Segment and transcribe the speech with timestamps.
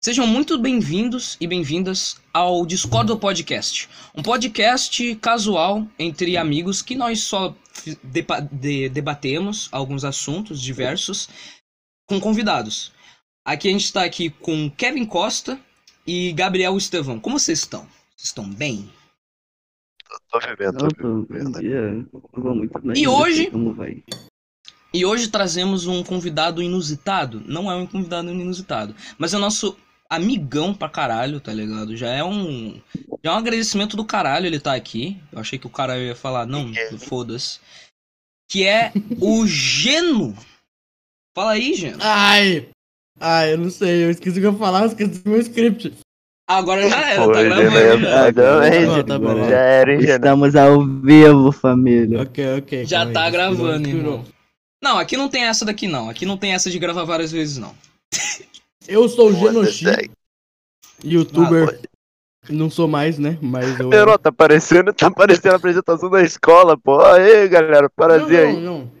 [0.00, 6.94] Sejam muito bem-vindos e bem-vindas ao Discord do Podcast, um podcast casual entre amigos que
[6.94, 7.52] nós só
[8.92, 11.28] debatemos alguns assuntos diversos
[12.06, 12.92] com convidados.
[13.44, 15.58] Aqui a gente está aqui com Kevin Costa
[16.06, 17.18] e Gabriel Estevão.
[17.18, 17.80] Como vocês estão?
[18.16, 18.88] Vocês estão bem?
[20.30, 22.08] Tô vivendo, tô bom vivendo.
[22.32, 23.02] Vou muito bem.
[23.02, 24.02] E hoje- sei Como vai?
[24.94, 27.42] E hoje trazemos um convidado inusitado.
[27.46, 29.76] Não é um convidado inusitado, mas é o nosso
[30.10, 31.96] amigão pra caralho, tá ligado?
[31.96, 32.80] Já é um.
[33.22, 35.16] Já é um agradecimento do caralho ele tá aqui.
[35.32, 37.60] Eu achei que o cara ia falar, não, foda-se.
[38.50, 40.34] Que é o Geno.
[41.36, 41.98] Fala aí, Geno.
[42.00, 42.68] Ai!
[43.20, 45.92] Ai, eu não sei, eu esqueci o que eu ia falar, eu esqueci meu script.
[46.48, 47.70] Agora já era, Pô, tá gravando
[48.00, 48.32] já.
[48.32, 49.50] Não, é, Tá bom, tá.
[49.50, 49.94] Já era?
[49.94, 52.22] Estamos ao vivo, família.
[52.22, 52.86] Ok, ok.
[52.86, 54.24] Já tá aí, gravando, irmão.
[54.82, 56.08] Não, aqui não tem essa daqui não.
[56.08, 57.74] Aqui não tem essa de gravar várias vezes não.
[58.88, 59.84] Eu sou o Pô, Genoshi,
[61.04, 61.78] youtuber.
[62.48, 63.38] não sou mais, né?
[63.42, 63.90] Mas eu.
[63.90, 66.98] Não, tá parecendo, tá parecendo a apresentação da escola, pô.
[67.02, 68.54] Aê, galera, prazer aí.
[68.54, 68.98] não, não.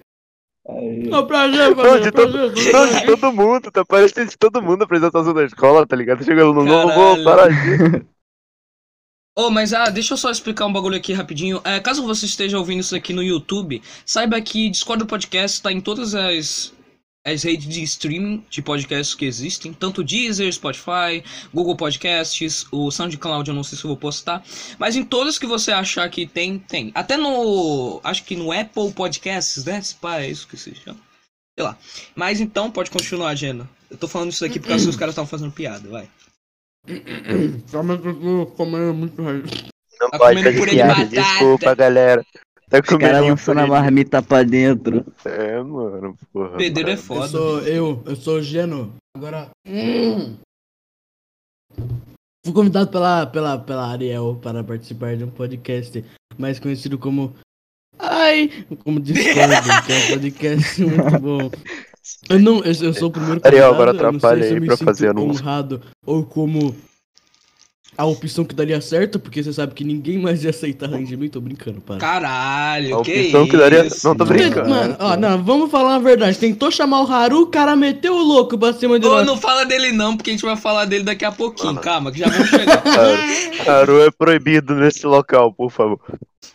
[0.68, 3.00] Aí, Não, prazer, Não, prazer, de todo, prazer, não, prazer.
[3.00, 6.22] de todo mundo, tá parecendo de todo mundo a apresentação da escola, tá ligado?
[6.22, 7.24] Chegando no novo, Caralho.
[7.24, 8.06] paradinho.
[9.34, 11.60] Oh, mas ah, deixa eu só explicar um bagulho aqui rapidinho.
[11.64, 15.72] É, caso você esteja ouvindo isso aqui no YouTube, saiba que Discord do Podcast tá
[15.72, 16.74] em todas as,
[17.32, 23.48] as redes de streaming de podcasts que existem, tanto Deezer, Spotify, Google Podcasts, o SoundCloud,
[23.48, 24.42] eu não sei se eu vou postar,
[24.78, 26.90] mas em todas que você achar que tem, tem.
[26.94, 29.80] Até no, acho que no Apple Podcasts, né?
[29.80, 30.98] Se pá, é isso que se chama.
[31.58, 31.76] Sei lá.
[32.14, 33.68] Mas então, pode continuar, Gena.
[33.90, 36.08] Eu tô falando isso aqui porque os caras estavam fazendo piada, vai.
[37.70, 39.42] Calma que eu tô comendo muito raiz.
[40.00, 42.24] Não Tá pode comendo fazer piada, desculpa, galera.
[42.68, 45.04] Tá Os caras lançando a marmita pra dentro.
[45.24, 46.56] É, mano, porra.
[46.58, 47.00] Pedreiro é mano.
[47.00, 47.28] Eu foda.
[47.28, 48.94] sou eu, eu sou o Geno.
[49.16, 49.48] Agora.
[49.66, 50.36] Hum.
[52.44, 56.04] Fui convidado pela, pela, pela Ariel para participar de um podcast
[56.36, 57.34] mais conhecido como.
[57.98, 58.50] Ai!
[58.84, 59.24] Como Discord,
[59.86, 61.50] que é um podcast muito bom.
[62.28, 65.42] Eu não, eu, eu sou o primeiro Ariel, agora atrapalha aí pra fazer anúncio.
[65.42, 66.74] honrado ou como
[67.98, 71.40] a opção que daria certo, porque você sabe que ninguém mais ia aceitar mim, tô
[71.40, 71.96] brincando, para.
[71.98, 74.06] Caralho, A que opção que daria- isso?
[74.06, 74.70] não, tô brincando.
[74.70, 76.38] Mano, ó, não, vamos falar a verdade.
[76.38, 79.64] Tentou chamar o Haru, o cara meteu o louco pra cima de Ô, não fala
[79.64, 81.68] dele não, porque a gente vai falar dele daqui a pouquinho.
[81.74, 81.80] Mano.
[81.80, 82.82] Calma, que já vamos chegar.
[83.66, 85.98] Haru é proibido nesse local, por favor.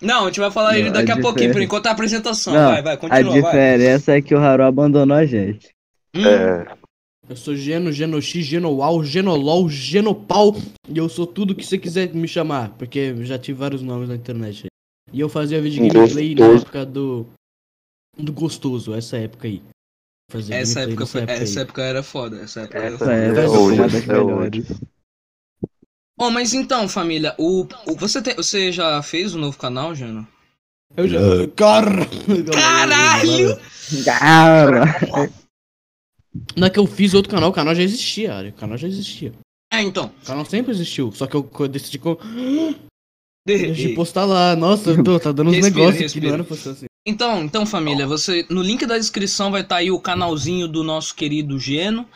[0.01, 1.89] Não, a gente vai falar ele Não, daqui a a pouquinho, por diferença- enquanto é
[1.89, 2.53] a apresentação.
[2.53, 3.41] Não, vai, vai, A continua, vai.
[3.41, 5.69] diferença é que o Haru abandonou a gente.
[6.15, 6.65] Hum, É,
[7.29, 10.55] Eu sou Geno, Genoxi, Genowal, Genolol, Genopau.
[10.89, 12.69] E eu sou tudo que você quiser me chamar.
[12.77, 14.65] Porque eu já tive vários nomes na internet.
[15.11, 17.25] E eu fazia vídeo gameplay na época do.
[18.17, 19.61] Do gostoso, essa época aí.
[20.31, 21.63] Fazia essa gameplay época, foi, nessa essa aí.
[21.63, 22.39] época era foda.
[22.41, 23.13] Essa época era essa foda.
[23.13, 23.81] é, é, Mas hoje,
[24.69, 24.75] é.
[26.19, 30.27] Oh, mas então, família, o, o- você, te- você já fez o novo canal, Jano?
[30.95, 31.19] Eu já.
[31.55, 31.85] Car...
[32.53, 33.59] Caralho!
[34.05, 34.83] Cara!
[36.55, 39.33] Não é que eu fiz outro canal, o canal já existia, o canal já existia.
[39.71, 40.11] É, então.
[40.21, 44.55] O canal sempre existiu, só que eu, eu decidi que eu De- postar lá.
[44.55, 46.27] Nossa, eu tô, tá dando uns Respira, negócios aqui, respira.
[46.27, 46.85] não era postar assim.
[47.05, 51.13] Então, então, família, você no link da descrição vai estar aí o canalzinho do nosso
[51.13, 52.07] querido Geno.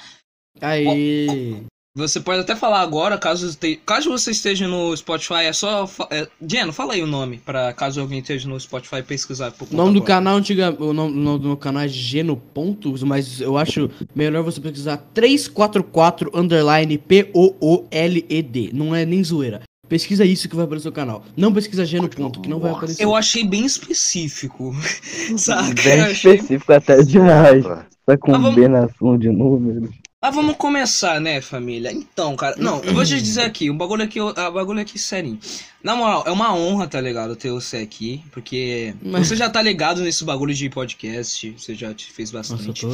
[0.61, 1.65] Aí.
[1.97, 5.87] Você pode até falar agora, caso, este- caso você esteja no Spotify, é só.
[5.87, 9.51] fa- É, Geno, fala aí o nome, para caso alguém esteja no Spotify pesquisar.
[9.51, 10.15] Por O conta nome do própria.
[10.15, 13.89] canal antiga, o nome, o nome do meu canal é Geno Pontos, mas eu acho
[14.15, 18.69] melhor você pesquisar 344 underline P-O-O-L-E-D.
[18.73, 19.61] Não é nem zoeira.
[19.89, 21.23] Pesquisa isso que vai aparecer no canal.
[21.35, 23.01] Não pesquisa Geno Ponto, que não vai aparecer.
[23.03, 24.75] Eu achei bem específico.
[25.37, 25.73] Saca?
[25.81, 27.65] Bem específico até demais.
[27.65, 29.89] Essa vamos- combinação de números.
[30.21, 31.91] Mas vamos começar, né, família?
[31.91, 32.55] Então, cara.
[32.57, 35.39] Não, eu vou te dizer aqui, um bagulho aqui, um bagulho aqui serinho.
[35.83, 39.61] Na moral, é uma honra, tá ligado, ter você aqui, porque Mas- você já tá
[39.61, 42.81] ligado nesse bagulho de podcast, você já te fez Nossa, bastante.
[42.81, 42.89] tô.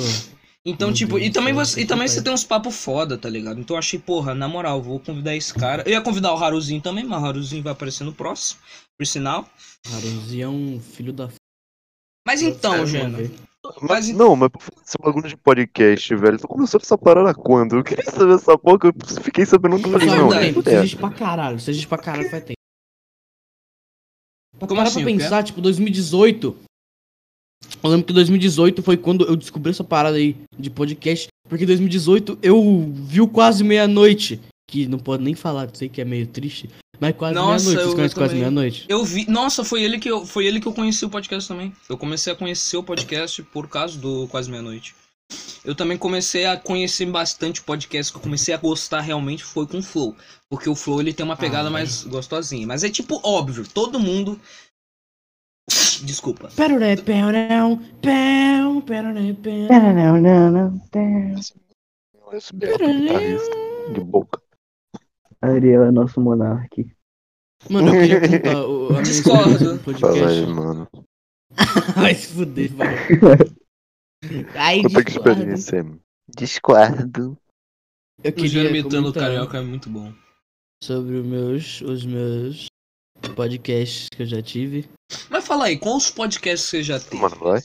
[0.65, 2.75] Então, Meu tipo, Deus e também, céu, você, e que também você tem uns papos
[2.75, 3.59] foda, tá ligado?
[3.59, 5.83] Então eu achei, porra, na moral, vou convidar esse cara.
[5.85, 8.59] Eu ia convidar o Haruzinho também, mas o Haruzinho vai aparecer no próximo,
[8.97, 9.45] por sinal.
[9.93, 11.25] Haruzi é um filho da.
[11.25, 11.35] f-
[12.25, 13.31] Mas então, ver.
[13.81, 16.37] Mas Mas, não, mas desse bagulho de podcast, velho.
[16.37, 17.77] Tu começou essa parada quando?
[17.77, 20.69] Eu queria saber essa porra, eu fiquei sabendo que eu falei, não, tempo, não você
[20.69, 20.79] é.
[20.79, 22.57] existe pra caralho, você existe pra caralho faz tempo.
[24.59, 26.55] Pra Como parar assim, pra pensar, tipo, 2018.
[27.81, 31.27] Eu lembro que 2018 foi quando eu descobri essa parada aí de podcast.
[31.47, 34.41] Porque em 2018 eu vi quase meia-noite.
[34.73, 36.67] Que não pode nem falar, sei que é meio triste.
[36.99, 38.15] Mas quase meia-noite.
[38.15, 38.85] quase meia-noite?
[38.89, 39.29] Eu vi.
[39.29, 41.71] Nossa, foi ele que eu, foi ele que eu conheci o podcast também.
[41.87, 44.95] Eu comecei a conhecer o podcast por causa do Quase Meia-Noite.
[45.63, 49.77] eu também comecei a conhecer bastante podcast, que eu comecei a gostar realmente foi com
[49.77, 50.15] o Flow.
[50.49, 52.65] Porque o Flow ele tem uma pegada Ah, mais gostosinha.
[52.65, 54.41] Mas é tipo óbvio, todo mundo.
[56.01, 56.49] Desculpa.
[63.93, 64.42] De boca.
[65.43, 66.83] Ariel é nosso monarca.
[67.69, 69.73] Mano, eu queria contar o, a minha Discordo.
[69.73, 70.45] no Fala aí, podcast.
[70.47, 70.87] mano.
[71.95, 72.95] Vai se fuder, vai.
[74.55, 75.29] Ai, Conta que discordo.
[75.39, 75.83] experiência é.
[76.35, 77.37] Discordo.
[78.23, 80.11] Eu O queria imitando o carioca é muito bom.
[80.83, 82.65] sobre os meus, os meus
[83.35, 84.89] podcasts que eu já tive.
[85.29, 87.19] Mas fala aí, quais podcasts você já tem?
[87.19, 87.59] Mano, vai.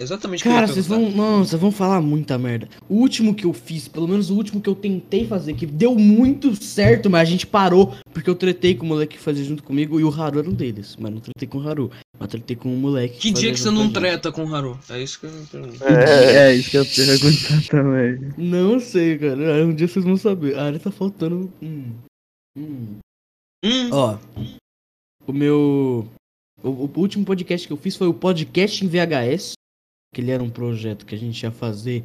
[0.00, 1.10] Exatamente o que eu Cara, vocês perguntar.
[1.16, 1.38] vão.
[1.38, 2.66] Nossa, vão falar muita merda.
[2.88, 5.94] O último que eu fiz, pelo menos o último que eu tentei fazer, que deu
[5.94, 9.62] muito certo, mas a gente parou, porque eu tretei com o moleque que fazia junto
[9.62, 10.96] comigo e o Haru era um deles.
[10.98, 11.90] Mas não tretei com o Haru.
[12.18, 13.18] Mas tretei com o moleque.
[13.18, 14.78] Que dia fazia que você não treta com o Haru?
[14.88, 15.84] É isso que eu pergunto.
[15.84, 16.50] É.
[16.50, 18.32] É, isso que eu ia perguntar também.
[18.38, 19.60] Não sei, cara.
[19.60, 20.56] Ah, Um dia vocês vão saber.
[20.56, 21.52] A área tá faltando.
[21.62, 21.92] Hum.
[22.56, 22.96] Hum.
[23.62, 24.16] Hum, Ó.
[25.26, 26.08] O meu.
[26.62, 29.52] O, o último podcast que eu fiz foi o podcast em VHS.
[30.14, 32.04] Que ele era um projeto que a gente ia fazer.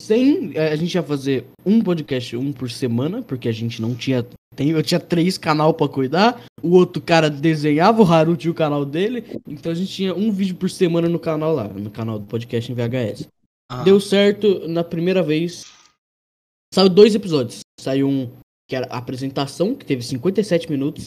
[0.00, 0.52] Sem.
[0.56, 4.24] eh, A gente ia fazer um podcast, um por semana, porque a gente não tinha.
[4.54, 6.42] Tem, eu tinha três canal pra cuidar.
[6.62, 9.24] O outro cara desenhava, o Haru tinha o canal dele.
[9.46, 12.70] Então a gente tinha um vídeo por semana no canal lá, no canal do podcast
[12.70, 13.26] em VHS.
[13.70, 15.64] ah, Deu certo na primeira vez.
[16.72, 17.60] Saiu dois episódios.
[17.80, 18.30] Saiu um
[18.68, 21.06] que era a apresentação, que teve 57 minutos.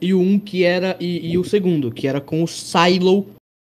[0.00, 0.96] E o um que era.
[1.00, 3.28] E, e o segundo, que era com o Silo.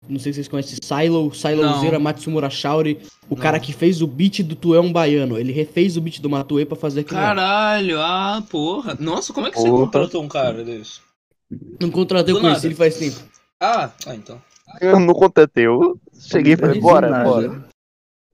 [0.09, 3.01] Não sei se vocês conhecem Silo, Silozeira Matsumura Shauri.
[3.29, 3.43] O Não.
[3.43, 5.39] cara que fez o beat do Tu é um Baiano.
[5.39, 7.19] Ele refez o beat do Matue pra fazer aquilo.
[7.19, 8.97] Caralho, ah, porra.
[9.01, 11.01] Nossa, como é que você contratou um cara desse?
[11.81, 13.17] Não contratei, eu conheci ele faz tempo.
[13.61, 14.41] Ah, ah então.
[14.81, 15.67] Eu não contratei.
[15.67, 17.65] Eu cheguei e falei, bora, bora.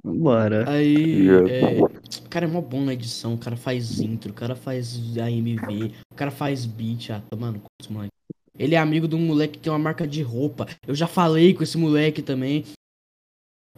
[0.05, 0.69] Bora.
[0.69, 1.29] Aí.
[1.29, 4.99] É, o cara é mó bom na edição, o cara faz intro, o cara faz
[5.17, 8.13] AMV, o cara faz beat, ah, mano, com os moleque.
[8.59, 10.67] Ele é amigo de um moleque que tem uma marca de roupa.
[10.87, 12.65] Eu já falei com esse moleque também.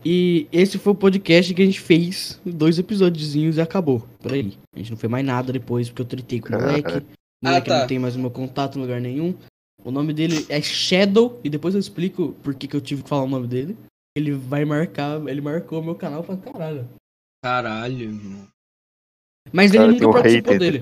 [0.05, 4.01] E esse foi o podcast que a gente fez, dois episódiozinhos e acabou.
[4.21, 4.59] Por aí.
[4.75, 6.89] A gente não fez mais nada depois, porque eu tretei com o moleque.
[6.89, 7.81] O moleque Ah, tá.
[7.81, 9.35] não tem mais o meu contato em lugar nenhum.
[9.85, 13.09] O nome dele é Shadow, e depois eu explico por que, que eu tive que
[13.09, 13.77] falar o nome dele.
[14.17, 16.89] Ele vai marcar, ele marcou meu canal pra caralho.
[17.43, 18.49] Caralho, irmão.
[19.53, 20.81] Mas ele Cara, nunca participou dele.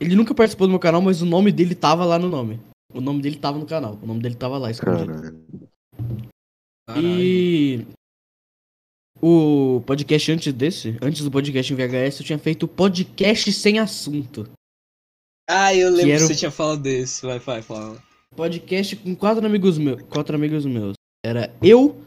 [0.00, 2.60] Ele nunca participou do meu canal, mas o nome dele tava lá no nome.
[2.92, 3.98] O nome dele tava no canal.
[4.02, 5.06] O nome dele tava lá, escondido.
[5.12, 5.44] Caralho.
[6.88, 7.06] Caralho.
[7.06, 7.86] E.
[9.22, 14.46] O podcast antes desse, antes do podcast em VHS, eu tinha feito podcast sem assunto.
[15.48, 17.24] Ah, eu lembro que que, o- você tinha falado desse.
[17.24, 18.02] Vai, vai, fala.
[18.36, 20.02] Podcast com quatro amigos meus.
[20.02, 20.94] Quatro amigos meus.
[21.24, 22.02] Era eu,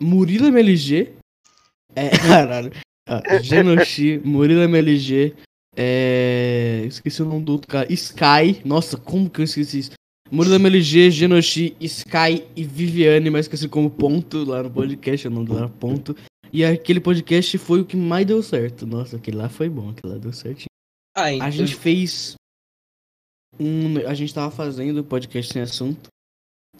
[0.00, 1.12] Murilo MLG.
[1.94, 2.72] É, caralho.
[3.08, 5.34] Ah, Genoshi, Murilo MLG.
[5.76, 6.82] É.
[6.86, 7.92] Esqueci o nome do outro cara.
[7.92, 8.62] Sky.
[8.64, 9.90] Nossa, como que eu esqueci isso?
[10.30, 15.46] Murilo MLG, Genoshi, Sky e Viviane, mas esqueci como ponto lá no podcast, o nome
[15.46, 16.14] dela ponto.
[16.52, 18.86] E aquele podcast foi o que mais deu certo.
[18.86, 20.68] Nossa, aquele lá foi bom, aquele lá deu certinho.
[21.16, 21.46] Ah, então.
[21.46, 22.34] A gente fez
[23.58, 24.06] um.
[24.06, 26.08] A gente tava fazendo podcast sem assunto.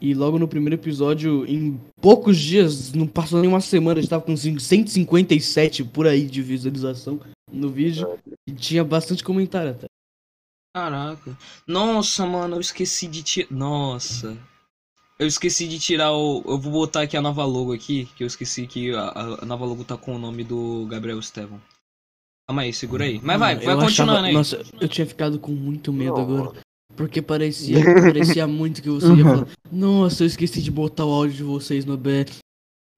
[0.00, 4.10] E logo no primeiro episódio, em poucos dias, não passou nem uma semana, a gente
[4.10, 7.20] tava com 157 por aí de visualização
[7.50, 8.06] no vídeo.
[8.46, 9.86] E tinha bastante comentário até.
[10.74, 11.36] Caraca.
[11.66, 13.48] Nossa, mano, eu esqueci de tirar.
[13.50, 14.36] Nossa.
[15.18, 16.42] Eu esqueci de tirar o.
[16.46, 19.64] Eu vou botar aqui a nova logo aqui, que eu esqueci que a, a nova
[19.64, 21.60] logo tá com o nome do Gabriel Estevam.
[22.48, 23.20] Calma aí, segura aí.
[23.22, 24.32] Mas vai, Mano, vai eu continuando achava- aí.
[24.34, 26.60] Nossa, eu tinha ficado com muito medo agora.
[26.96, 29.48] Porque parecia, parecia muito que você ia falar.
[29.70, 32.30] Nossa, eu esqueci de botar o áudio de vocês no BR.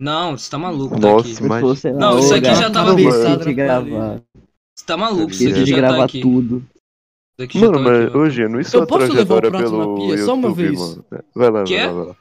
[0.01, 1.43] Não, você tá maluco, Nossa, tá aqui.
[1.43, 3.45] Mas- Não, isso aqui já tava pensado.
[3.45, 6.21] Você tá maluco, isso aqui já tá gravar aqui.
[6.21, 6.65] tudo.
[7.41, 9.51] Isso aqui já Mano, mas, aqui, ô Geno, isso Eu é posso levar o trajetória
[9.51, 10.19] prato na pelo pia?
[10.25, 10.79] Só uma YouTube, vez?
[10.81, 11.05] mano.
[11.35, 12.17] Vai lá, vai lá, vai lá.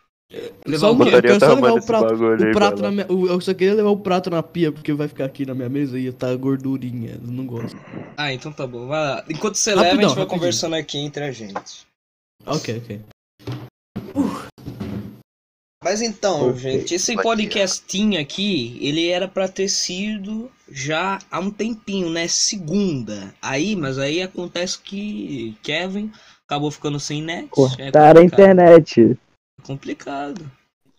[0.67, 1.15] Levar Só o uma- quê?
[1.15, 3.97] eu quero só levar o prato, o prato na minha, eu só queria levar o
[3.97, 7.19] prato na pia, porque vai ficar aqui na minha mesa e tá gordurinha.
[7.25, 7.75] Eu não gosto.
[8.15, 8.85] Ah, então tá bom.
[8.87, 9.23] Vai lá.
[9.27, 10.27] Enquanto você Rapidão, leva, a gente vai rapidinho.
[10.39, 11.87] conversando aqui entre a gente.
[12.45, 12.99] Ok, ok.
[15.81, 22.09] Mas então, gente, esse podcastinho aqui, ele era pra ter sido já há um tempinho,
[22.09, 22.27] né?
[22.27, 23.33] Segunda.
[23.41, 26.11] Aí, mas aí acontece que Kevin
[26.45, 27.47] acabou ficando sem net.
[27.49, 28.23] Cortaram a é complicado.
[28.25, 29.17] internet.
[29.57, 30.51] É complicado.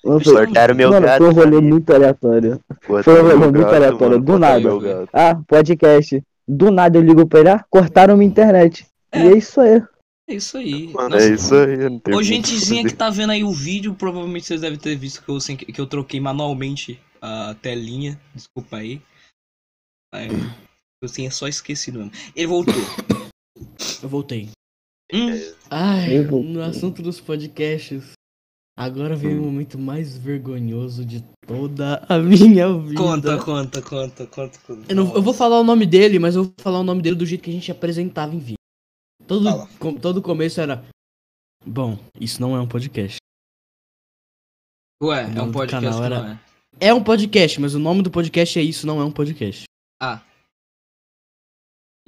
[0.03, 1.19] Cortaram meu Mano, gato.
[1.19, 2.61] foi um rolê muito aleatório.
[2.87, 5.09] Cortaram Foi um meu rolê muito gato, aleatório, mano, do cortaram nada.
[5.13, 6.23] Ah, podcast.
[6.49, 8.87] Do nada eu ligo pra ele, ah, cortaram minha internet.
[9.15, 9.27] E É.
[9.27, 9.83] é isso aí.
[10.31, 10.87] É isso aí.
[10.93, 12.15] Mano, Nossa, é isso aí.
[12.15, 15.41] Ô, gentezinha que tá vendo aí o vídeo, provavelmente vocês devem ter visto que eu,
[15.41, 18.21] sem- que eu troquei manualmente a telinha.
[18.35, 19.03] Desculpa aí.
[20.15, 20.27] É,
[21.03, 22.13] eu tinha só esquecido mesmo.
[22.37, 22.75] Ele voltou.
[24.03, 24.51] Eu voltei.
[25.13, 25.31] Hum,
[25.69, 28.13] Ai, Eu vou- no assunto dos podcasts.
[28.79, 32.95] Agora vem o momento mais vergonhoso de toda a minha vida.
[32.95, 34.59] conta, conta, conta, conta.
[34.65, 34.85] conta.
[34.89, 37.17] Eu, não- eu vou falar o nome dele, mas eu vou falar o nome dele
[37.17, 38.60] do jeito que a gente apresentava em vídeo.
[39.31, 39.69] Todo, Fala.
[39.79, 40.85] com- todo começo era.
[41.65, 43.19] Bom, isso não é um podcast.
[45.01, 46.41] Ué, o é um do podcast canal era- não é.
[46.81, 49.65] É um podcast, mas o nome do podcast é Isso Não É um Podcast.
[50.03, 50.21] Ah.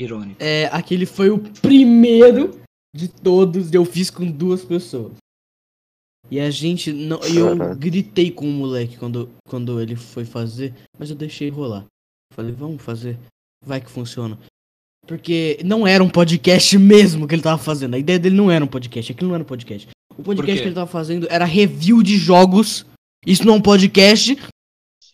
[0.00, 0.42] Irônico.
[0.42, 2.60] É, aquele foi o primeiro
[2.92, 5.12] de todos eu fiz com duas pessoas.
[6.28, 7.20] E a gente não.
[7.22, 11.86] Eu gritei com o moleque quando, quando ele foi fazer, mas eu deixei rolar.
[12.32, 13.16] Falei, vamos fazer.
[13.64, 14.36] Vai que funciona.
[15.06, 17.94] Porque não era um podcast mesmo que ele tava fazendo.
[17.94, 19.12] A ideia dele não era um podcast.
[19.12, 19.88] Aquilo não era um podcast.
[20.16, 22.86] O podcast que ele tava fazendo era review de jogos.
[23.26, 24.38] Isso não é um podcast.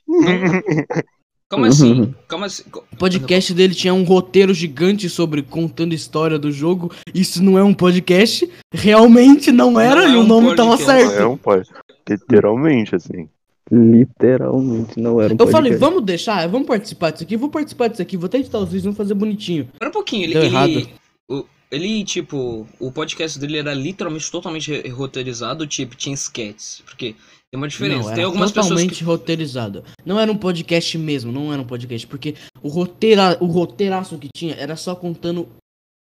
[1.51, 2.15] Como assim?
[2.29, 2.63] Como assim?
[2.93, 6.93] O podcast dele tinha um roteiro gigante sobre contando história do jogo.
[7.15, 8.49] Isso não é um podcast.
[8.73, 11.07] Realmente não era Não é e o um nome tava podcast.
[11.09, 11.23] certo.
[11.23, 11.63] É um pai.
[12.07, 13.31] Literalmente, assim.
[13.71, 15.79] Literalmente não era um Eu falei, podcast.
[15.81, 18.85] vamos deixar, vamos participar disso aqui, vou participar disso aqui, vou até editar os vídeos,
[18.85, 19.65] vamos fazer bonitinho.
[19.73, 20.35] Espera um pouquinho, ele.
[20.35, 20.89] Deu ele,
[21.31, 26.83] o- ele, tipo, o podcast dele era literalmente totalmente roteirizado, tipo, tinha sketches.
[26.85, 27.15] Porque
[27.51, 28.01] tem uma diferença.
[28.01, 29.05] Não, tem era algumas pessoas totalmente que.
[29.05, 29.85] roteirizado.
[30.05, 34.29] Não era um podcast mesmo, não era um podcast, porque o, roteira, o roteiraço que
[34.35, 35.49] tinha era só contando o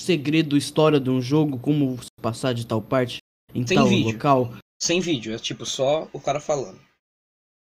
[0.03, 3.19] segredo, história de um jogo, como passar de tal parte
[3.55, 4.13] em Sem tal vídeo.
[4.13, 4.53] local.
[4.81, 6.79] Sem vídeo, é tipo só o cara falando.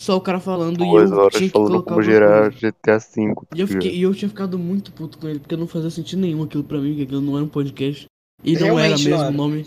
[0.00, 2.50] Só o cara falando Duas e eu horas tinha que falando colocar como gerar.
[2.50, 3.34] GTA V.
[3.54, 6.20] E eu, fiquei, e eu tinha ficado muito puto com ele, porque não fazia sentido
[6.20, 8.06] nenhum aquilo pra mim, que aquilo não era um podcast.
[8.42, 9.30] E não era Realmente não mesmo o era.
[9.30, 9.66] nome.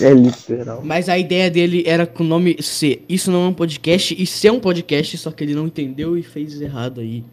[0.00, 0.84] É literal.
[0.84, 3.02] Mas a ideia dele era com o nome C.
[3.08, 6.16] Isso não é um podcast, e C é um podcast, só que ele não entendeu
[6.16, 7.24] e fez errado aí.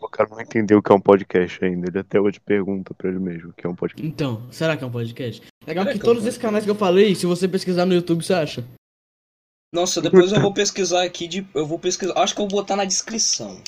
[0.00, 1.90] O cara não entendeu o que é um podcast ainda.
[1.90, 4.08] Ele até hoje pergunta pra ele mesmo o que é um podcast.
[4.08, 5.42] Então, será que é um podcast?
[5.66, 7.84] Legal Será que que é um todos esses canais que eu falei, se você pesquisar
[7.84, 8.64] no YouTube, você acha.
[9.72, 11.46] Nossa, depois eu vou pesquisar aqui de.
[11.54, 12.18] Eu vou pesquisar.
[12.18, 13.60] Acho que eu vou botar na descrição.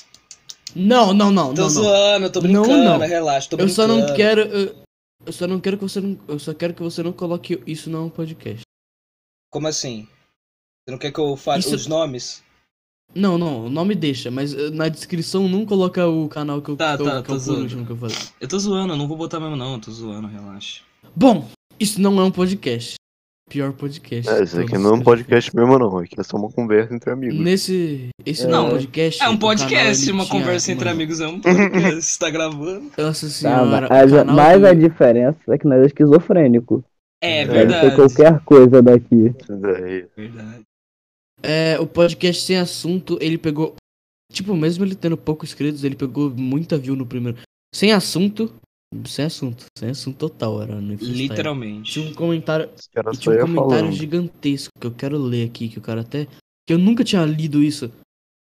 [0.74, 1.68] Não, não, não, Tô não, não.
[1.68, 2.98] zoando, eu tô Não, brincando, não.
[2.98, 3.74] relaxa, tô Eu brincando.
[3.74, 4.40] só não quero.
[4.40, 4.82] Eu,
[5.26, 6.18] eu só não quero que você não.
[6.26, 8.62] Eu só quero que você não coloque isso não é um podcast.
[9.50, 10.08] Como assim?
[10.84, 12.42] Você não quer que eu fale Isso- os nomes?
[13.14, 16.76] Não, não, o nome deixa, mas eh, na descrição não coloca o canal que eu,
[16.78, 17.60] Tá, que eu- tá, que tô é zoando.
[17.62, 18.16] último que eu falei.
[18.40, 20.80] Eu tô zoando, eu não vou botar mesmo não, eu tô zoando, relaxa.
[21.14, 21.46] Bom,
[21.78, 22.94] isso não é um podcast.
[23.50, 24.30] Pior podcast.
[24.30, 25.98] É, de isso aqui não é um já podcast mesmo, não.
[25.98, 27.38] Aqui é só uma conversa entre amigos.
[27.38, 28.08] Nesse.
[28.24, 28.46] Esse É.
[28.48, 29.22] não é um Não, podcast.
[29.22, 32.02] É um canal, podcast, ele uma tinha- conversa entre mano, amigos é um podcast.
[32.02, 32.90] Você tá gravando?
[32.96, 33.88] Nossa Tá, senhora.
[33.90, 36.84] mas, a, canal mas do- a diferença é que nós é esquizofrênico.
[37.22, 37.90] É Deve verdade.
[37.90, 39.34] ser qualquer coisa daqui.
[40.16, 40.62] Verdade.
[41.42, 43.74] É, o podcast sem assunto, ele pegou.
[44.32, 47.38] Tipo, mesmo ele tendo poucos inscritos, ele pegou muita view no primeiro.
[47.74, 48.52] Sem assunto.
[49.06, 49.66] Sem assunto.
[49.76, 51.28] Sem assunto total, era no freestyle.
[51.28, 51.92] Literalmente.
[51.92, 52.68] Tinha um comentário.
[53.18, 53.92] tinha um comentário falando.
[53.92, 56.26] gigantesco que eu quero ler aqui, que o cara até.
[56.66, 57.90] Que eu nunca tinha lido isso.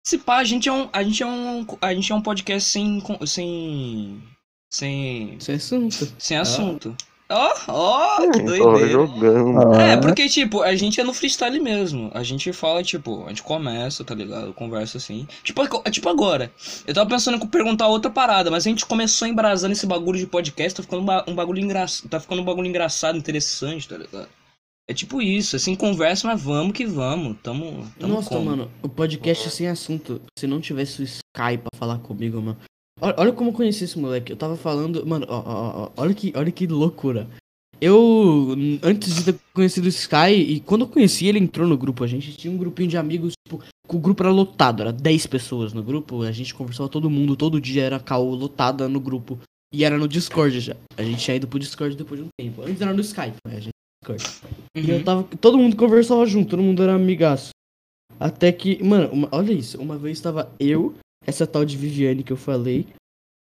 [0.06, 2.70] Se pá, a gente é um, a gente é um, a gente é um podcast
[2.70, 4.22] sem, sem,
[4.72, 6.14] sem, Sem assunto.
[6.18, 6.96] sem assunto.
[7.30, 8.88] Ó, ó, que Só doideira.
[8.88, 9.74] jogando.
[9.74, 12.10] Ah, É, porque, tipo, a gente é no freestyle mesmo.
[12.14, 14.54] A gente fala, tipo, a gente começa, tá ligado?
[14.54, 15.26] Conversa assim.
[15.42, 16.50] Tipo, é tipo agora.
[16.86, 20.26] Eu tava pensando em perguntar outra parada, mas a gente começou embrasando esse bagulho de
[20.26, 22.08] podcast, tá ficando um ba- bagulho engraçado.
[22.08, 24.28] Tá ficando um bagulho engraçado, interessante, tá ligado?
[24.90, 27.36] É tipo isso, assim, conversa, mas vamos que vamos.
[27.42, 27.86] Tamo.
[28.00, 28.46] tamo Nossa, como?
[28.46, 30.18] mano, o podcast sem assunto.
[30.38, 32.56] Se não tivesse o Sky pra falar comigo, mano.
[33.00, 34.32] Olha, como eu conheci esse moleque.
[34.32, 35.04] Eu tava falando.
[35.06, 37.28] Mano, ó, ó, ó, olha, que, olha que loucura.
[37.80, 42.02] Eu, antes de ter conhecido o Sky, e quando eu conheci ele entrou no grupo,
[42.02, 45.72] a gente tinha um grupinho de amigos, tipo, o grupo era lotado, era 10 pessoas
[45.72, 49.38] no grupo, a gente conversava todo mundo, todo dia era caô lotada no grupo.
[49.72, 50.74] E era no Discord já.
[50.96, 52.62] A gente tinha ido pro Discord depois de um tempo.
[52.62, 53.56] Antes era no Skype, né?
[53.56, 53.70] A gente
[54.08, 54.40] no Discord.
[54.74, 55.04] E eu Uhum.
[55.04, 55.22] tava.
[55.40, 57.50] Todo mundo conversava junto, todo mundo era amigaço.
[58.18, 58.82] Até que.
[58.82, 59.78] Mano, uma- olha isso.
[59.80, 60.94] Uma vez tava eu,
[61.28, 62.86] essa tal de Viviane que eu falei,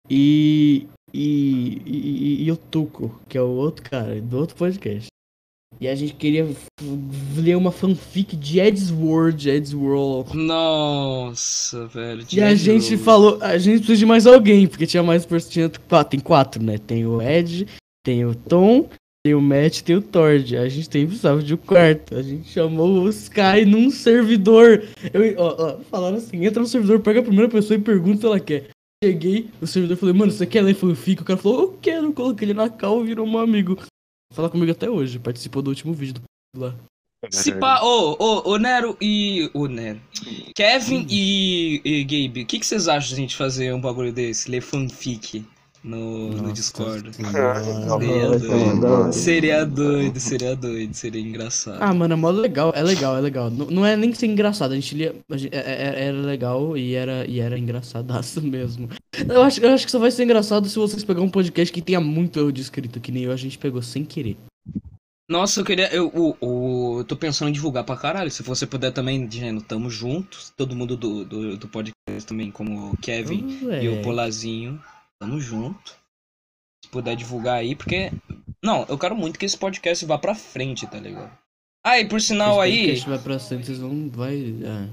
[0.10, 0.88] e.
[1.14, 5.08] E, e, e o Tuco, que é o outro cara, do outro podcast.
[5.78, 6.48] E a gente queria
[7.36, 10.38] ler uma fanfic de Eddsworld, Eddsworld.
[10.38, 12.26] Nossa, velho.
[12.32, 15.78] E a gente falou, a gente precisa de mais alguém, porque tinha mais personagens.
[16.10, 16.78] Tem quatro, né?
[16.78, 17.68] Tem o Ed,
[18.06, 18.88] tem o Tom,
[19.24, 20.58] tem o Matt, tem o Tord.
[20.58, 22.16] A gente tem precisava de um quarto.
[22.16, 24.84] A gente chamou o Sky num servidor.
[25.14, 28.26] Eu, ó, ó, falaram assim: entra no servidor, pega a primeira pessoa e pergunta se
[28.26, 28.70] ela quer.
[29.04, 31.22] Cheguei, o servidor falou, mano, você quer ler fanfic?
[31.22, 33.76] O cara falou, eu quero, coloquei ele na cal, virou meu amigo.
[34.32, 36.22] Fala comigo até hoje, participou do último vídeo
[36.56, 36.76] do lá.
[37.32, 39.50] Se pá, ô, ô, ô Nero e.
[39.54, 40.00] Ô Nero.
[40.56, 44.12] Kevin e, e Gabe, o que, que vocês acham de a gente fazer um bagulho
[44.12, 44.50] desse?
[44.50, 45.44] Ler fanfic
[45.84, 47.12] no, no Discord?
[47.14, 47.56] Seria
[48.40, 49.14] doido.
[49.14, 51.78] Seria doido, seria doido, seria engraçado.
[51.82, 53.50] Ah, mano, é mó legal, é legal, é legal.
[53.50, 55.16] Não, não é nem ser engraçado, a gente lia.
[55.30, 58.90] a gente- é- é- era legal e era, e era engraçadaço mesmo.
[59.28, 61.82] Eu acho, eu acho que só vai ser engraçado se vocês pegar um podcast que
[61.82, 64.38] tenha muito erro de escrito, que nem eu, a gente pegou sem querer.
[65.30, 65.88] Nossa, eu queria.
[65.94, 68.30] Eu, o, o- eu tô pensando em divulgar pra caralho.
[68.30, 70.52] Se você puder também, dizendo, tamo juntos.
[70.58, 73.48] Todo mundo do, do, do podcast também, como o Kevin
[73.82, 74.02] e o É.
[74.02, 74.78] Polazinho.
[75.22, 75.96] Tamo junto.
[76.84, 78.12] Se puder divulgar aí, porque.
[78.64, 81.32] Não, eu quero muito que esse podcast vá pra frente, tá ligado?
[81.86, 82.80] Ah, e por sinal Esse aí.
[82.86, 84.10] podcast vai pra frente, vocês vão.
[84.10, 84.36] Vai.
[84.64, 84.90] é.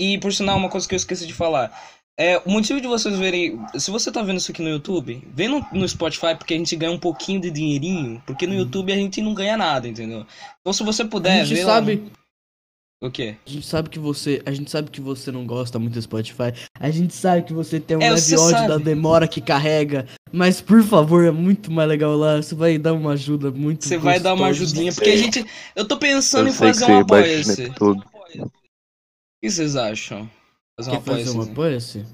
[0.00, 1.70] E por sinal, uma coisa que eu esqueci de falar.
[2.18, 3.58] É, o motivo de vocês verem.
[3.78, 6.74] Se você tá vendo isso aqui no YouTube, vem no, no Spotify porque a gente
[6.76, 8.22] ganha um pouquinho de dinheirinho.
[8.26, 10.26] Porque no YouTube a gente não ganha nada, entendeu?
[10.60, 11.64] Então se você puder a gente ver.
[11.64, 12.10] lá- sabe.
[13.02, 13.34] O quê?
[13.44, 14.40] A gente sabe que você.
[14.46, 16.54] A gente sabe que você não gosta muito do Spotify.
[16.78, 18.68] A gente sabe que você tem um É, leve ódio sabe.
[18.68, 20.06] da demora que carrega.
[20.32, 22.36] Mas por favor, é muito mais legal lá.
[22.40, 24.92] Você vai dar uma ajuda muito Você vai dar uma ajudinha.
[24.92, 25.44] Porque a gente.
[25.74, 27.72] Eu tô pensando Eu em fazer um o apoia-se.
[27.80, 27.96] O
[29.42, 30.30] que vocês acham?
[30.78, 31.36] Fazer Quer fazer apoia-se.
[31.38, 32.06] um apoia-se?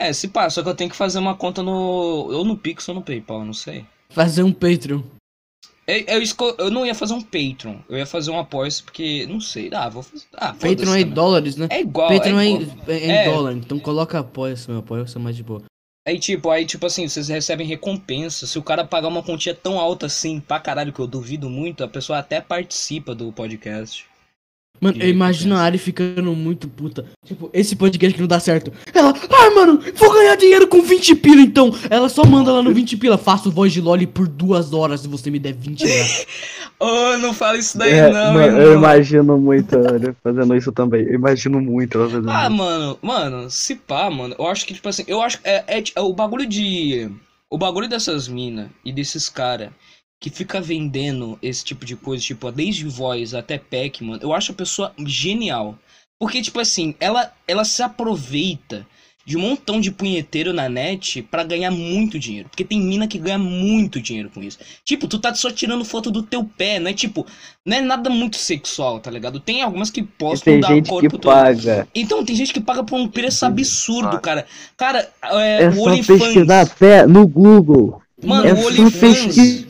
[0.00, 1.70] É, se pá, só que eu tenho que fazer uma conta no.
[1.70, 3.84] Ou no Pix ou no PayPal, não sei.
[4.08, 5.02] Fazer um Patreon.
[5.86, 9.26] Eu, eu, esco- eu não ia fazer um Patreon, eu ia fazer um apoia-se porque.
[9.26, 9.68] Não sei.
[9.72, 10.24] Ah, vou fazer.
[10.34, 11.66] Ah, Patreon é em dólares, né?
[11.70, 12.08] É igual.
[12.08, 12.78] Patreon é, é em- igual.
[12.88, 13.24] é em É.
[13.30, 15.62] dólar, então coloca apoia-se, meu apoia-se é mais de boa.
[16.06, 18.46] Aí, tipo, aí, tipo assim, vocês recebem recompensa.
[18.46, 21.82] Se o cara pagar uma quantia tão alta assim, pra caralho, que eu duvido muito,
[21.82, 24.04] a pessoa até participa do podcast.
[24.80, 27.06] Mano, Que eu imagino a Ari ficando muito puta.
[27.24, 28.72] Tipo, esse podcast que não dá certo.
[28.92, 31.72] Ela, ai, mano, vou ganhar dinheiro com 20 pila então.
[31.88, 33.16] Ela só manda lá no 20 pila.
[33.16, 36.26] Faço voz de Loli por duas horas se você me der 20 reais.
[36.78, 38.60] Ô, não fala isso daí, É, não, mano, irmão.
[38.60, 41.02] eu imagino muito ele fazendo isso também.
[41.04, 42.56] Eu imagino muito ela fazendo Ah, isso.
[42.56, 45.82] mano, mano, se pá, mano, eu acho que, tipo assim, eu acho que é, é,
[45.94, 47.08] é o bagulho de.
[47.48, 49.72] O bagulho dessas minas e desses cara
[50.20, 54.52] que fica vendendo esse tipo de coisa, tipo, desde voz até pack, mano, eu acho
[54.52, 55.78] a pessoa genial.
[56.18, 58.86] Porque, tipo assim, ela, ela se aproveita
[59.26, 62.48] de um montão de punheteiro na net pra ganhar muito dinheiro.
[62.50, 64.58] Porque tem mina que ganha muito dinheiro com isso.
[64.84, 67.26] Tipo, tu tá só tirando foto do teu pé, não é tipo,
[67.64, 69.40] não é nada muito sexual, tá ligado?
[69.40, 71.32] Tem algumas que postam tem da gente que corpo todo.
[71.32, 71.88] paga.
[71.94, 74.20] Então, tem gente que paga por um preço absurdo, paga.
[74.20, 74.46] cara.
[74.76, 75.10] Cara,
[75.40, 76.20] é, É o só OnlyFans.
[76.22, 78.02] pesquisar fé no Google.
[78.22, 79.66] Mano, é o OnlyFans.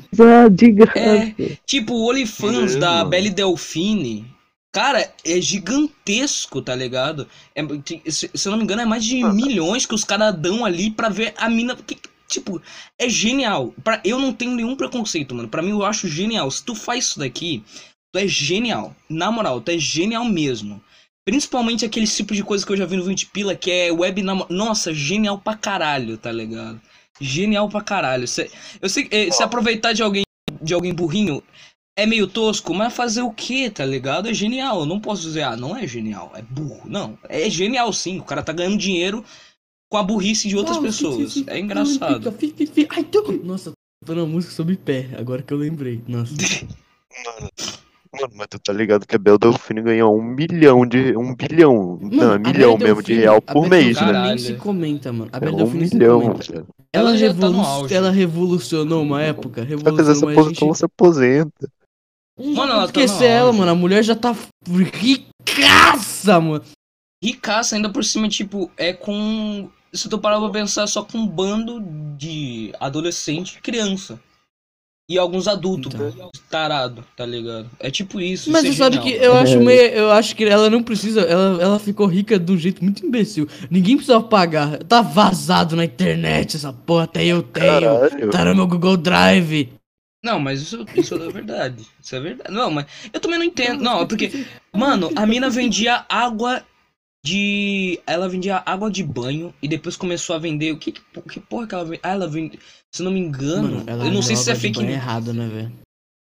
[0.50, 0.98] De graça.
[0.98, 1.34] É.
[1.66, 3.10] Tipo, o OnlyFans É, da mano.
[3.10, 4.26] Belle Delfine.
[4.72, 7.28] Cara, é gigantesco, tá ligado?
[7.54, 7.62] É,
[8.10, 10.90] se, se eu não me engano, é mais de milhões que os caras dão ali
[10.90, 11.76] pra ver a mina.
[11.76, 11.96] Que,
[12.28, 12.60] tipo,
[12.98, 13.72] é genial.
[13.84, 15.48] Pra, eu não tenho nenhum preconceito, mano.
[15.48, 16.50] Pra mim, eu acho genial.
[16.50, 17.62] Se tu faz isso daqui,
[18.12, 18.94] tu é genial.
[19.08, 20.82] Na moral, tu é genial mesmo.
[21.24, 24.22] Principalmente aquele tipo de coisa que eu já vi no 20 Pila, que é web
[24.22, 24.44] namo...
[24.50, 26.80] Nossa, genial pra caralho, tá ligado?
[27.20, 28.26] Genial pra caralho.
[28.26, 28.50] Cê-
[28.80, 30.24] eu sei que eh, se aproveitar de alguém
[30.60, 31.42] de alguém burrinho
[31.96, 34.28] é meio tosco, mas fazer o que, tá ligado?
[34.28, 34.80] É genial.
[34.80, 36.82] Eu não posso dizer, ah, não é genial, é burro.
[36.86, 38.18] Não, é genial sim.
[38.18, 39.24] O cara tá ganhando dinheiro
[39.90, 41.44] com a burrice de outras Uau, pessoas.
[41.46, 42.32] É engraçado.
[42.32, 42.86] fi, fi, fi.
[42.90, 43.30] Ai, tô...
[43.44, 43.72] Nossa,
[44.04, 46.02] tô na música sobre pé, agora que eu lembrei.
[46.08, 46.34] Nossa.
[47.24, 47.48] Mano,
[48.12, 51.16] mano, mas tu tá ligado que a Bel Delfine ganha um milhão de.
[51.16, 51.96] Um bilhão.
[52.02, 54.06] não, a é milhão mesmo de Delfine- real por mês, né?
[54.06, 54.28] Caralho.
[54.30, 55.30] nem se comenta, mano.
[55.32, 56.52] A É Bela um Delfine se milhão, comenta.
[56.52, 56.66] velho.
[56.94, 57.94] Ela, Ela tá no revolu- auge.
[57.94, 60.58] ela revolucionou uma época, Vai fazer revolucionou essa gente...
[60.68, 61.68] você aposenta.
[62.38, 63.70] Mano, ela tá esquecer no ela, mano.
[63.70, 64.34] A mulher já tá
[64.68, 66.64] ricaça, mano.
[67.22, 69.68] Ricaça ainda por cima, tipo, é com.
[69.92, 71.80] Se tu parar pra pensar, só com um bando
[72.16, 74.20] de adolescente e criança.
[75.08, 76.30] E alguns adultos, Então.
[76.50, 77.68] tarado, tá ligado?
[77.78, 78.50] É tipo isso.
[78.50, 79.24] Mas isso você é sabe que genial.
[79.34, 79.56] eu acho É.
[79.56, 79.80] meio.
[79.92, 81.20] Eu acho que ela não precisa.
[81.20, 83.46] Ela, ela ficou rica de um jeito muito imbecil.
[83.70, 84.78] Ninguém precisa pagar.
[84.84, 87.66] Tá vazado na internet essa porra, até eu tenho.
[87.66, 88.30] Caralho.
[88.30, 89.68] Tá no meu Google Drive.
[90.24, 91.84] Não, mas isso, isso é verdade.
[92.02, 92.50] Isso é verdade.
[92.50, 93.82] Não, mas eu também não entendo.
[93.84, 94.46] Não, é porque.
[94.72, 96.62] Mano, a mina vendia água
[97.24, 97.98] de.
[98.06, 100.72] Ela vendia água de banho e depois começou a vender.
[100.72, 102.00] O que, que, porra que ela vende?
[102.02, 102.58] Ah, ela vende.
[102.94, 103.62] Se não me engano.
[103.78, 104.92] Mano, ela eu não sei se é fake news.
[104.92, 105.72] errado, né, velho?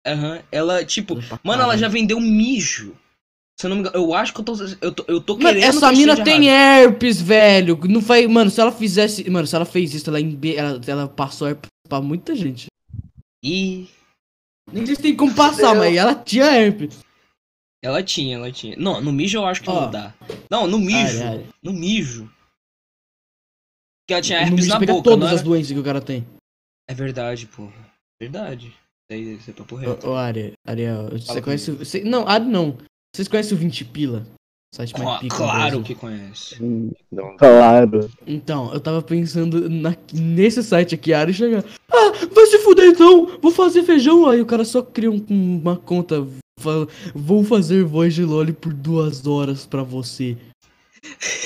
[0.08, 0.40] Aham.
[0.52, 1.16] Ela, tipo.
[1.16, 1.80] Pra Mano, ela caralho.
[1.80, 2.96] já vendeu mijo.
[3.60, 3.96] Se eu não me engano.
[3.98, 4.56] Eu acho que eu tô.
[4.82, 5.64] Eu tô, eu tô Mano, querendo.
[5.64, 6.86] essa mina tem errado.
[6.88, 7.78] herpes, velho.
[7.84, 8.26] Não faz.
[8.28, 9.30] Mano, se ela fizesse.
[9.30, 12.68] Mano, se ela fez isso, ela, ela, ela passou herpes pra muita gente.
[13.44, 13.88] E.
[14.72, 17.00] Nem sei se tem como passar, mas ela tinha herpes.
[17.84, 18.76] Ela tinha, ela tinha.
[18.78, 19.82] Não, no mijo eu acho que Ó.
[19.82, 20.14] não dá.
[20.50, 21.22] Não, no mijo.
[21.22, 21.46] Ai, ai.
[21.62, 22.32] No mijo.
[24.08, 26.02] Que ela tinha No herpes mijo na pega boca, todas as doenças que o cara
[26.02, 26.26] tem.
[26.90, 27.74] É verdade, porra.
[28.22, 28.68] Verdade.
[29.12, 30.08] Isso aí é papo reto.
[30.08, 31.72] Ô, ô Ari, Ariel, você conhece.
[31.72, 32.78] o- Você, não, Ari não.
[33.14, 34.26] Vocês conhecem o 20 Pila?
[34.74, 36.62] Site mais pica claro que conhece.
[36.64, 38.10] Hum, Não, Claro.
[38.26, 41.64] Então, eu tava pensando na- nesse site aqui, a Ari chega.
[41.92, 43.38] Ah, vai se fuder então!
[43.40, 44.28] Vou fazer feijão!
[44.28, 46.26] Aí o cara só cria um- uma conta.
[47.14, 50.38] Vou fazer voz de Loli por duas horas pra você.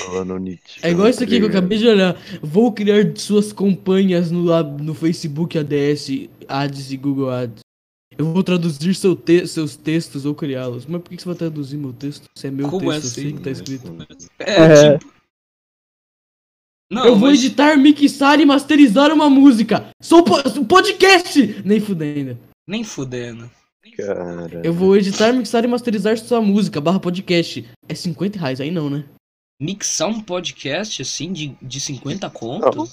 [0.04, 0.80] falando Nietzsche.
[0.82, 2.16] É igual isso aqui que eu acabei de olhar.
[2.42, 4.44] Vou criar suas campanhas no,
[4.78, 7.60] no Facebook ADS, Ads e Google Ads.
[8.16, 10.86] Eu vou traduzir seu te- seus textos ou criá-los.
[10.86, 12.24] Mas por que você vai traduzir meu texto?
[12.36, 13.22] Se é meu Como texto, eu assim?
[13.22, 13.96] sei que tá escrito.
[14.40, 14.98] É, É.
[14.98, 15.12] tipo.
[16.90, 19.88] Não, eu vou mas- editar, mixar e masterizar uma música.
[20.02, 21.62] Sou po um podcast!
[21.64, 22.38] Nem fudendo.
[22.66, 23.50] Nem fudendo.
[23.96, 24.62] Cara.
[24.64, 27.68] Eu vou editar, mixar e masterizar sua música, barra podcast.
[27.88, 29.04] É 50 reais, aí não, né?
[29.60, 32.88] Mixar um podcast assim de, de 50 conto?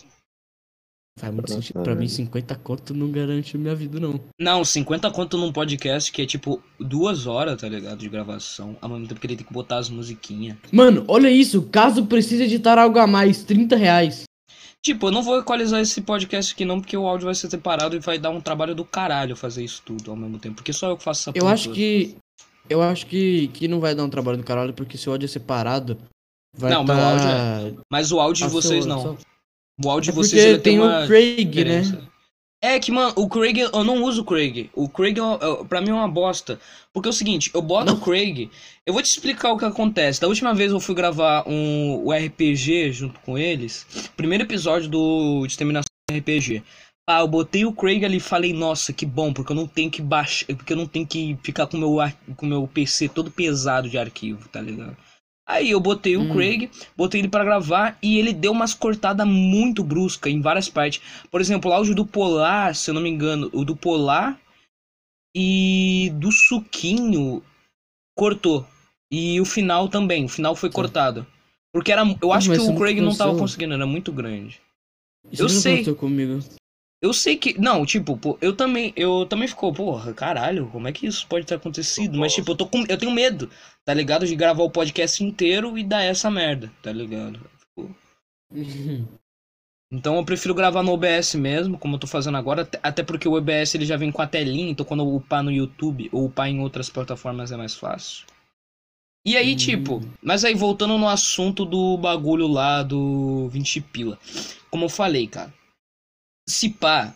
[1.18, 1.82] Faz muito Nossa, sentido.
[1.82, 2.10] Pra mim, velho.
[2.10, 4.20] 50 conto não garante a minha vida, não.
[4.40, 8.00] Não, 50 conto num podcast que é tipo duas horas, tá ligado?
[8.00, 8.76] De gravação.
[8.82, 10.58] Ao mesmo tempo que ele tem que botar as musiquinhas.
[10.74, 11.62] Mano, olha isso.
[11.72, 14.24] Caso precise editar algo a mais, 30 reais.
[14.86, 17.96] Tipo, eu não vou equalizar esse podcast aqui não, porque o áudio vai ser separado
[17.96, 20.58] e vai dar um trabalho do caralho fazer isso tudo ao mesmo tempo.
[20.58, 21.76] Porque só eu que faço essa Eu acho toda.
[21.76, 22.16] que.
[22.70, 25.26] Eu acho que, que não vai dar um trabalho do caralho, porque se o áudio
[25.26, 25.98] é separado.
[26.56, 27.58] Vai Não, meu tá...
[27.58, 29.18] áudio Mas o áudio de vocês seu- não.
[29.84, 31.82] O áudio É de vocês porque ele tem, tem uma o Craig, né?
[32.68, 34.70] É que, mano, o Craig, eu não uso o Craig.
[34.74, 36.60] O Craig, é um- é- pra mim, é uma bosta.
[36.92, 38.50] Porque é o seguinte, eu boto o Craig,
[38.86, 40.20] eu vou te explicar o que acontece.
[40.20, 43.86] Da última vez eu fui gravar um, o RPG junto com eles,
[44.18, 46.64] primeiro episódio do Exterminação RPG.
[47.08, 49.92] Ah, eu botei o Craig ali e falei, nossa, que bom, porque eu não tenho
[49.92, 53.08] que baixar, porque eu não tenho que ficar com meu, ar- com o meu PC
[53.10, 54.98] todo pesado de arquivo, tá ligado?
[55.48, 56.34] Aí eu botei o Hum.
[56.34, 61.02] Craig, botei ele pra gravar e ele deu umas cortadas muito brusca em várias partes.
[61.30, 64.40] Por exemplo, o áudio do Polar, se eu não me engano, o do Polar
[65.36, 67.44] e do Suquinho
[68.18, 68.66] cortou.
[69.12, 71.28] E o final também, o final foi cortado.
[71.72, 74.62] Porque era, eu acho que o Craig não tava conseguindo, era muito grande.
[75.32, 75.96] Isso Eu sei.
[75.96, 76.40] comigo.
[77.06, 77.60] Eu sei que.
[77.60, 78.92] Não, tipo, pô, eu também.
[78.96, 82.18] Eu também ficou, porra, caralho, como é que isso pode ter acontecido?
[82.18, 82.84] Mas, tipo, eu tô com.
[82.90, 83.50] Eu tenho medo,
[83.86, 84.26] tá ligado?
[84.26, 87.40] De gravar o podcast inteiro e dar essa merda, tá ligado?
[89.94, 93.28] Então eu prefiro gravar no OBS mesmo, como eu tô fazendo agora, até- até porque
[93.30, 96.26] o OBS ele já vem com a telinha, então quando eu upar no YouTube ou
[96.26, 98.26] upar em outras plataformas é mais fácil.
[99.26, 99.58] E aí, Hum.
[99.58, 104.18] tipo, mas aí voltando no assunto do bagulho lá do 20 pila.
[104.72, 105.54] Como eu falei, cara.
[106.48, 107.14] Se pá,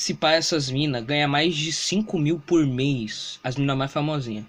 [0.00, 4.44] se pá essas minas ganha mais de 5 mil por mês, as minas mais famosinhas.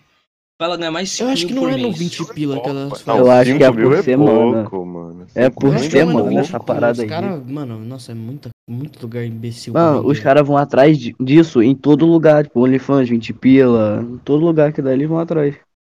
[0.60, 1.97] Pra ela ganhar mais de 5 Eu mil acho que não por é no mês.
[1.97, 3.21] 20 pila que elas fazem.
[3.21, 4.69] Eu acho que é 5 mil por semana.
[4.69, 5.27] pouco, mano.
[5.34, 7.07] É por Eu é semana muito essa parada os aí.
[7.07, 9.73] cara, mano, nossa, é muita, muito lugar imbecil.
[9.73, 14.45] Mano, os caras vão atrás disso em todo lugar, tipo, OnlyFans, 20 pila, em todo
[14.45, 15.55] lugar que dá eles vão atrás.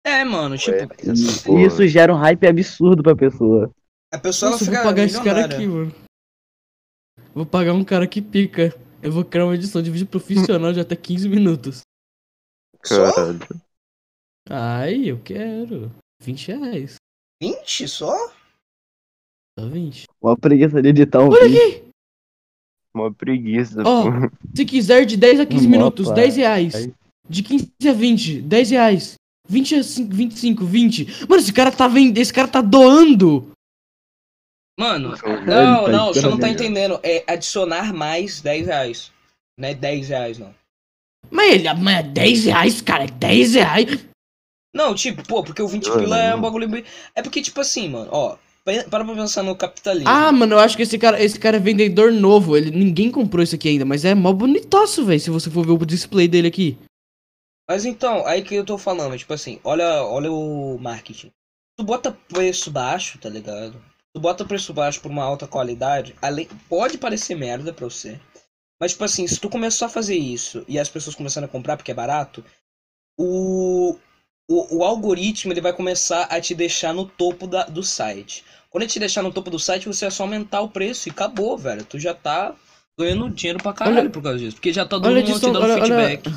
[0.06, 1.62] É, mano, tipo, essa porra.
[1.62, 3.68] isso gera um hype absurdo pra pessoa.
[4.14, 5.92] a pessoa Nossa, eu fica vou pagar esse cara aqui, mano.
[7.34, 8.74] Vou pagar um cara que pica.
[9.02, 11.80] Eu vou criar uma edição de vídeo profissional de até 15 minutos.
[12.80, 13.40] Caralho.
[14.48, 15.90] Ai, eu quero.
[16.22, 16.96] 20 reais.
[17.42, 18.14] 20 só?
[19.58, 20.04] Só 20.
[20.20, 21.62] Uma preguiça de editar um Olha vídeo.
[21.62, 21.84] aqui!
[22.94, 24.08] Uma preguiça, Ó, pô.
[24.54, 25.70] Se quiser de 10 a 15 Opa.
[25.70, 26.88] minutos, 10 reais.
[27.28, 29.14] De 15 a 20, 10 reais.
[29.48, 31.26] 20 a 5, 25, 20.
[31.28, 32.18] Mano, esse cara tá vendendo.
[32.18, 33.50] Esse cara tá doando.
[34.78, 36.98] Mano, Ele não, tá não, você não tá entendendo.
[37.02, 39.12] É adicionar mais 10 reais.
[39.58, 40.54] Não é 10 reais, não.
[41.30, 43.04] Mas ele, mas é 10 reais, cara.
[43.04, 44.06] É 10 reais.
[44.74, 46.68] Não, tipo, pô, porque o 20 Mano, pila é um bagulho.
[46.68, 48.36] bem- É porque, tipo assim, mano, ó.
[48.64, 50.08] Para pra pensar no capitalismo.
[50.08, 52.56] Ah, mano, eu acho que esse cara, esse cara é vendedor novo.
[52.56, 55.18] Ele, ninguém comprou isso aqui ainda, mas é mó bonitaço, velho.
[55.20, 56.78] Se você for ver o display dele aqui.
[57.68, 61.32] Mas então, aí que eu tô falando, tipo assim, olha, olha o marketing.
[61.76, 63.82] Tu bota preço baixo, tá ligado?
[64.14, 68.20] Tu bota preço baixo por uma alta qualidade, além, pode parecer merda pra você.
[68.80, 71.76] Mas, tipo assim, se tu começar a fazer isso e as pessoas começarem a comprar
[71.76, 72.44] porque é barato,
[73.18, 73.96] o,
[74.50, 78.44] o, o algoritmo ele vai começar a te deixar no topo da, do site.
[78.68, 81.10] Quando ele te deixar no topo do site, você é só aumentar o preço e
[81.10, 81.84] acabou, velho.
[81.84, 82.54] Tu já tá
[82.98, 84.56] ganhando dinheiro pra caralho Olha- por causa disso.
[84.56, 85.82] Porque já tá Olha dando um monte dando olha, olha.
[85.84, 86.30] feedback.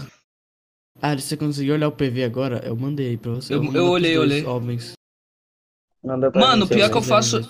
[1.01, 2.61] Ah, você conseguiu olhar o PV agora?
[2.65, 3.53] Eu mandei aí pra você.
[3.53, 4.45] Eu- eu pros olhei, olhei.
[4.45, 4.93] Homens.
[6.05, 7.09] Manda pra Mano, mim, pior seu que eu link.
[7.09, 7.41] faço-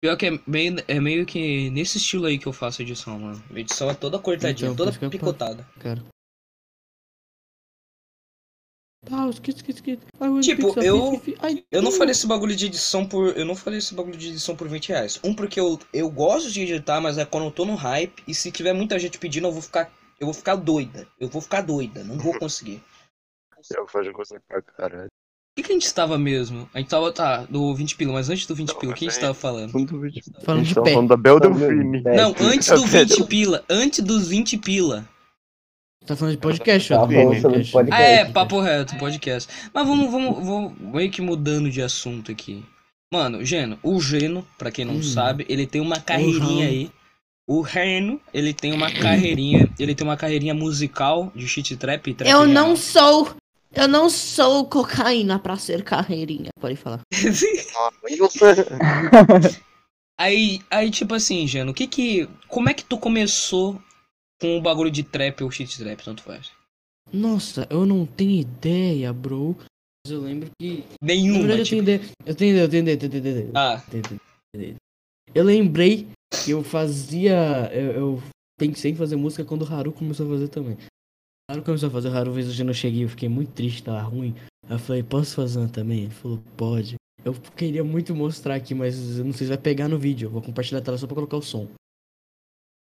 [0.00, 3.42] Pior que é meio, é meio que nesse estilo aí que eu faço edição, mano.
[3.50, 5.64] A edição é toda cortadinha, Então, toda picotada.
[5.80, 6.04] cara.
[9.06, 9.30] Tá,
[10.40, 11.20] Tipo, eu-
[11.70, 13.36] Eu não falei esse bagulho de edição por.
[13.36, 15.20] Eu não falei esse bagulho de edição por 20 reais.
[15.22, 18.22] Um, porque eu, eu gosto de editar, mas é quando eu tô no hype.
[18.26, 21.08] E se tiver muita gente pedindo, eu vou ficar Eu vou ficar doida.
[21.18, 22.04] Eu vou ficar doida.
[22.04, 22.80] Não vou conseguir.
[23.76, 25.10] Eu faço coisa pra caralho.
[25.56, 26.68] O que, que a gente tava mesmo?
[26.74, 29.08] A gente tava, tá, do 20 pila, mas antes do 20 pila, o que a
[29.08, 29.70] gente tava falando?
[29.70, 30.90] Falando de pé.
[30.92, 32.02] falando da Bel Delfine.
[32.02, 32.16] vendo?
[32.16, 33.64] Não, antes do 20 pila.
[33.70, 35.08] Antes dos 20 pila.
[36.04, 37.06] Tá falando de podcast, Tá ó.
[37.08, 37.70] falando podcast.
[37.72, 37.92] podcast.
[37.92, 39.48] Ah, é, papo reto, podcast.
[39.72, 42.64] Mas vamos, vamos, vamos meio que mudando de assunto aqui.
[43.12, 45.02] Mano, Geno, o Geno, pra quem não Hum.
[45.04, 46.68] sabe, ele tem uma carreirinha Rano.
[46.68, 46.90] aí.
[47.48, 52.14] O Reno, ele tem uma carreirinha, ele tem uma carreirinha musical de shit trap e
[52.14, 52.48] trap Eu real.
[52.52, 53.36] não sou.
[53.76, 56.50] Eu não sou cocaína pra ser carreirinha.
[56.60, 57.00] Pode falar.
[60.18, 62.28] aí, aí, tipo assim, Geno, o que que.
[62.48, 63.80] Como é que tu começou
[64.40, 66.50] com o bagulho de trap ou shit trap, tanto faz?
[67.12, 69.56] Nossa, eu não tenho ideia, bro.
[70.06, 70.84] Mas eu lembro que.
[71.02, 71.84] Nenhuma, verdade, eu tipo.
[71.84, 72.00] tenho.
[72.26, 73.14] Eu tenho ideia, eu tenho ideia, eu tenho ideia.
[73.14, 73.50] eu tenho ideia.
[73.54, 74.20] Ah, Eu tenho
[74.54, 74.74] ideia.
[75.34, 76.06] Eu lembrei
[76.44, 77.70] que eu fazia.
[77.72, 78.22] Eu, eu
[78.58, 80.76] pensei em fazer música quando o Haru começou a fazer também.
[81.48, 83.84] O Haru começou a fazer, o Haru vez eu não cheguei, eu fiquei muito triste,
[83.84, 84.34] tava ruim.
[84.66, 86.04] Aí eu falei, posso fazer uma também?
[86.04, 86.96] Ele falou, pode.
[87.22, 90.26] Eu queria muito mostrar aqui, mas eu não sei se vai pegar no vídeo.
[90.26, 91.68] Eu vou compartilhar a tela só pra colocar o som.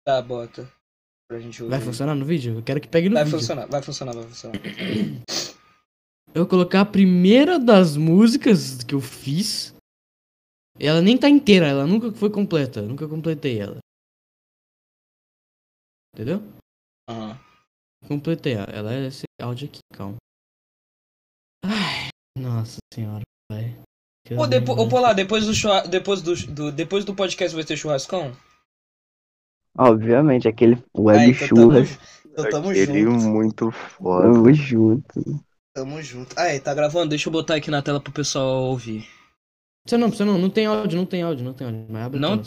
[0.07, 0.71] tá, bota.
[1.29, 1.77] Pra gente ouvir.
[1.77, 2.57] Vai funcionar no vídeo?
[2.59, 3.39] Eu quero que pegue no Vai vídeo.
[3.39, 4.57] funcionar, vai funcionar, vai funcionar.
[6.35, 9.75] Eu vou colocar a primeira das músicas que eu fiz.
[10.79, 12.81] Ela nem tá inteira, ela nunca foi completa.
[12.81, 13.79] eu Nunca completei ela.
[16.15, 16.43] Entendeu?
[17.11, 17.46] Aham.
[18.07, 18.93] Completei ela.
[18.95, 20.17] É esse áudio aqui, calma.
[21.65, 23.77] Ai, nossa senhora, vai.
[24.37, 25.87] Ô, depo ô, Polar, depois do, churra...
[25.87, 28.33] depois, do, do, depois do podcast vai ter churrascão?
[29.79, 31.99] Obviamente, aquele Ah, web então tamo, churras.
[32.25, 33.25] então tamo Aquele junto.
[33.25, 34.33] muito foda.
[34.33, 35.45] Tamo junto.
[35.75, 36.39] Tamo junto.
[36.39, 37.11] Aí, tá gravando?
[37.11, 39.07] Deixa eu botar aqui na tela pro pessoal ouvir.
[39.87, 41.87] Você não, você não, não tem áudio, não tem áudio, não tem áudio.
[41.89, 42.43] Mas abre Não?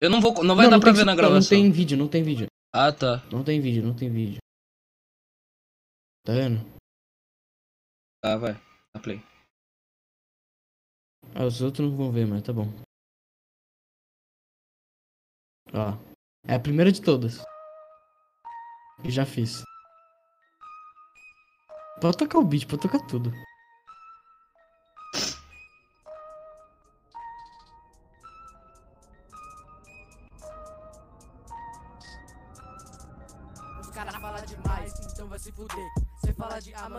[0.00, 0.42] Eu não vou.
[0.42, 1.56] Não vai Não, dar não pra ver na gravação.
[1.58, 2.46] Não tem vídeo, não tem vídeo.
[2.72, 3.24] Ah, tá.
[3.32, 4.38] Não tem vídeo, não tem vídeo.
[6.24, 6.60] Tá vendo?
[8.22, 8.52] Tá, vai.
[8.94, 9.22] Dá play.
[11.34, 12.66] Ah, os outros não vão ver, mas tá bom.
[15.72, 15.96] Ó.
[16.46, 17.38] É a primeira de todas.
[19.02, 19.62] Que já fiz.
[22.00, 23.30] Pode tocar o beat, pode tocar tudo.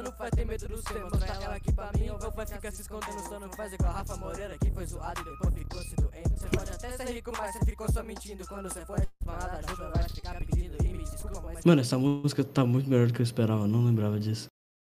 [0.09, 0.99] Mano, vai ter medo do C.
[0.99, 3.19] Mostra ela aqui pra mim, ou vai ficar se escondendo.
[3.21, 6.39] Só não faz igual a Rafa Moreira, que foi zoado e depois ficou se doendo.
[6.39, 8.47] Cê pode até ser rico, mas cê ficou só mentindo.
[8.47, 10.83] Quando cê for falar da ajuda, vai ficar pedindo.
[10.83, 11.65] E me desculpa, mas.
[11.65, 14.47] Mano, essa música tá muito melhor do que eu esperava, não lembrava disso.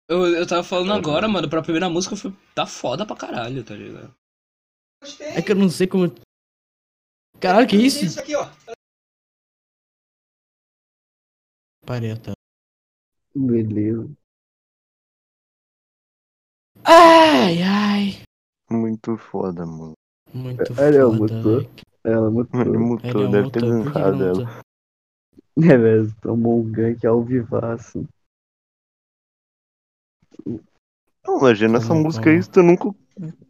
[0.09, 2.35] Eu, eu tava falando agora, mano, pra primeira música foi.
[2.55, 4.14] Tá foda pra caralho, tá ligado?
[5.20, 6.12] É que eu não sei como.
[7.40, 8.05] Caralho, que isso?
[8.05, 8.48] Isso aqui, ó.
[11.85, 12.37] Parei tela.
[13.35, 14.09] Beleza.
[16.85, 18.23] Ai, ai.
[18.71, 19.92] Muito foda, mano.
[20.33, 21.12] Muito Olha, foda.
[21.12, 21.57] mutou.
[21.57, 21.71] velho.
[22.05, 22.61] Ela mutou.
[22.61, 24.45] Ele Ele mutou, é deve um ter gankado ele ela.
[24.47, 24.62] mutou?
[25.55, 28.07] É mesmo, tomou um gank ao vivaço.
[31.27, 32.90] Não, imagina, essa Como, música aí, tu nunca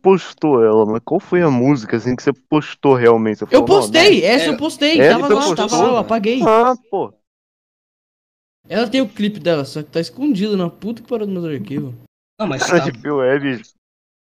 [0.02, 3.38] postou ela, mas qual foi a música, assim, que você postou realmente?
[3.38, 5.82] Você Eu falou, "Não, postei, essa é- eu postei, é, tava lá, tava postou?
[5.82, 6.40] lá, eu apaguei.
[6.40, 6.48] não.
[6.48, 7.14] Ah, pô.
[8.68, 11.46] Ela tem o clipe dela, só que tá escondido na puta que parou dos meus
[11.46, 11.94] arquivos.
[12.42, 12.90] Não, mas Cara tá.
[12.90, 13.62] de Bill Web.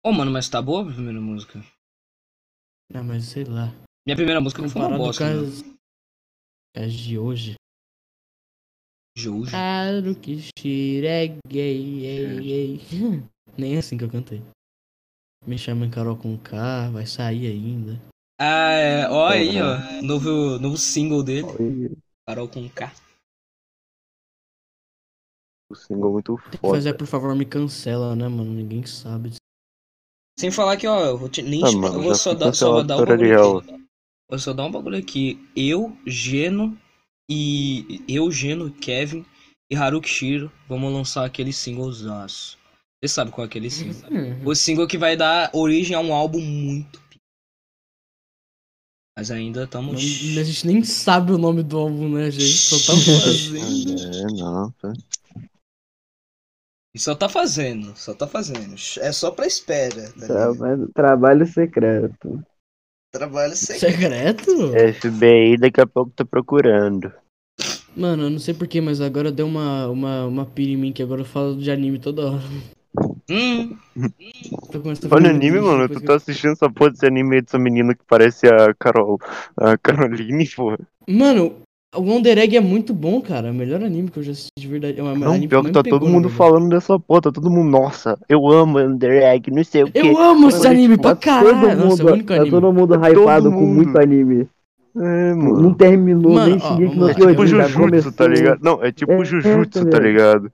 [0.03, 1.63] Ô, mano, mas tá boa a primeira música.
[2.93, 3.73] Ah, mas sei lá.
[4.05, 5.23] Minha primeira música foi uma bosta.
[5.23, 5.47] mano.
[5.47, 5.63] as...
[6.75, 7.55] as de hoje.
[9.17, 9.49] Jojo.
[9.49, 10.41] Claro que
[12.05, 12.81] ei, ei.
[13.57, 14.41] Nem assim que eu cantei.
[15.47, 18.01] Me chama em Carol com K, vai sair ainda.
[18.37, 19.09] Ah, é.
[19.09, 20.01] Ó aí, ó.
[20.01, 21.95] Novo, novo single dele.
[22.27, 22.91] Carol com K.
[25.73, 26.75] O single muito Tem que foda.
[26.75, 28.53] fazer, por favor, me cancela, né, mano?
[28.53, 29.39] Ninguém sabe disso.
[30.39, 32.53] Sem falar que, ó, eu vou te, nem Ah, te- mano, eu vou só dar,
[32.53, 33.73] só vou dar um bagulho aqui.
[34.29, 35.39] Vou só dar um bagulho aqui.
[35.55, 36.77] Eu, Geno
[37.29, 38.03] e.
[38.07, 39.25] Eu, Geno, Kevin
[39.71, 42.57] e Haruki Shiro vamos lançar aquele singlezaço.
[43.03, 44.09] Você sabe qual é aquele single?
[44.09, 44.47] Uhum.
[44.47, 47.01] O single que vai dar origem a um álbum muito.
[49.17, 50.01] Mas ainda Não- estamos.
[50.01, 52.51] a gente nem sabe o nome do álbum, né, gente?
[52.57, 54.01] Só tá fazendo.
[54.01, 54.93] É, não, tá.
[56.95, 58.75] Só tá fazendo, só tá fazendo.
[58.99, 60.11] É só pra espera.
[60.19, 60.27] Tá?
[60.27, 62.43] Trabalho, trabalho secreto.
[63.11, 63.91] Trabalho secreto.
[63.91, 64.99] Secreto?
[64.99, 67.11] FBI daqui a pouco tá procurando.
[67.95, 71.01] Mano, eu não sei porquê, mas agora deu uma, uma, uma pira em mim que
[71.01, 72.43] agora eu falo de anime toda hora.
[73.29, 73.77] Hum,
[75.11, 75.89] Olha anime, mano.
[75.89, 79.19] Tu tá assistindo essa porra desse anime aí dessa menina que parece a Carol.
[79.57, 80.77] A Caroline, pô.
[81.07, 81.61] Mano,
[81.95, 83.49] O Wonder Egg é muito bom, cara.
[83.49, 84.99] É o melhor anime que eu já assisti de verdade.
[84.99, 86.37] É o Não, anime pior que mais tá pegou, todo mundo verdade.
[86.37, 89.99] falando dessa porra, tá todo mundo, nossa, eu amo Under Egg, não sei o quê.
[89.99, 91.49] Eu amo esse Mano, anime pra Tá caralho.
[91.49, 92.49] todo Nossa, é o mundo, único tá anime.
[92.51, 93.75] todo mundo Todo hypado com mundo.
[93.75, 94.47] muito anime.
[94.95, 95.75] É, Não mano.
[95.75, 97.11] terminou Mano, nem no lá.
[97.11, 98.59] É tipo já Jujutsu, tá ligado?
[98.63, 100.51] Não, é tipo É, Jujutsu, tá tá ligado?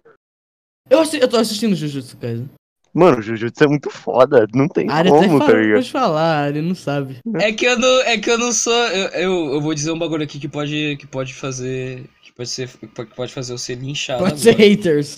[0.90, 2.50] Eu, eu tô assistindo Jujutsu Kaisen.
[2.94, 5.76] Mano, Jujutsu é muito foda, não tem Ari como, tá ligado?
[5.76, 7.18] pode falar, Ari não sabe.
[7.36, 8.74] É que eu não, é que eu não sou.
[8.74, 12.06] Eu, eu, eu vou dizer um bagulho aqui que pode, que pode fazer.
[12.22, 12.68] Que pode ser.
[12.70, 14.24] Que pode fazer eu ser linchado.
[14.24, 14.64] Pode ser agora.
[14.64, 15.18] haters.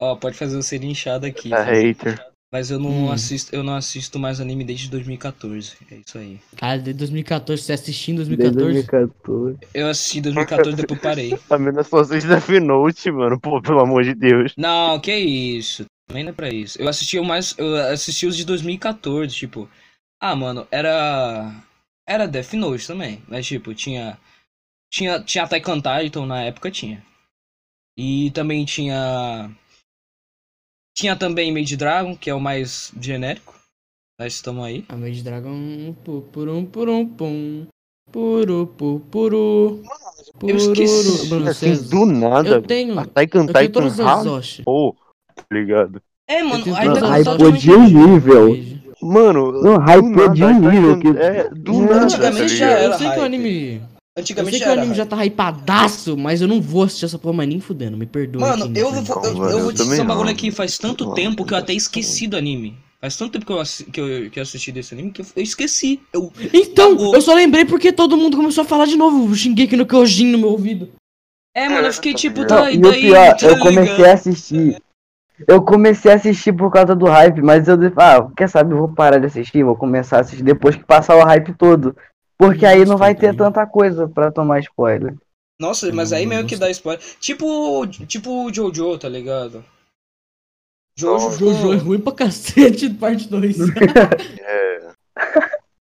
[0.00, 1.52] Ó, pode fazer eu ser linchado aqui.
[1.54, 2.32] É hater.
[2.52, 3.10] Mas eu não Hum.
[3.10, 5.72] assisto, eu não assisto mais anime desde 2014.
[5.90, 6.38] É isso aí.
[6.56, 8.72] Cara, desde 2014, você assistiu em Desde 2014?
[8.90, 9.58] 2014.
[9.72, 11.38] Eu assisti em 2014 depois parei.
[11.48, 14.52] A menos vocês Death Note, mano, pô, pelo amor de Deus.
[14.58, 15.86] Não, que isso.
[16.12, 16.80] Também não é pra isso.
[16.80, 17.56] Eu assisti o mais.
[17.56, 19.66] Eu assisti os de 2014, tipo.
[20.20, 21.50] Ah, mano, era.
[22.06, 23.22] Era Death Note também.
[23.26, 24.18] Mas, tipo, tinha.
[24.92, 27.02] Tinha, tinha Attack on Titan na época, tinha.
[27.96, 29.50] E também tinha.
[30.94, 33.58] Tinha também Made Dragon, que é o mais genérico.
[34.20, 34.84] Nós estamos aí.
[34.90, 35.94] A Made Dragon.
[36.04, 37.66] pu- Purum, purum, pum.
[38.10, 39.82] Puru, pu, puru.
[40.42, 41.28] Eu esqueci.
[41.28, 42.96] Mano, Assim, do nada, Eu tenho.
[43.72, 44.62] Todas as Hard, Zoshi.
[44.62, 44.94] pô,
[45.52, 46.02] ligado?
[46.28, 48.56] É, Eu mano, as tá hypou de um nível.
[49.02, 51.76] Mano, Não, hypou nada, de um Attack nível que- É, do É.
[51.80, 52.78] nada, tá Antigamente já ligado?
[52.84, 53.74] era Eu sei que o anime.
[53.74, 57.06] Eu Antigamente sei que já o anime já tá hypadaço, mas eu não vou assistir
[57.06, 58.40] essa porra mais nem fudendo, me perdoe.
[58.40, 60.78] Mano, quem eu, vou, eu, eu mano, vou eu te dizer um bagulho aqui faz
[60.78, 62.76] tanto Não, tempo que eu até esqueci do anime.
[63.00, 65.26] Faz tanto tempo que eu, assi- que eu, que eu assisti desse anime que eu,
[65.34, 65.98] eu esqueci.
[66.12, 69.76] Eu, Então, eu só lembrei porque todo mundo começou a falar de novo o Shingeki
[69.76, 70.90] no Kyojin no meu ouvido.
[71.56, 73.10] é, mano, eu fiquei tipo, Não, tá, e daí?
[73.10, 74.76] tá eu comecei a assistir.
[75.48, 78.94] Eu comecei a assistir por causa do hype, mas eu ah, quer saber, eu vou
[78.94, 81.96] parar de assistir, vou começar a assistir depois que passar o hype todo.
[82.38, 85.14] Porque aí não vai ter tanta coisa pra tomar spoiler.
[85.60, 87.00] Nossa, mas aí mesmo que dá spoiler.
[87.20, 89.64] Tipo, tipo o Jojo, tá ligado?
[90.98, 93.56] Jojo, Jojo é ruim pra cacete, parte 2.
[94.40, 94.92] É.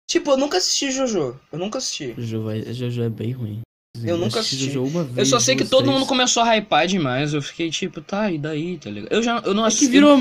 [0.07, 1.39] Tipo, eu nunca assisti Jojo.
[1.51, 2.13] Eu nunca assisti.
[2.17, 3.61] Jojo, vai- Jojo é bem ruim.
[4.03, 4.65] Eu nunca assisti.
[4.71, 5.17] Jojo uma vez.
[5.17, 7.33] Eu só sei que todo mundo começou a hypar demais.
[7.33, 9.11] Eu fiquei tipo, tá, e daí, tá ligado?
[9.13, 9.87] Eu já eu não É que assisti.
[9.91, 10.17] virou.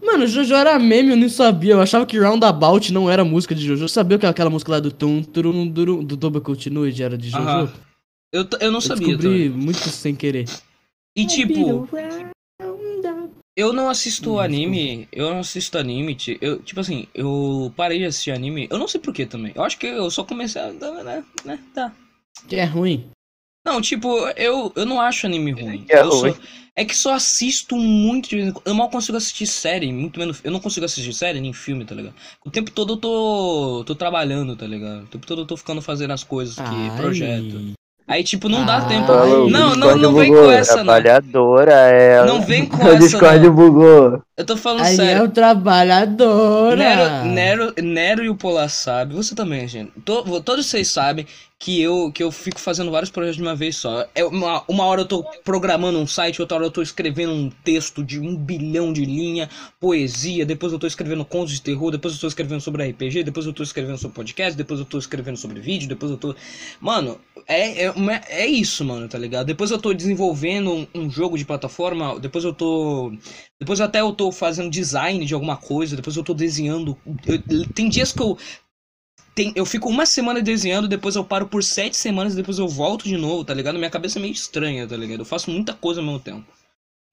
[0.00, 1.72] Mano, Jojo era meme, eu nem sabia.
[1.72, 3.84] Eu achava que Roundabout não era música de Jojo.
[3.84, 7.30] Eu sabia que aquela música lá do Tum Turum Durum do Toba Continue era de
[7.30, 7.42] Jojo.
[7.42, 7.72] Aham.
[8.32, 9.08] Eu, t- eu não Eu sabia.
[9.16, 9.64] descobri também.
[9.64, 10.44] muito sem querer.
[11.16, 11.88] E tipo,
[13.56, 15.08] eu não Hum, assisto anime.
[15.10, 16.16] Eu não assisto anime.
[16.40, 18.68] Eu, tipo assim, eu parei de assistir anime.
[18.70, 19.52] Eu não sei porquê também.
[19.54, 20.72] Eu acho que eu só comecei a.
[20.72, 21.92] Né, né, tá.
[22.46, 23.08] Que é ruim.
[23.64, 25.84] Não, tipo, eu, eu não acho anime ruim.
[25.88, 26.34] É Eu só-
[26.74, 28.66] é que só assisto muito de vez em quando.
[28.66, 30.40] Eu mal consigo assistir série, muito menos.
[30.44, 32.14] Eu não consigo assistir série nem filme, tá ligado?
[32.46, 33.82] O tempo todo eu tô.
[33.84, 35.02] tô trabalhando, tá ligado?
[35.02, 36.96] O tempo todo eu tô ficando fazendo as coisas aqui, Ai.
[36.96, 37.72] projeto.
[38.06, 38.88] Aí, tipo, não dá Ai.
[38.88, 39.12] tempo.
[39.12, 40.84] O Não, não, não vem bugou, com essa, não.
[40.84, 42.24] Trabalhadora, é.
[42.24, 43.54] Não vem com O essa, Discord não.
[43.54, 44.22] bugou.
[44.38, 45.22] Eu tô falando Aí sério.
[45.22, 46.76] é o trabalhadora.
[46.76, 49.90] Nero, Nero, Nero e o Polar sabe, você também, gente.
[50.04, 51.26] To- todos vocês sabem
[51.58, 54.06] que eu, que eu fico fazendo vários projetos de uma vez só.
[54.14, 57.50] É uma, uma hora eu tô programando um site, outra hora eu tô escrevendo um
[57.64, 62.14] texto de um bilhão de linha, poesia, depois eu tô escrevendo contos de terror, depois
[62.14, 65.36] eu tô escrevendo sobre RPG, depois eu tô escrevendo sobre podcast, depois eu tô escrevendo
[65.36, 66.32] sobre vídeo, depois eu tô.
[66.80, 67.92] Mano, é, é,
[68.28, 69.46] é isso, mano, tá ligado?
[69.46, 73.12] Depois eu tô desenvolvendo um, um jogo de plataforma, depois eu tô.
[73.60, 76.96] Depois até eu tô fazendo design de alguma coisa, depois eu tô desenhando.
[77.26, 78.38] eu- tem dias que eu.
[79.34, 83.04] Tem, eu fico uma semana desenhando, depois eu paro por sete semanas, depois eu volto
[83.04, 83.78] de novo, tá ligado?
[83.78, 85.20] Minha cabeça é meio estranha, tá ligado?
[85.20, 86.44] Eu faço muita coisa ao mesmo tempo.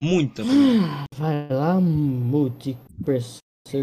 [0.02, 0.42] Muita.
[1.16, 2.76] Vai lá, multi.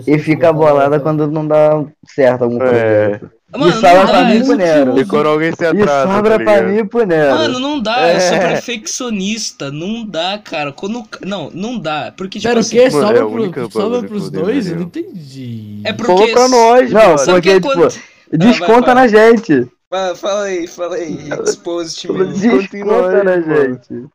[0.07, 3.19] E fica bolada quando não dá certo algum É.
[3.55, 4.99] Mano, e sobra pra mim e pro Nero.
[4.99, 7.35] E quando alguém se E atrasa, sobra tá pra mim e pro Nero.
[7.35, 8.47] Mano, não dá, eu sou É.
[8.53, 10.71] perfeccionista, não dá, cara.
[10.71, 11.03] Quando.
[11.25, 12.13] Não, não dá.
[12.17, 12.77] Porque, tipo Pera, o assim.
[12.77, 12.89] quê?
[12.89, 14.67] Mano, é Sobra, única pro, sobra pros dois?
[14.69, 15.81] Eu não entendi.
[15.83, 16.31] É Falou porque.
[16.33, 17.17] pra nós, Não, mano.
[17.19, 18.03] Sabe porque, que quando- tipo,
[18.37, 19.67] desconta vai, na gente.
[19.89, 21.29] Fala, fala aí, fala aí.
[21.45, 24.07] Exposit Desconta na gente.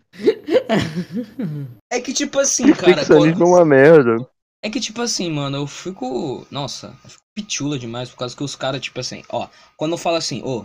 [1.90, 2.94] É que, tipo assim, cara.
[2.94, 4.16] Perfeccionismo é quando- uma merda.
[4.62, 6.46] É que, tipo assim, mano, eu fico.
[6.50, 9.46] Nossa, eu fico pitula demais por causa que os caras, tipo assim, ó,
[9.76, 10.64] quando eu falo assim, ô,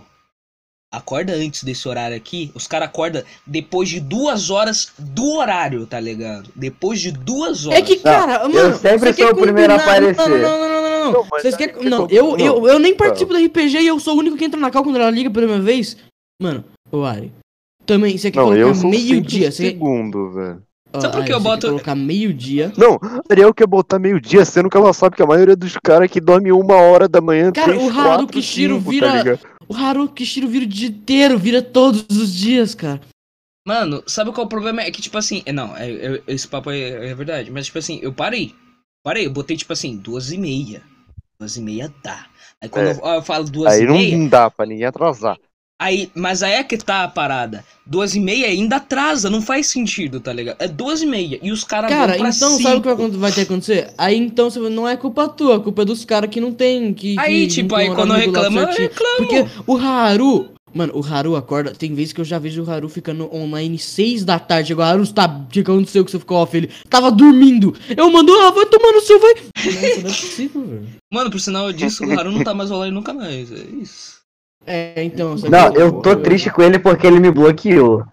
[0.92, 6.00] acorda antes desse horário aqui, os caras acordam depois de duas horas do horário, tá
[6.00, 6.50] ligado?
[6.54, 7.78] Depois de duas horas.
[7.78, 8.58] É que, cara, mano.
[8.58, 10.16] eu sempre sou o primeiro a aparecer.
[10.16, 11.12] Não, não, não, não, não, não.
[11.12, 11.88] Não, Vocês aí querem.
[11.88, 12.68] Não, eu, eu, não.
[12.68, 14.96] eu nem participo do RPG e eu sou o único que entra na cal quando
[14.96, 15.96] ela liga pela primeira vez.
[16.40, 17.32] Mano, ô Ari.
[17.86, 19.52] Também, você quer Não, eu colocar meio-dia.
[19.52, 19.66] Você...
[19.68, 20.62] segundo, velho.
[20.94, 22.72] Ó, Sabe por Ari, que eu boto- colocar meio-dia.
[22.76, 26.08] Não, a Ariel quer botar meio-dia, sendo que ela sabe que a maioria dos caras
[26.10, 29.48] que dorme uma hora da manhã, Cara, três, o Haru quatro, Kishiro cinco, vira- tá?
[29.68, 33.00] O Haru Kishiro vira o dia inteiro, vira todos os dias, cara.
[33.66, 34.82] Mano, sabe qual é o problema?
[34.82, 37.78] É que, tipo assim, é, não, é, é- esse papo é, é verdade, mas, tipo
[37.78, 38.54] assim, eu parei.
[39.02, 40.82] Parei, eu botei, tipo assim, duas e meia.
[41.40, 42.26] Duas e meia dá.
[42.62, 42.92] Aí quando É.
[42.92, 45.36] eu, eu falo duas Aí e meia, não dá pra ninguém atrasar.
[45.80, 47.64] Aí, mas aí é que tá a parada.
[47.86, 50.56] Duas e meia ainda atrasa, não faz sentido, tá ligado?
[50.58, 52.62] É duas e meia, e os caras Cara, vão pra então cinco.
[52.62, 53.90] sabe o que vai, ter que acontecer?
[53.98, 56.94] Aí então você- não é culpa tua, a culpa é dos caras que não tem.
[56.94, 59.16] Que, Aí, que tipo, aí quando eu reclamo, eu reclamo.
[59.18, 60.50] Porque o Haru.
[60.76, 61.70] Mano, o Haru acorda.
[61.72, 64.68] Tem vezes que eu já vejo o Haru ficando online 6 da tarde.
[64.68, 65.26] Chegou, Haru, tá.
[65.26, 66.56] O que aconteceu que você ficou off?
[66.56, 67.76] Ele tava dormindo.
[67.96, 69.34] Eu mando, ah, vai tomar no seu, vai.
[69.34, 70.88] Nossa, não é possível, velho.
[71.12, 73.52] Mano, por sinal disso, o Haru não tá mais online nunca mais.
[73.52, 74.13] É isso.
[74.66, 75.34] É, então.
[75.36, 78.04] Não, que eu tô triste com ele porque ele me bloqueou.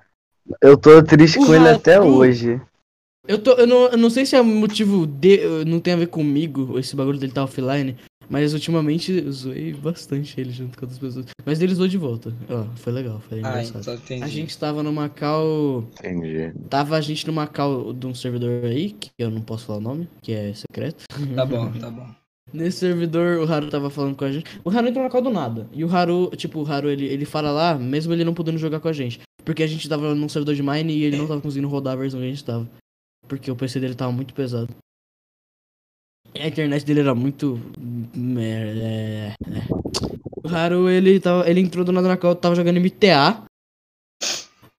[0.61, 2.59] Eu tô triste O com ele até Rato- hoje.
[3.27, 5.39] Eu, tô, eu, não, eu não sei se é motivo de.
[5.65, 7.95] Não tem a ver comigo, esse bagulho dele tá offline.
[8.29, 11.25] Mas ultimamente eu zoei bastante ele junto com outras pessoas.
[11.45, 12.33] Mas ele zoou de volta.
[12.49, 13.81] Ó, foi legal, foi Ah, engraçado.
[13.81, 14.23] então entendi.
[14.23, 15.83] A gente tava no Macau.
[15.99, 16.53] Entendi.
[16.69, 19.81] Tava a gente no Macau de um servidor aí, que eu não posso falar o
[19.81, 21.03] nome, que é secreto.
[21.35, 22.07] Tá bom, tá bom.
[22.53, 24.45] Nesse servidor, o Haru tava falando com a gente.
[24.63, 25.69] O Haru entrou na call do nada.
[25.71, 28.79] E o Haru, tipo, o Haru, ele, ele fala lá, mesmo ele não podendo jogar
[28.79, 29.21] com a gente.
[29.45, 31.97] Porque a gente tava num servidor de mine e ele não tava conseguindo rodar a
[31.97, 32.69] versão que a gente tava.
[33.27, 34.69] Porque o PC dele tava muito pesado.
[36.37, 37.59] A internet dele era muito.
[38.39, 39.35] É, é.
[40.43, 43.43] O Haru, ele, tava, ele entrou do nada na call, tava jogando MTA.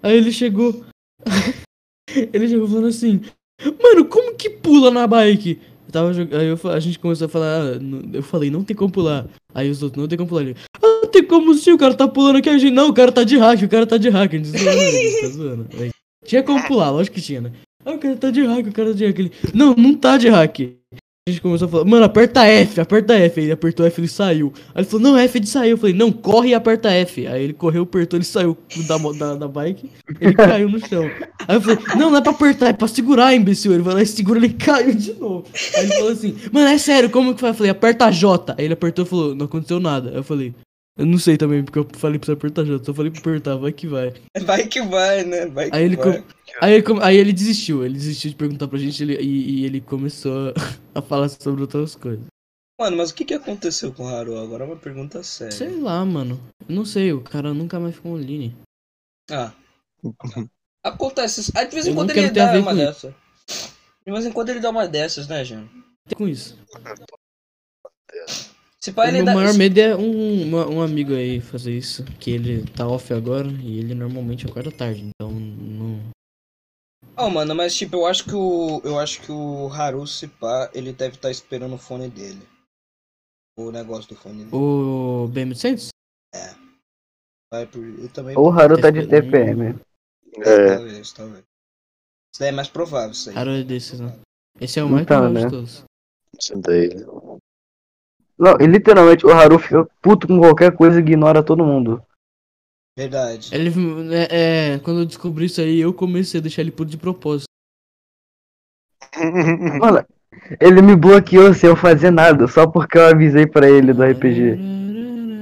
[0.03, 0.85] Aí ele chegou.
[2.33, 3.23] ele chegou falando assim:
[3.81, 5.61] Mano, como que pula na bike?
[5.93, 6.41] Eu tava jogando.
[6.41, 7.61] Aí eu a gente começou a falar.
[7.61, 7.79] ah,
[8.15, 9.27] eu falei, não tem como pular.
[9.55, 10.43] Aí os outros, não tem como pular.
[10.43, 12.49] Ele, ah, não tem como sim, o cara tá pulando aqui.
[12.49, 14.33] A gente, não, o cara tá de hack, o cara tá de hack.
[14.33, 15.67] A gente zoando, a gente tá zoando.
[15.79, 15.91] Aí,
[16.25, 17.53] tinha como pular, lógico que tinha, né?
[17.85, 19.19] Ah, o cara tá de hack, o cara tá de hack.
[19.19, 20.82] Ele, não, não tá de hack.
[21.29, 23.39] A gente começou a falar, mano, aperta F, aperta F.
[23.39, 24.53] Aí ele apertou F, ele saiu.
[24.75, 25.71] Aí ele falou, não, F de sair.
[25.71, 27.29] Eu falei, não, corre e aperta F.
[27.29, 28.59] Aí ele correu, apertou, ele saiu
[28.89, 29.89] da, da, da bike,
[30.21, 31.09] ele caiu no chão.
[31.47, 33.73] Aí eu falei, não, não é pra apertar, é pra segurar, imbecil.
[33.73, 35.47] Ele vai lá e segura, ele caiu de novo.
[35.77, 37.51] Aí ele falou assim, mano, é sério, como que foi?
[37.51, 38.57] Eu falei, aperta J.
[38.59, 40.11] Aí ele apertou e falou, não aconteceu nada.
[40.11, 40.53] Aí eu falei,
[40.99, 42.85] eu não sei também, porque eu falei pra você apertar J.
[42.85, 44.13] Só falei pra apertar, vai que vai.
[44.45, 45.47] Vai que vai, né?
[45.47, 46.25] Vai que Aí ele, vai.
[46.61, 49.81] Aí, ele, aí ele desistiu, ele desistiu de perguntar pra gente ele- e, e ele
[49.81, 50.53] começou
[50.95, 52.25] a, falar sobre outras coisas.
[52.81, 54.39] Mano, mas o que que aconteceu com o Haru?
[54.39, 55.53] Agora é uma pergunta séria.
[55.53, 56.41] Sei lá, mano.
[56.69, 58.57] Não sei, o cara nunca mais ficou online.
[59.31, 59.53] Ah.
[60.85, 61.53] Acontece.
[61.55, 63.15] Aí de vez em quando ele dá uma dessa.
[64.05, 65.69] De vez em quando ele dá uma dessas, né, Jean?
[66.09, 66.59] Tem com isso.
[68.81, 69.35] Se pá, o ele meu dá.
[69.35, 72.05] maior medo é um, uma- um amigo aí fazer isso.
[72.19, 75.09] Que ele tá off agora e ele normalmente acorda tarde.
[75.09, 76.01] Então não.
[77.25, 78.81] Oh, mano, mas tipo, eu acho que o.
[78.85, 82.43] Eu acho que o Haru, se pá, ele deve estar esperando o fone dele.
[83.57, 84.51] O negócio do fone dele.
[84.53, 85.89] O BM800?
[87.53, 87.85] Vai por.
[87.85, 88.37] Eu também.
[88.37, 89.79] O Haru tá de TPM.
[90.39, 90.77] É.
[90.77, 91.45] Talvez, talvez.
[92.35, 93.35] Isso daí é mais provável, isso aí.
[93.35, 94.19] Cara é desses, né?
[94.61, 95.47] Esse é o mais Então, provável né?
[95.47, 95.85] de todos.
[96.41, 96.89] Isso daí.
[98.39, 102.03] Não, e literalmente o Haru fica puto com qualquer coisa e ignora todo mundo.
[102.97, 103.51] Verdade.
[103.55, 103.71] Ele,
[104.15, 107.47] é, é, quando eu descobri isso aí, eu comecei a deixar ele puto de propósito.
[109.81, 110.05] Mano,
[110.61, 114.59] ele me bloqueou sem eu fazer nada, só porque eu avisei pra ele do RPG.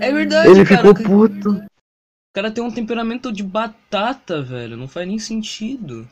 [0.01, 0.81] É verdade, Ele cara.
[0.81, 1.51] ficou puto.
[1.51, 4.77] O cara tem um temperamento de batata, velho.
[4.77, 6.09] Não faz nem sentido.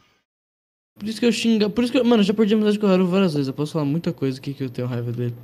[0.99, 1.71] Por isso que eu xinga.
[1.71, 3.49] Por isso que eu, mano, eu já perdi a amizade com o Haru várias vezes.
[3.49, 5.35] Eu posso falar muita coisa aqui que eu tenho raiva dele.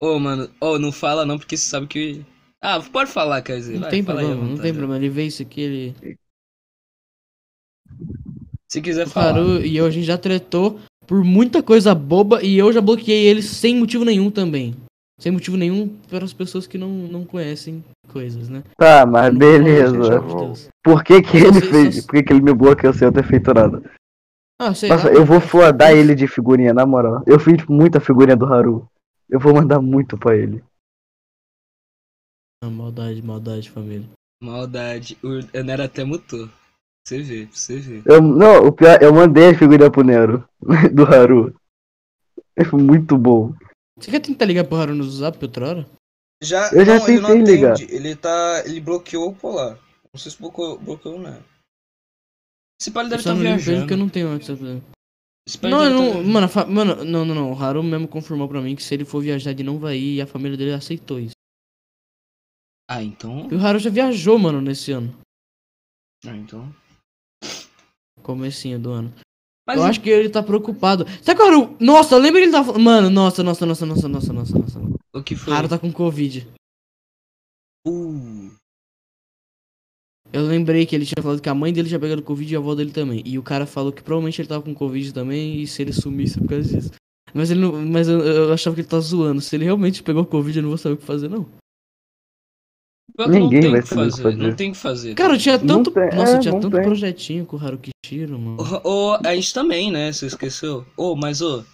[0.00, 2.24] Ô, mano, ô, não fala não, porque você sabe que.
[2.62, 3.74] Ah, pode falar, quer dizer.
[3.74, 4.96] Não vai, tem problema, não tem problema.
[4.96, 6.16] Ele vê isso aqui, ele.
[8.70, 9.30] Se quiser O falar.
[9.30, 13.26] Haru e eu, a gente já tretou por muita coisa boba e eu já bloqueei
[13.26, 14.74] ele sem motivo nenhum também.
[15.18, 18.62] Sem motivo nenhum para as pessoas que não, não conhecem coisas, né?
[18.76, 20.20] Tá, mas Não beleza.
[20.82, 21.96] Por que que ele fez?
[21.96, 23.82] só- Por que que ele me bloqueou sem eu ter feito nada?
[24.58, 25.14] Ah, sei Nossa, lá.
[25.14, 27.22] eu vou flodar ele de figurinha, na moral.
[27.26, 28.86] Eu fiz muita figurinha do Haru.
[29.28, 30.62] Eu vou mandar muito pra ele.
[32.62, 34.08] Ah, maldade, maldade, família.
[34.42, 35.16] Maldade.
[35.22, 36.48] O Enera até mutou.
[37.06, 38.02] Você vê, você ver.
[38.06, 40.46] Eu, não, o pior, eu mandei a figurinha pro Nero,
[40.94, 41.54] do Haru.
[42.68, 43.54] Foi muito bom.
[43.98, 45.86] Você quer tentar ligar pro Haru no zap outra hora?
[46.42, 47.72] Já, Eu já não, ele não tentei ligar.
[47.74, 47.94] atende.
[47.94, 48.62] Ele tá.
[48.66, 49.78] Ele bloqueou o polar.
[50.12, 51.42] Não sei se bloqueou, bloqueou ou não.
[52.80, 53.78] Esse pai deve estar ele viajando.
[53.80, 54.60] porque eu não tenho WhatsApp
[55.60, 56.28] pai Não, tá não, viajando.
[56.28, 57.52] mano, fa- mano, não, não, não.
[57.52, 60.16] O Haru mesmo confirmou pra mim que se ele for viajar ele não vai ir
[60.16, 61.34] e a família dele aceitou isso.
[62.90, 63.48] Ah, então.
[63.48, 65.16] E o Haru já viajou, mano, nesse ano.
[66.26, 66.74] Ah, então.
[68.20, 69.14] Comecinho do ano.
[69.64, 71.06] Mas eu acho que ele tá preocupado.
[71.22, 71.76] Sabe que o Haru.
[71.78, 72.82] Nossa, lembra que ele tá falando.
[72.82, 74.80] Mano, nossa, nossa, nossa, nossa, nossa, nossa, nossa.
[75.14, 75.54] o que O foi?
[75.54, 76.48] Haru tá com Covid.
[77.86, 78.50] Uh,
[80.32, 82.58] Eu lembrei que ele tinha falado que a mãe dele tinha pegado Covid e a
[82.58, 83.22] avó dele também.
[83.24, 86.38] E o cara falou que provavelmente ele tava com Covid também e se ele sumisse
[86.38, 86.90] é por causa disso.
[87.32, 87.72] Mas ele não.
[87.86, 89.40] Mas eu, eu achava que ele tava zoando.
[89.40, 91.48] Se ele realmente pegou Covid, eu não vou saber o que fazer, não.
[93.16, 94.22] Que não Ninguém tem o vai que fazer.
[94.22, 94.36] fazer.
[94.36, 95.14] Não tem o que fazer.
[95.14, 95.90] Cara, tinha Não tanto.
[95.90, 96.82] tem- Nossa, é, tinha tanto tem.
[96.82, 98.58] projetinho com o Haruki Shiro, mano.
[98.84, 100.12] Ô, a gente também, né?
[100.12, 100.84] Você esqueceu?
[100.96, 101.64] Ô, mas ô.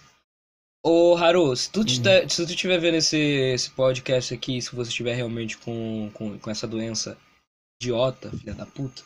[0.85, 4.89] Ô, Haru, se tu, tiver, se tu tiver vendo esse, esse podcast aqui, se você
[4.89, 7.17] estiver realmente com, com, com essa doença
[7.81, 9.01] idiota, filha da puta.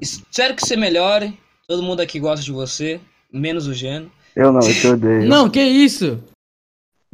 [0.00, 1.38] Espero que você melhore.
[1.68, 3.00] Todo mundo aqui gosta de você,
[3.32, 4.10] menos o Geno.
[4.34, 5.28] Eu não, eu te odeio.
[5.28, 6.22] Não, que isso?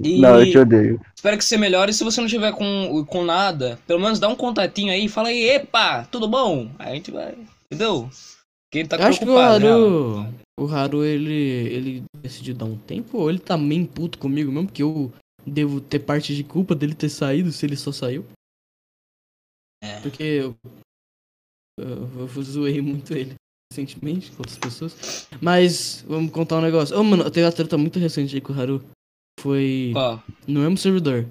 [0.03, 1.01] E Não, eu te odeio.
[1.15, 1.91] espero que você melhore.
[1.91, 5.09] E se você não tiver com, com nada, pelo menos dá um contatinho aí e
[5.09, 6.71] fala aí, epa, tudo bom?
[6.79, 7.37] Aí a gente vai.
[7.67, 8.09] Entendeu?
[8.73, 9.41] Ele tá Eu acho que o né?
[9.43, 10.27] Haru.
[10.59, 11.35] O Haru, ele.
[11.35, 15.13] ele decidiu dar um tempo ou ele tá meio puto comigo mesmo, porque eu
[15.47, 18.25] devo ter parte de culpa dele ter saído se ele só saiu.
[19.83, 20.01] É.
[20.01, 20.55] Porque eu,
[21.79, 23.35] eu, eu zoei muito ele
[23.73, 25.29] recentemente com outras pessoas.
[25.41, 26.99] Mas, vamos contar um negócio.
[26.99, 28.85] Ô, mano, teve uma treta muito recente aí com o Haru.
[29.41, 30.23] Foi Qual?
[30.47, 31.27] no mesmo servidor.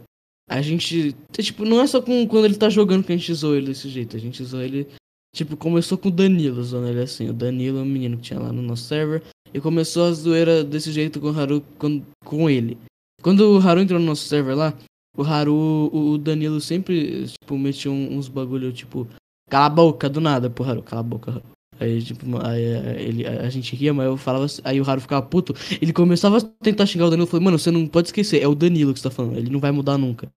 [0.49, 1.15] A gente.
[1.31, 3.87] Tipo, não é só com, quando ele tá jogando que a gente zoa ele desse
[3.87, 4.17] jeito.
[4.17, 4.87] A gente zoa ele.
[5.35, 7.29] Tipo, começou com o Danilo zoando ele assim.
[7.29, 9.21] O Danilo é um menino que tinha lá no nosso server.
[9.53, 12.77] E começou a zoeira desse jeito com o Haru quando, com ele.
[13.21, 14.73] Quando o Haru entrou no nosso server lá,
[15.15, 19.07] o Haru, o Danilo sempre, tipo, metia uns bagulho, tipo,
[19.49, 21.31] cala a boca do nada pro Haru, cala a boca.
[21.31, 21.43] Haru.
[21.79, 24.99] Aí, tipo, aí, eh, ele, a gente ria, mas eu falava assim, aí o Haru
[24.99, 25.53] ficava puto.
[25.81, 28.47] Ele começava a tentar xingar o Danilo, eu falei, mano, você não pode esquecer, é
[28.47, 30.27] o Danilo que você tá falando, ele não vai mudar nunca.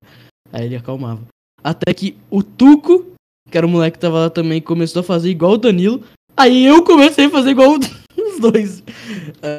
[0.53, 1.21] Aí ele acalmava.
[1.65, 3.13] Até que o Tuco,
[3.51, 6.03] que era o moleque que tava lá também, começou a fazer igual o Danilo.
[6.37, 7.89] Aí eu comecei a fazer igual os
[8.41, 8.83] dois.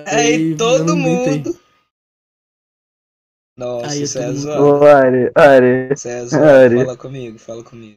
[0.08, 1.38] Aí todo não aguentei.
[1.38, 1.60] mundo.
[3.58, 4.82] Nossa, Aí é isso é todo mundo-.
[4.82, 6.46] Ô, Ari, Ari, Isso é zoado.
[6.46, 6.76] Ari.
[6.86, 7.96] Fala comigo, fala comigo.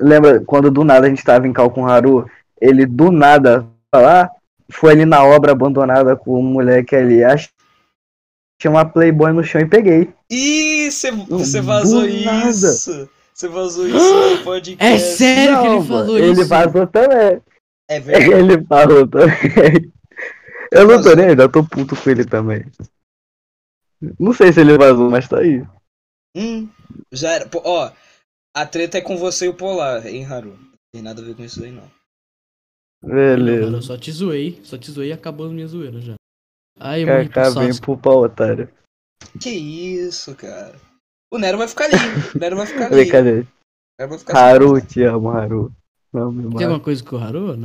[0.00, 2.28] lembra quando do nada a gente tava em cal com o Haru?
[2.64, 4.30] Ele do nada, lá,
[4.70, 7.22] foi ali na obra abandonada com o moleque ali.
[7.22, 7.50] Acho
[8.58, 10.14] tinha uma Playboy no chão e peguei.
[10.30, 13.08] Ih, você vazou isso.
[13.34, 14.84] Você vazou isso no podcast.
[14.84, 16.46] É sério que ele falou ele isso?
[16.46, 17.42] vazou também.
[17.88, 18.32] É verdade.
[18.32, 19.92] Ele falou também.
[20.72, 22.64] Eu não tô nem ainda, eu tô puto com ele também.
[24.18, 25.64] Não sei se ele vazou, mas tá aí.
[26.36, 26.68] Hum,
[27.12, 27.48] já era.
[27.48, 27.92] Pô, ó,
[28.56, 30.50] a treta é com você e o Polar, hein, Haru?
[30.50, 31.88] Não tem nada a ver com isso aí, não.
[33.06, 33.76] Não, mano, Beleza.
[33.76, 36.14] eu só te zoei, só te zoei e acabou a minha zoeira já.
[36.78, 38.68] Aí eu morri pro Kaká vem pro pau, otário.
[39.40, 40.74] Que isso, cara.
[41.32, 41.94] O Nero vai ficar ali.
[42.34, 42.94] O Nero vai ficar ali.
[42.96, 43.40] Brincadeira.
[43.42, 43.46] O
[44.00, 45.72] Nero vai ficar Haru, te amo, Haru.
[46.12, 47.52] Não me Tem alguma coisa com o Haru?
[47.52, 47.58] Ai,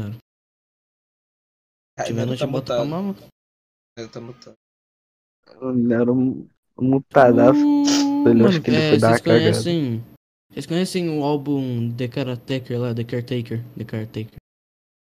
[1.98, 2.90] Se o tiver, Nero nós tá te bota pra mutado.
[2.90, 3.12] mama.
[3.20, 4.54] O Nero tá mutado.
[5.92, 6.48] Era um
[6.80, 7.60] mutadaço.
[7.60, 9.40] Uh, Ele acho mano, que ele é, foi dar vocês uma cagada.
[9.40, 10.04] conhecem...
[10.52, 13.64] Vocês conhecem o álbum The Caretaker lá, The Caretaker?
[13.78, 14.36] The Caretaker.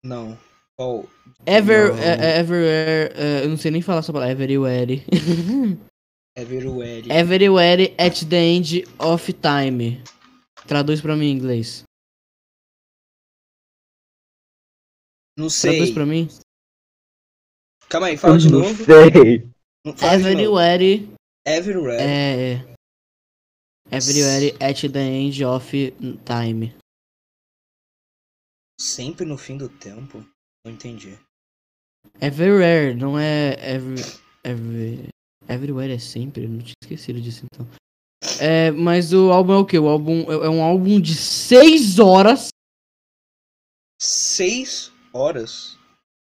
[0.05, 0.37] Não.
[0.77, 1.09] Qual?
[1.47, 1.97] Ever, Não.
[1.97, 5.03] é, é, Everywhere, é, eu não sei nem falar essa palavra, Everywhere.
[6.37, 7.09] Everywhere.
[7.09, 10.03] Everywhere at the end of time.
[10.67, 11.83] Traduz pra mim em inglês.
[15.37, 15.71] Não sei.
[15.77, 16.27] Traduz pra mim.
[17.89, 18.85] Calma aí, fala de Não novo.
[18.85, 19.49] sei.
[19.97, 20.59] Fala de novo.
[20.59, 21.09] Everywhere
[21.47, 22.01] Everywhere.
[22.01, 22.75] é...
[23.91, 25.71] Everywhere at the end of
[26.25, 26.75] time.
[28.79, 30.25] Sempre no fim do tempo?
[30.65, 31.17] Não entendi.
[32.21, 34.01] Everywhere, não é every,
[34.43, 35.07] every,
[35.47, 37.67] everywhere é sempre, eu não tinha esquecido disso então.
[38.39, 39.77] É, mas o álbum é o que?
[39.77, 42.49] O álbum é é um álbum de 6 horas.
[44.01, 45.77] Seis horas?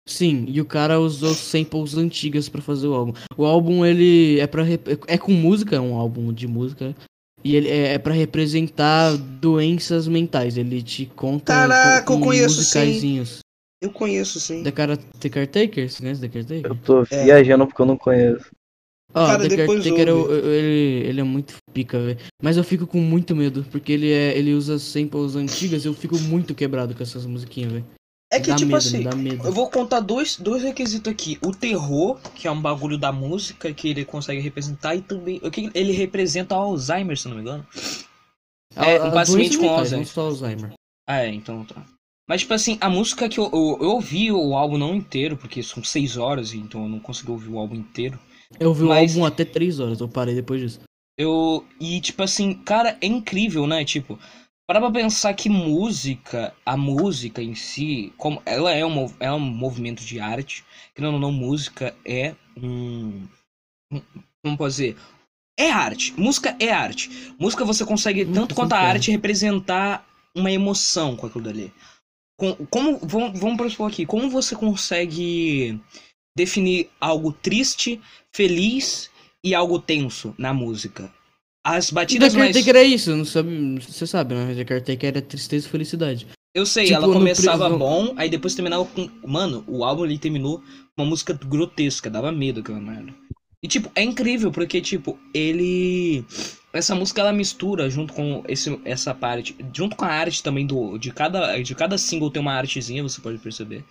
[0.07, 3.13] Sim, e o cara usou samples antigas pra fazer o álbum.
[3.37, 4.63] O álbum ele é para
[5.07, 6.95] é com música, é um álbum de música.
[7.43, 10.57] E ele é, é para representar doenças mentais.
[10.57, 13.23] Ele te conta Caraca, com, eu conheço sim.
[13.81, 14.61] Eu conheço sim.
[14.63, 15.89] The, cara, The Caretaker?
[15.89, 16.65] Você conhece The Caretaker?
[16.71, 17.23] Eu tô É.
[17.23, 18.45] viajando porque eu não conheço.
[19.13, 20.33] Ó, Cara, The Caretaker, ouve.
[20.33, 22.19] eu- eu- ele, ele é muito pica, velho.
[22.43, 26.19] Mas eu fico com muito medo, porque ele, é, ele usa samples antigas eu fico
[26.19, 27.85] muito quebrado com essas musiquinhas, velho.
[28.31, 29.03] É que, Dá tipo medo, assim,
[29.43, 31.39] eu vou contar dois, dois requisitos aqui.
[31.43, 35.39] O terror, que é um bagulho da música que ele consegue representar, e também.
[35.43, 37.65] O que ele representa o Alzheimer, se não me engano.
[38.75, 39.99] É, A- a um paciente com Alzheimer.
[39.99, 40.73] Não só Alzheimer.
[41.07, 41.83] Ah, é, então tá.
[42.29, 45.63] Mas, tipo assim, a música que eu, eu, eu ouvi o álbum não inteiro, porque
[45.63, 48.19] são seis horas, então eu não consegui ouvir o álbum inteiro.
[48.59, 50.79] Eu vi Mas- o álbum até 3 horas, eu parei depois disso.
[51.17, 51.65] Eu.
[51.79, 53.83] E, tipo assim, cara, é incrível, né?
[53.83, 54.19] Tipo,
[54.69, 59.39] para pra pensar que música, a música em si, como ela é um, é um
[59.39, 60.63] movimento de arte,
[60.93, 63.27] que não, não, música é um.
[64.43, 64.95] Como posso dizer?
[65.57, 66.13] É arte.
[66.15, 67.09] Música é arte.
[67.39, 71.73] Música você consegue, Hum, tanto quanto a arte, representar uma emoção com aquilo dali.
[72.39, 75.81] Com- como, vamos, vamos pressupor aqui, como você consegue
[76.37, 77.99] definir algo triste,
[78.31, 79.09] feliz
[79.43, 81.11] e algo tenso na música?
[81.75, 82.51] As batidas mais...
[82.51, 84.55] Caretaker é isso, não sabe, você sabe, né?
[84.55, 86.27] The Caretaker é tristeza e felicidade.
[86.53, 89.07] Eu sei, Tipo, ela começava bom, aí depois terminava com.
[89.25, 93.13] Mano, o álbum ele terminou com uma música grotesca, dava medo aquela merda.
[93.61, 96.25] E tipo, é incrível, porque, tipo, ele.
[96.73, 99.55] Essa música ela mistura junto com esse, essa parte.
[99.71, 100.97] Junto com a arte também do.
[100.97, 103.83] De cada, de cada single tem uma artezinha, você pode perceber.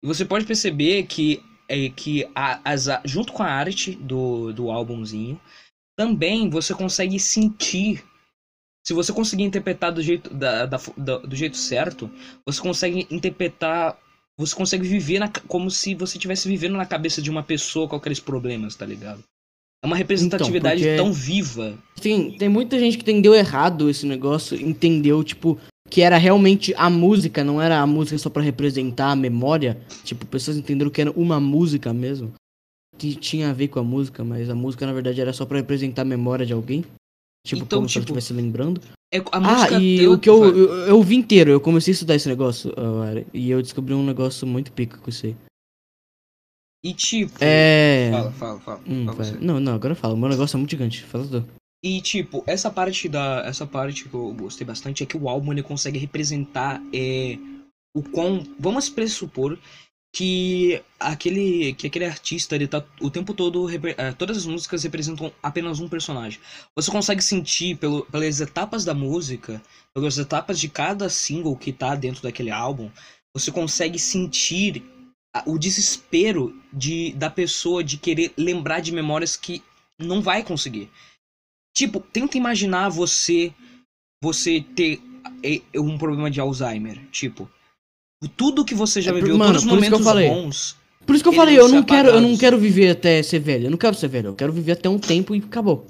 [0.00, 1.42] E você pode perceber que.
[1.68, 5.40] É, que a, as, junto com a arte do, do álbumzinho,
[5.96, 8.04] também você consegue sentir.
[8.86, 12.08] Se você conseguir interpretar do jeito, da, da- da- do jeito certo,
[12.46, 13.98] você consegue interpretar.
[14.38, 17.96] Você consegue viver na como se você estivesse vivendo na cabeça de uma pessoa com
[17.96, 19.24] aqueles problemas, tá ligado?
[19.82, 21.76] É uma representatividade porque- tão viva.
[22.00, 26.90] Tem, tem muita gente que entendeu errado esse negócio, entendeu, tipo, que era realmente a
[26.90, 29.80] música, não era a música só pra representar a memória.
[30.04, 32.32] Tipo, pessoas entenderam que era uma música mesmo.
[32.98, 35.58] Que tinha a ver com a música, mas a música na verdade era só pra
[35.58, 36.84] representar a memória de alguém.
[37.46, 38.80] Tipo, Então, como se ela tipo, estivesse lembrando.
[39.12, 42.28] É, Ah, e o que eu, eu, eu vi inteiro, eu comecei a estudar esse
[42.28, 42.72] negócio,
[43.32, 45.36] e eu descobri um negócio muito pica com isso aí.
[46.84, 47.36] E tipo.
[47.40, 48.10] É.
[48.12, 48.80] Fala, fala, fala.
[48.86, 49.38] Hum, fala.
[49.40, 50.14] Não, não, agora fala.
[50.14, 51.02] O meu negócio é muito gigante.
[51.02, 51.44] Fala tu.
[51.84, 53.42] E tipo, essa parte da.
[53.44, 57.38] Essa parte que eu gostei bastante é que o álbum ele consegue representar é,
[57.94, 58.44] o quão.
[58.58, 59.58] Vamos pressupor
[60.16, 61.74] que aquele.
[61.74, 63.68] que aquele artista ele tá o tempo todo.
[63.70, 66.40] eh, todas as músicas representam apenas um personagem.
[66.74, 69.62] Você consegue sentir pelo, pelas etapas da música,
[69.94, 72.90] pelas etapas de cada single que tá dentro daquele álbum,
[73.36, 74.82] você consegue sentir
[75.44, 79.62] o desespero de, da pessoa de querer lembrar de memórias que
[79.98, 80.90] não vai conseguir.
[81.76, 83.52] Tipo, tenta imaginar você
[84.22, 84.98] você ter
[85.42, 87.50] eh, um problema de Alzheimer, tipo,
[88.36, 90.76] tudo que você já É viveu, mano, todos os momentos bons.
[91.04, 93.66] Por isso que eu falei, eu não quero, eu não quero viver até ser velho.
[93.66, 95.86] Eu não quero ser velho, eu quero viver até um tempo e acabou.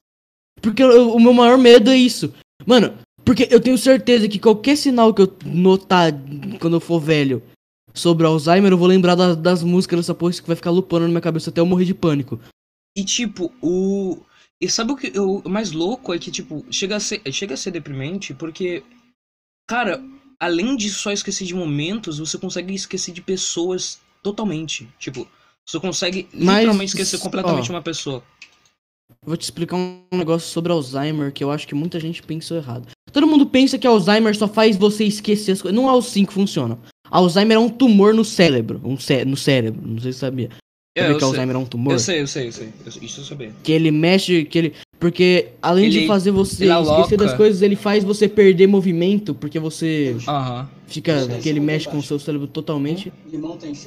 [0.60, 2.34] Porque eu- o meu maior medo é isso.
[2.66, 6.12] Mano, porque eu tenho certeza que qualquer sinal que eu notar
[6.60, 7.42] quando eu for velho
[7.94, 11.08] sobre Alzheimer, eu vou lembrar da- das músicas dessa porra que vai ficar lupando na
[11.08, 12.38] minha cabeça até eu morrer de pânico.
[12.96, 14.18] E tipo, o
[14.60, 17.54] e sabe o que eu- o mais louco é que tipo, chega a ser chega
[17.54, 18.82] a ser deprimente porque
[19.68, 20.02] cara,
[20.38, 24.88] além de só esquecer de momentos, você consegue esquecer de pessoas totalmente.
[24.98, 25.26] Tipo,
[25.64, 28.22] você consegue Mas, literalmente esquecer completamente ó, uma pessoa.
[29.22, 32.88] Vou te explicar um negócio sobre Alzheimer que eu acho que muita gente pensou errado.
[33.12, 35.80] Todo mundo pensa que Alzheimer só faz você esquecer as coisas.
[35.80, 36.78] Não é assim que funciona.
[37.10, 38.80] Alzheimer é um tumor no cérebro.
[38.84, 39.86] Um cé no cérebro.
[39.86, 40.50] Não sei se você
[40.96, 41.02] sabia.
[41.02, 41.28] É, Sabia eu que sei.
[41.28, 41.92] Alzheimer é um tumor?
[41.92, 42.68] Eu sei, eu sei, eu sei.
[42.84, 43.52] Eu- Isso eu sabia.
[43.62, 44.74] Que ele mexe, que ele.
[44.98, 49.58] Porque além de Ele- fazer você esquecer das coisas, ele faz você perder movimento, porque
[49.58, 50.68] você Aham.
[50.86, 51.26] fica.
[51.42, 53.12] que ele mexe com o seu cérebro totalmente.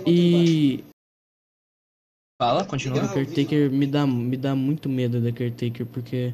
[0.05, 0.83] E.
[2.41, 3.01] Fala, continua.
[3.01, 6.33] The Caretaker me dá, me dá muito medo The Caretaker, porque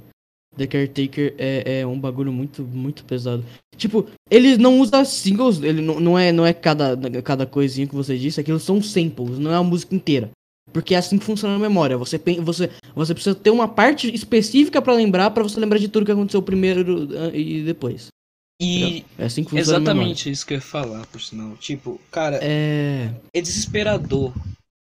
[0.55, 3.43] The Caretaker é, é um bagulho muito, muito pesado.
[3.75, 7.95] Tipo, ele não usa singles, ele não, não é, não é cada, cada coisinha que
[7.95, 10.29] você disse, aquilo são samples, não é a música inteira.
[10.75, 11.97] Porque é assim que funciona a memória.
[11.97, 16.05] Você, você, você precisa ter uma parte específica pra lembrar, pra você lembrar de tudo
[16.05, 18.07] que aconteceu primeiro e depois.
[18.61, 20.11] E É assim que funciona a memória.
[20.11, 21.55] exatamente isso que eu ia falar, por sinal.
[21.55, 23.09] Tipo, cara, É.
[23.33, 24.33] é desesperador.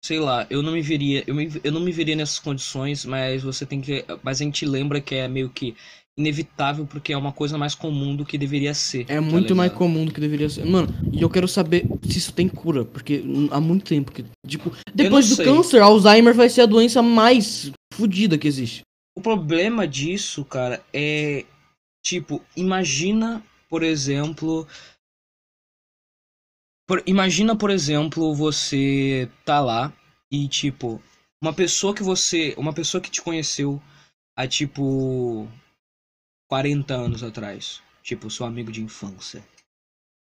[0.05, 3.43] Sei lá, eu não me veria, eu, me, eu não me veria nessas condições, mas
[3.43, 5.75] você tem que, mas a gente lembra que é meio que
[6.19, 9.03] inevitável porque é uma coisa mais comum do que deveria ser.
[9.09, 10.65] É tá muito mais comum do que deveria ser.
[10.65, 14.25] Mano, e eu quero saber se isso tem cura, porque há muito tempo que.
[14.47, 15.45] Tipo, depois do sei.
[15.45, 18.83] câncer, Alzheimer vai ser a doença mais fodida que existe.
[19.17, 21.45] O problema disso, cara, é
[22.05, 24.67] tipo, imagina, por exemplo,
[26.87, 29.93] por- imagina, por exemplo, você tá lá
[30.31, 31.01] e tipo,
[31.43, 33.81] uma pessoa que você, uma pessoa que te conheceu
[34.37, 35.49] há tipo
[36.51, 39.41] 40 anos atrás, tipo, seu amigo de infância.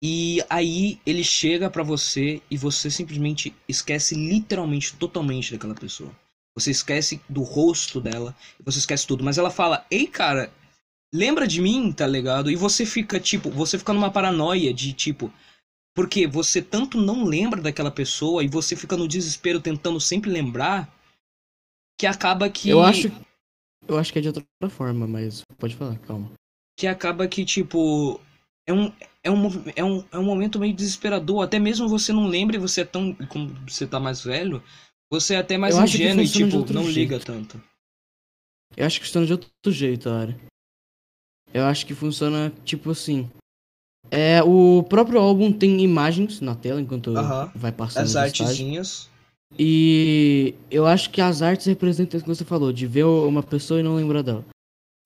[0.00, 6.14] E aí ele chega pra você e você simplesmente esquece literalmente totalmente daquela pessoa.
[6.56, 8.32] Você esquece do rosto dela,
[8.64, 10.52] você esquece tudo, mas ela fala: "Ei, cara,
[11.12, 15.32] lembra de mim, tá ligado?" E você fica tipo, você fica numa paranoia de tipo,
[15.96, 20.88] porque você tanto não lembra daquela pessoa e você fica no desespero tentando sempre lembrar
[21.98, 23.10] que acaba que Eu acho.
[23.87, 26.30] Eu acho que é de outra forma, mas pode falar, calma.
[26.78, 28.20] que acaba que tipo
[28.66, 32.26] é um é um, é um, é um momento meio desesperador, até mesmo você não
[32.26, 34.62] lembra e você é tão como você tá mais velho,
[35.11, 36.99] você é até mais Eu ingênuo e tipo não jeito.
[36.99, 37.62] liga tanto.
[38.76, 40.37] Eu acho que funciona de outro jeito, Ari.
[41.53, 43.30] Eu acho que funciona tipo assim.
[44.11, 47.51] É, o próprio álbum tem imagens na tela enquanto Aham.
[47.55, 49.09] vai passando As artezinhas.
[49.59, 53.80] E eu acho que as artes representam isso que você falou, de ver uma pessoa
[53.80, 54.44] e não lembrar dela.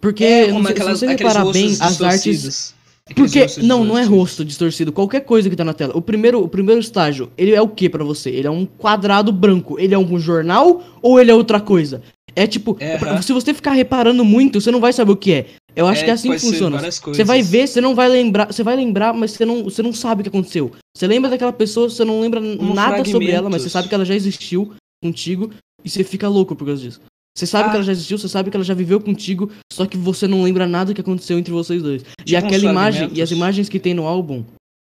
[0.00, 2.74] Porque, É, como sei, aquelas, se você reparar bem, as artes
[3.14, 4.92] Porque, não, não é rosto distorcido.
[4.92, 5.96] Qualquer coisa que tá na tela.
[5.96, 8.30] O primeiro, o primeiro estágio, ele é o que pra você?
[8.30, 9.78] Ele é um quadrado branco.
[9.78, 12.02] Ele é um jornal ou ele é outra coisa?
[12.36, 15.46] É tipo, É, se você ficar reparando muito, você não vai saber o que é.
[15.78, 16.78] Eu acho É, que é assim que funciona.
[16.90, 18.46] Você vai ver, você não vai lembrar.
[18.52, 20.72] Você vai lembrar, mas você não, você não sabe o que aconteceu.
[20.96, 23.72] Você lembra daquela pessoa, você não lembra Como nada sobre ela, mas você fragmentos.
[23.72, 24.72] sabe que ela já existiu
[25.02, 25.50] contigo
[25.84, 27.00] e você fica louco por causa disso.
[27.36, 27.70] Você sabe Ah.
[27.70, 30.42] que ela já existiu, você sabe que ela já viveu contigo, só que você não
[30.42, 32.02] lembra nada que aconteceu entre vocês dois.
[32.02, 33.30] e Tipo uns aquela imagem, e as fragmentos.
[33.30, 34.44] imagens que tem no álbum.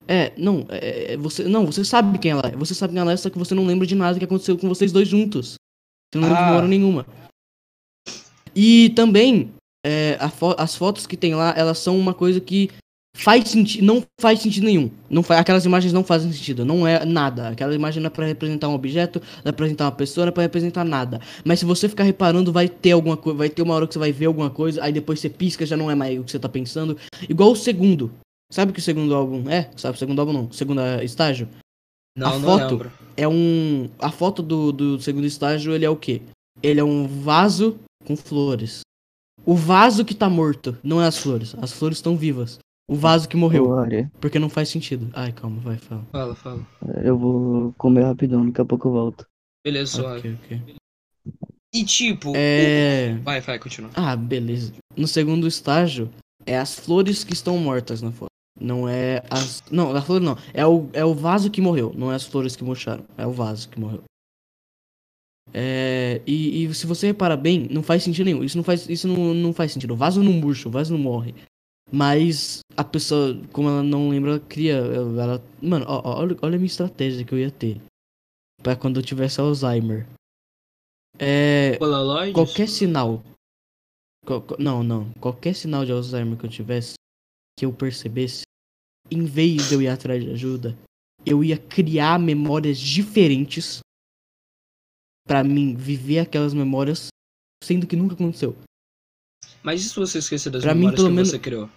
[0.09, 2.57] É, não, é, é, você, não, você sabe quem ela é.
[2.57, 4.68] Você sabe quem ela é, só que você não lembra de nada que aconteceu com
[4.68, 5.55] vocês dois juntos.
[6.12, 6.47] Você não lembra de Ah.
[6.49, 7.07] memória nenhuma.
[8.57, 9.51] E também,
[9.85, 12.70] é, fo- as fotos que tem lá, elas são uma coisa que
[13.14, 14.91] faz sentido, não faz sentido nenhum.
[15.11, 17.49] Não fa aquelas imagens não fazem sentido, não é nada.
[17.49, 20.30] Aquela imagem não é pra representar um objeto, não é pra representar uma pessoa, não
[20.30, 21.20] é pra representar nada.
[21.45, 23.99] Mas se você ficar reparando, vai ter alguma coisa, vai ter uma hora que você
[23.99, 26.39] vai ver alguma coisa, aí depois você pisca, já não é mais o que você
[26.39, 26.97] tá pensando.
[27.28, 28.11] Igual o segundo.
[28.51, 29.70] Sabe o que o segundo álbum é?
[29.76, 30.45] Sabe o segundo álbum não?
[30.47, 31.49] O segundo é, estágio?
[32.16, 32.93] Não, a não foto- lembro.
[33.16, 33.89] é um.
[33.99, 36.20] A foto do, do segundo estágio, ele é o quê?
[36.62, 38.82] Ele é um vaso com flores.
[39.45, 41.55] O vaso que tá morto, não é as flores.
[41.61, 42.59] As flores estão vivas.
[42.88, 43.64] O vaso que morreu.
[43.66, 44.11] Glória.
[44.20, 45.09] Porque não faz sentido.
[45.12, 46.05] Ai, calma, vai, fala.
[46.12, 46.66] Fala, fala.
[47.03, 49.26] Eu vou comer rapidão, daqui a pouco eu volto.
[49.64, 50.36] Beleza, suave.
[50.45, 50.74] Ok, ok.
[51.74, 52.32] E tipo.
[52.36, 53.16] É.
[53.18, 53.90] o- Vai, vai, continua.
[53.95, 54.72] Ah, beleza.
[54.97, 56.11] No segundo estágio,
[56.45, 58.28] é as flores que estão mortas na foto.
[58.61, 59.62] Não é as.
[59.70, 60.36] Não, a flor não.
[60.53, 61.93] É o, é o vaso que morreu.
[61.97, 63.05] Não é as flores que murcharam.
[63.16, 64.03] É o vaso que morreu.
[65.55, 68.42] É, e, e se você reparar bem, não faz sentido nenhum.
[68.42, 69.92] Isso não faz, isso não, não faz sentido.
[69.92, 71.34] O vaso não murcha, o vaso não morre.
[71.90, 74.76] Mas a pessoa, como ela não lembra, ela cria.
[74.76, 77.78] Ela, mano, ó, ó, olha, olha a minha estratégia que eu ia ter.
[78.62, 80.07] Pra quando eu tivesse Alzheimer.
[81.18, 81.76] É.
[81.78, 82.32] Polaroid?
[82.32, 83.22] Qualquer sinal.
[84.24, 85.11] qual- não, não.
[85.20, 86.94] Qualquer sinal de Alzheimer que eu tivesse,
[87.59, 88.42] que eu percebesse,
[89.11, 90.78] em vez de eu ir atrás de ajuda,
[91.26, 93.80] eu ia criar memórias diferentes
[95.27, 97.09] pra mim viver aquelas memórias,
[97.62, 98.57] sendo que nunca aconteceu.
[99.62, 101.70] Mas e se você esquecer das Pra mim, memórias pelo que menos- você criou?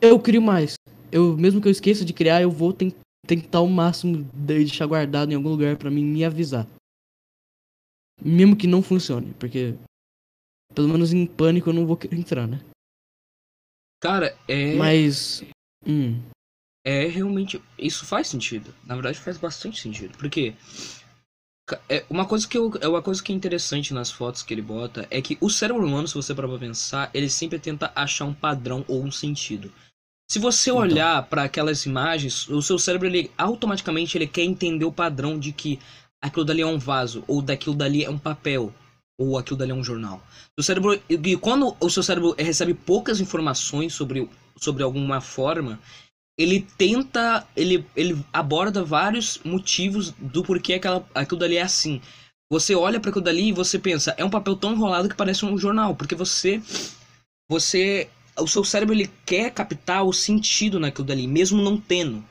[0.00, 0.74] Eu crio mais.
[1.10, 2.92] Eu, mesmo que eu esqueça de criar, eu vou ten-
[3.26, 6.66] tentar o máximo de deixar guardado em algum lugar pra mim me avisar.
[8.22, 9.74] Mesmo que não funcione, porque
[10.74, 12.60] pelo menos em pânico eu não vou entrar, né?
[14.02, 14.74] Cara, é.
[14.74, 15.42] Mas.
[15.86, 16.20] Hum.
[16.84, 17.62] É realmente.
[17.78, 18.74] Isso faz sentido.
[18.84, 20.16] Na verdade, faz bastante sentido.
[20.18, 20.54] Porque.
[21.88, 24.62] É uma coisa que eu, é uma coisa que é interessante nas fotos que ele
[24.62, 28.24] bota é que o cérebro humano, se você parar pra pensar, ele sempre tenta achar
[28.24, 29.72] um padrão ou um sentido.
[30.30, 30.80] Se você Então.
[30.80, 35.52] olhar pra aquelas imagens, o seu cérebro ele automaticamente ele quer entender o padrão de
[35.52, 35.80] que
[36.22, 38.72] aquilo dali é um vaso ou daquilo dali é um papel
[39.18, 40.22] ou aquilo dali é um jornal.
[40.56, 45.78] O cérebro e quando o seu cérebro recebe poucas informações sobre sobre alguma forma,
[46.38, 52.00] ele tenta, ele, ele aborda vários motivos do porquê aquela, aquilo dali é assim.
[52.50, 55.44] Você olha para aquilo dali e você pensa, é um papel tão enrolado que parece
[55.44, 56.62] um jornal, porque você,
[57.50, 58.08] você,
[58.38, 62.24] o seu cérebro ele quer captar o sentido naquilo dali, mesmo não tendo.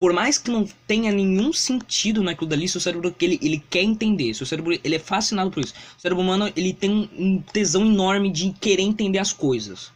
[0.00, 4.32] Por mais que não tenha nenhum sentido naquilo dali, seu cérebro ele, ele quer entender.
[4.32, 5.74] Seu cérebro ele é fascinado por isso.
[5.96, 9.90] O cérebro humano ele tem um- um tesão enorme de querer entender as coisas.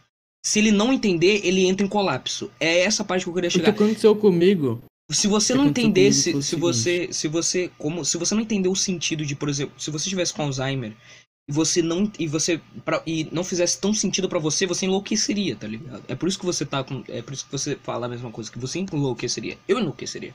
[0.45, 2.51] Se ele não entender, ele entra em colapso.
[2.59, 3.69] É essa parte que eu queria O que chegar.
[3.71, 4.81] aconteceu comigo?
[5.11, 8.75] Se você não entendesse, comigo se você, se você, como, se você não entendeu o
[8.75, 10.93] sentido de, por exemplo, se você tivesse com Alzheimer
[11.49, 15.55] e você não e você pra, e não fizesse tão sentido pra você, você enlouqueceria,
[15.55, 16.03] tá ligado?
[16.07, 18.31] É por isso que você tá com, é por isso que você fala a mesma
[18.31, 19.57] coisa que você enlouqueceria.
[19.67, 20.31] Eu enlouqueceria.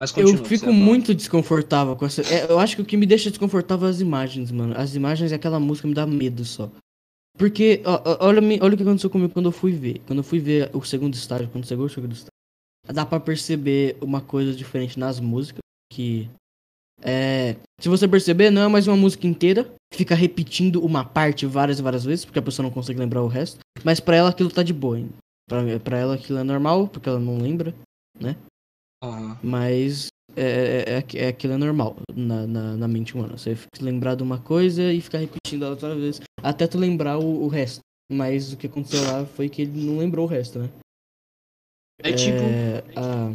[0.00, 2.22] Mas continua, eu fico muito desconfortável com essa.
[2.22, 4.74] é, eu acho que o que me deixa desconfortável é as imagens, mano.
[4.76, 6.70] As imagens e aquela música me dá medo só.
[7.36, 10.00] Porque, ó, olha, olha o que aconteceu comigo quando eu fui ver.
[10.06, 12.30] Quando eu fui ver o segundo estágio, quando chegou o segundo estágio.
[12.86, 15.60] Dá pra perceber uma coisa diferente nas músicas.
[15.92, 16.28] Que.
[17.02, 17.56] É.
[17.80, 19.70] Se você perceber, não é mais uma música inteira.
[19.92, 23.28] Fica repetindo uma parte várias e várias vezes, porque a pessoa não consegue lembrar o
[23.28, 23.58] resto.
[23.82, 25.10] Mas pra ela aquilo tá de boa, hein?
[25.48, 27.74] Pra, pra ela aquilo é normal, porque ela não lembra.
[29.02, 29.38] Aham.
[29.42, 33.36] Mas é, é, é, é aquilo é normal na, na, na mente humana.
[33.36, 36.20] Você lembrar de uma coisa e ficar repetindo ela toda vez.
[36.42, 37.80] Até tu lembrar o, o resto.
[38.12, 40.68] Mas o que aconteceu lá foi que ele não lembrou o resto, né?
[42.02, 43.32] É tipo, É, a-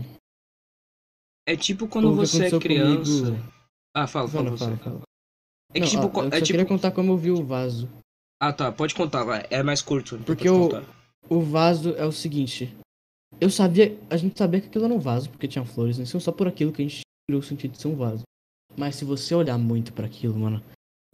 [1.47, 3.25] é tipo quando o você é criança.
[3.25, 3.43] comigo-
[3.95, 4.65] Ah, fala, fala, Fala, você.
[4.65, 5.01] fala, fala.
[5.69, 7.89] É que Não, tipo, eu é tipo, queria contar como eu vi o vaso.
[8.41, 9.45] ah, tá, pode contar, vai.
[9.49, 10.15] É mais curto.
[10.15, 10.83] então Porque contar.
[11.29, 12.75] O vaso é o seguinte.
[13.39, 13.97] Eu sabia.
[14.09, 16.05] A gente sabia que aquilo era um vaso, porque tinha flores, né?
[16.05, 18.23] Só por aquilo que a gente tirou o sentido de ser um vaso.
[18.77, 20.61] Mas se você olhar muito pra aquilo, mano,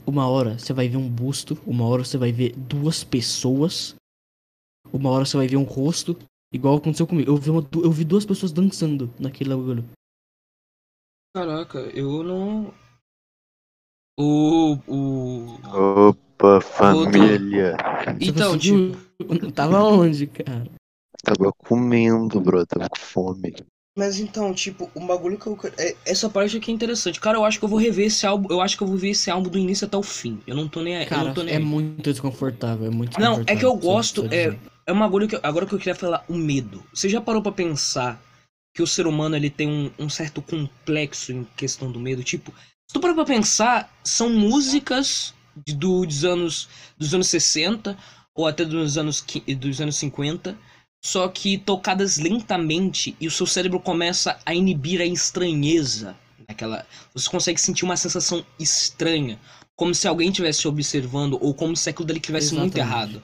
[0.05, 3.95] uma hora você vai ver um busto, uma hora você vai ver duas pessoas,
[4.91, 6.17] uma hora você vai ver um rosto,
[6.53, 7.29] igual aconteceu comigo.
[7.29, 9.85] Eu vi, uma, eu vi duas pessoas dançando naquele bagulho.
[11.35, 12.73] Caraca, eu não.
[14.19, 14.75] O.
[14.87, 16.09] O.
[16.09, 17.77] Opa, família.
[18.19, 18.97] Então, tipo.
[19.53, 20.69] Tava onde, cara?
[21.23, 22.65] Tava comendo, bro.
[22.65, 23.53] Tava com fome.
[23.97, 25.57] Mas então, tipo, um bagulho que eu.
[25.77, 27.19] é- Essa parte aqui é interessante.
[27.19, 28.47] Cara, eu acho que eu vou rever esse álbum.
[28.49, 30.39] Eu acho que eu vou ver esse álbum do início até o fim.
[30.47, 31.03] Eu não tô nem aí.
[31.03, 34.25] eu Cara, não tô nem é muito desconfortável, é muito Não, é que eu gosto,
[34.31, 34.57] é-.
[34.87, 35.35] É um bagulho que.
[35.35, 36.83] eu- Agora que eu queria falar, o medo.
[36.93, 38.21] Você já parou pra pensar
[38.73, 42.23] que o ser humano ele tem um, um certo complexo em questão do medo?
[42.23, 42.51] Tipo,
[42.87, 45.33] se tu parar pra pensar, são músicas
[45.67, 47.97] de- do- dos anos dos anos 60
[48.33, 49.21] ou até dos anos
[49.59, 50.57] dos anos 50,
[51.01, 56.15] só que tocadas lentamente e o seu cérebro começa a inibir a estranheza.
[56.47, 59.39] Aquela, você consegue sentir uma sensação estranha,
[59.75, 63.23] como se alguém estivesse observando ou como se aquilo dali estivesse muito errado.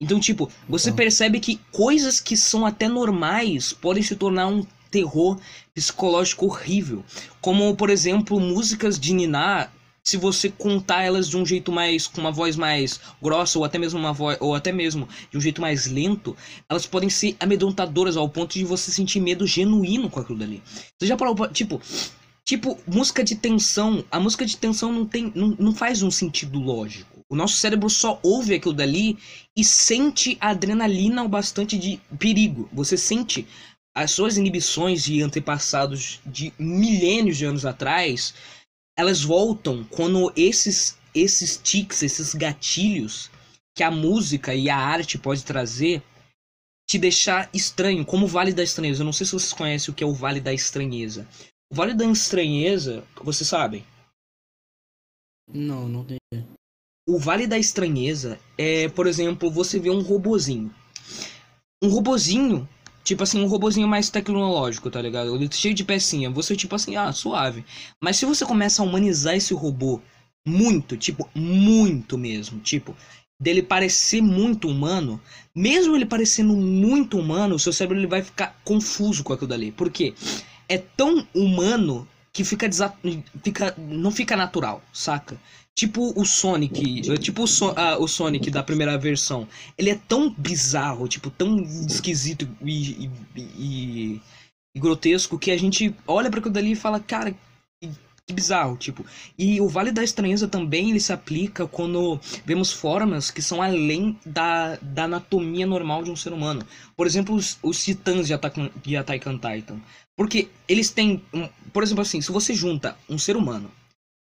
[0.00, 0.96] Então, tipo, você Então.
[0.96, 5.38] percebe que coisas que são até normais podem se tornar um terror
[5.74, 7.02] psicológico horrível.
[7.40, 9.68] Como, por exemplo, músicas de Niná,
[10.06, 12.06] se você contar elas de um jeito mais.
[12.06, 14.38] com uma voz mais grossa, ou até mesmo uma voz.
[14.40, 16.36] ou até mesmo de um jeito mais lento,
[16.70, 20.62] elas podem ser amedrontadoras ao ponto de você sentir medo genuíno com aquilo dali.
[20.96, 21.34] Você já parou.
[21.48, 21.82] Tipo.
[22.44, 24.04] Tipo, música de tensão.
[24.08, 25.32] A música de tensão não tem.
[25.34, 27.24] não, não faz um sentido lógico.
[27.28, 29.18] O nosso cérebro só ouve aquilo dali
[29.56, 32.68] e sente a adrenalina o bastante de perigo.
[32.72, 33.44] Você sente
[33.92, 38.34] as suas inibições de antepassados de milênios de anos atrás,
[38.96, 43.30] elas voltam quando esses esses tics, esses gatilhos
[43.74, 46.02] que a música e a arte pode trazer
[46.88, 49.02] te deixar estranho, como o Vale da Estranheza.
[49.02, 51.26] Eu não sei se vocês conhecem o que é o Vale da Estranheza.
[51.70, 53.84] O Vale da Estranheza, vocês sabem?
[55.52, 56.18] Não, não tem.
[57.08, 60.72] O Vale da Estranheza é, por exemplo, você vê um robozinho.
[61.82, 62.68] Um robozinho,
[63.06, 65.34] tipo assim, um robozinho mais tecnológico, tá ligado?
[65.34, 66.28] Ele cheio de pecinha.
[66.28, 67.64] Você, tipo assim, ah, suave.
[68.02, 70.00] Mas se você começa a humanizar esse robô
[70.44, 72.96] muito, tipo, muito mesmo, tipo,
[73.40, 75.20] dele parecer muito humano,
[75.54, 79.70] mesmo ele parecendo muito humano, o seu cérebro ele vai ficar confuso com aquilo dali.
[79.70, 80.12] Por quê?
[80.68, 82.92] É tão humano que fica, desa...
[83.42, 85.40] fica não fica natural, saca?
[85.78, 89.46] Tipo o Sonic, tipo o, so- ah, o Sonic da primeira versão.
[89.76, 94.20] Ele é tão bizarro, tipo, tão esquisito e, e- e-
[94.74, 97.32] e grotesco que a gente olha pra aquilo dali e fala, cara,
[97.78, 97.90] que,
[98.26, 99.04] que bizarro, tipo.
[99.38, 104.18] E o Vale da Estranheza também ele se aplica quando vemos formas que são além
[104.24, 106.66] da, da anatomia normal de um ser humano.
[106.96, 109.78] Por exemplo, os, os titãs de Attack on Titan.
[110.16, 113.70] Porque eles têm, um- por exemplo assim, se você junta um ser humano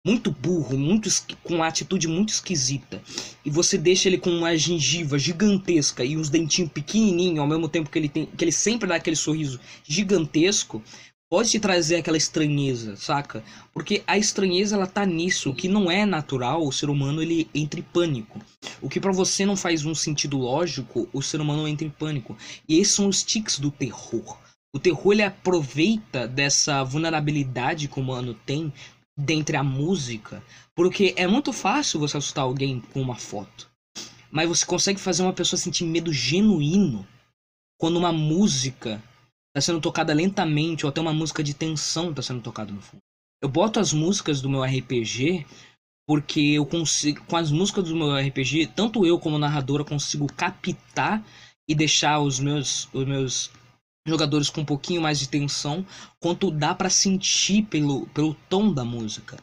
[0.07, 1.11] muito burro, muito
[1.43, 3.03] com uma atitude muito esquisita,
[3.45, 7.91] e você deixa ele com uma gengiva gigantesca e os dentinhos pequenininhos, ao mesmo tempo
[7.91, 10.83] que ele tem, que ele sempre dá aquele sorriso gigantesco,
[11.31, 13.45] pode te trazer aquela estranheza, saca?
[13.73, 17.49] Porque a estranheza ela tá nisso, o que não é natural, o ser humano ele
[17.55, 18.41] entra em pânico.
[18.83, 22.37] O que pra você não faz um sentido lógico, o ser humano entra em pânico.
[22.69, 24.39] E esses são os tics do terror.
[24.75, 28.73] O terror ele aproveita dessa vulnerabilidade que o humano tem
[29.21, 30.43] dentre a música,
[30.75, 33.69] porque é muito fácil você assustar alguém com uma foto.
[34.31, 37.07] Mas você consegue fazer uma pessoa sentir medo genuíno
[37.79, 39.03] quando uma música
[39.49, 43.03] está sendo tocada lentamente, ou até uma música de tensão está sendo tocada no fundo.
[43.43, 45.47] Eu boto as músicas do meu RPG
[46.07, 51.25] porque eu consigo, com as músicas do meu RPG, tanto eu como narradora consigo captar
[51.69, 53.51] e deixar os meus, os meus
[54.07, 55.87] jogadores com um pouquinho mais de tensão,
[56.19, 59.37] quanto dá pra sentir pelo, pelo tom da música.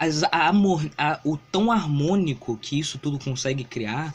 [0.00, 0.50] As, a,
[0.98, 4.14] a- o tom harmônico que isso tudo consegue criar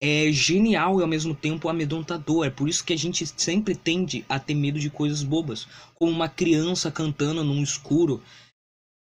[0.00, 2.44] é genial e ao mesmo tempo amedrontador.
[2.46, 5.66] É por isso que a gente sempre tende a ter medo de coisas bobas.
[5.94, 8.22] Como uma criança cantando num escuro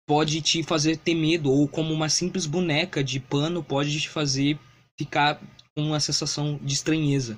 [0.07, 4.59] pode te fazer ter medo, ou como uma simples boneca de pano pode te fazer
[4.97, 5.39] ficar
[5.76, 7.38] com uma sensação de estranheza.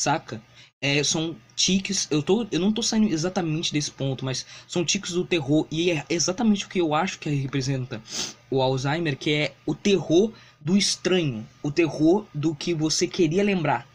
[0.00, 0.42] Saca?
[0.82, 2.06] É, são tiques.
[2.10, 5.66] Eu, tô, eu não tô saindo exatamente desse ponto, mas são tiques do terror.
[5.70, 8.02] E é exatamente o que eu acho que representa
[8.50, 11.46] o Alzheimer, que é o terror do estranho.
[11.62, 13.88] O terror do que você queria lembrar.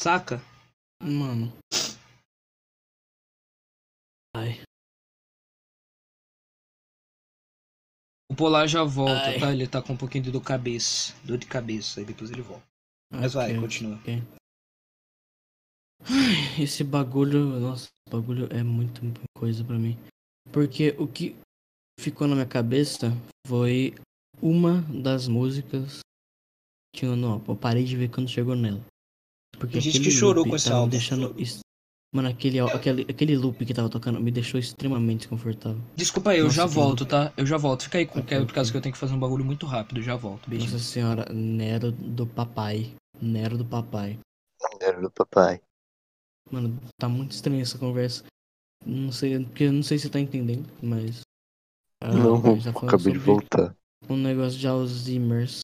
[0.00, 0.42] Saca?
[1.02, 1.52] Mano.
[4.34, 4.60] Ai.
[8.28, 9.38] O Polar já volta, Ai.
[9.38, 9.52] tá?
[9.52, 11.14] Ele tá com um pouquinho de dor de cabeça.
[11.24, 12.64] Dor de cabeça, aí depois ele volta.
[13.10, 14.00] Mas vai, ok, continua.
[16.58, 19.00] Esse bagulho, nossa, esse bagulho é muito
[19.36, 19.96] coisa pra mim.
[20.52, 21.36] Porque o que
[22.00, 23.12] ficou na minha cabeça
[23.46, 23.94] foi
[24.40, 26.00] uma das músicas
[26.94, 28.80] que eu não, eu parei de ver quando chegou nela.
[29.58, 30.88] Porque Tem gente que chorou loop com esse álbum.
[30.88, 31.34] deixando
[32.14, 35.82] Mano, aquele, aquele, aquele loop que tava tocando me deixou extremamente desconfortável.
[35.94, 37.32] Desculpa aí, eu Nossa, já volto, tá?
[37.36, 37.82] Eu já volto.
[37.82, 40.00] Fica aí com Ok, por causa que eu tenho que fazer um bagulho muito rápido.
[40.00, 40.48] Já volto.
[40.48, 40.72] Beijinho.
[40.72, 42.94] Nossa senhora, Nero do papai.
[43.20, 44.18] Nero do papai.
[44.80, 45.60] Era do papai.
[46.50, 48.24] Mano, tá muito estranha essa conversa.
[48.84, 51.20] Não sei, porque eu não sei se você tá entendendo, mas.
[52.02, 53.74] ah, Não, gente tá acabei de voltar.
[54.08, 55.60] Um negócio de Alzheimer's.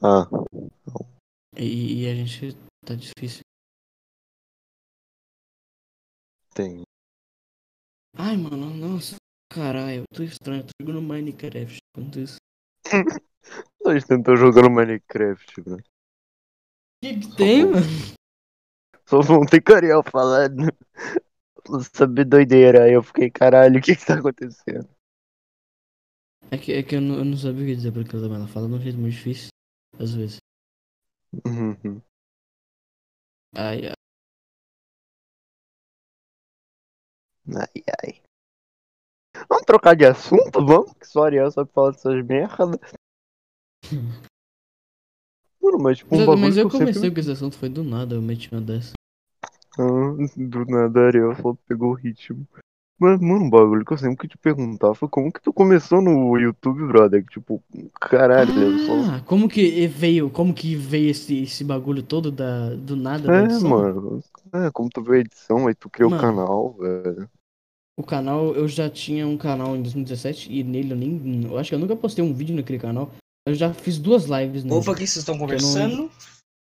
[0.00, 0.26] Ah,
[1.56, 3.42] E, e a gente tá difícil.
[6.54, 6.82] tem.
[8.16, 9.16] Ai, mano, nossa.
[9.50, 10.62] Caralho, eu tô estranho.
[10.62, 11.78] Eu tô jogando Minecraft.
[11.94, 12.36] Quanto isso?
[13.84, 15.76] A gente tentou jogando Minecraft, né?
[15.76, 15.82] O
[17.02, 17.86] que, que tem, mano?
[19.12, 20.72] Só vão ter Cariel falando.
[21.94, 22.84] Saber doideira.
[22.84, 24.88] Aí eu fiquei, caralho, o que que tá acontecendo?
[26.50, 28.48] É que, é que eu, não, eu não sabia o que dizer pra aquela ela
[28.48, 29.50] fala de um jeito muito difícil.
[29.98, 30.38] Às vezes.
[31.44, 32.00] Uhum.
[33.54, 33.92] Ai, ai.
[37.54, 38.22] Ai, ai.
[39.46, 40.64] Vamos trocar de assunto?
[40.64, 40.94] Vamos?
[40.94, 42.80] Que só Ariel sabe falar dessas merdas.
[45.60, 47.10] Mano, mas tipo, um Mas, bagulho mas eu comecei sempre...
[47.12, 48.94] com esse assunto, foi do nada, eu meti uma dessa.
[49.78, 52.46] Ah, do nada, Ariel só pegou o ritmo.
[52.98, 56.00] Mas, mano, um bagulho que eu sempre quis te perguntar foi como que tu começou
[56.00, 57.24] no YouTube, brother?
[57.24, 57.60] Que, Tipo,
[58.00, 59.14] caralho, eu só...
[59.14, 63.34] Ah, como que veio, como que veio esse, esse bagulho todo da, do nada da
[63.34, 64.22] É, mano.
[64.52, 66.22] É, como tu viu a edição, aí tu criou o Mano.
[66.22, 67.28] canal, velho.
[67.98, 71.44] O canal, eu já tinha um canal em 2017 e nele eu nem.
[71.44, 73.10] Eu acho que eu nunca postei um vídeo naquele canal.
[73.46, 74.64] Eu já fiz duas lives.
[74.64, 76.08] Opa, o que vocês estão conversando?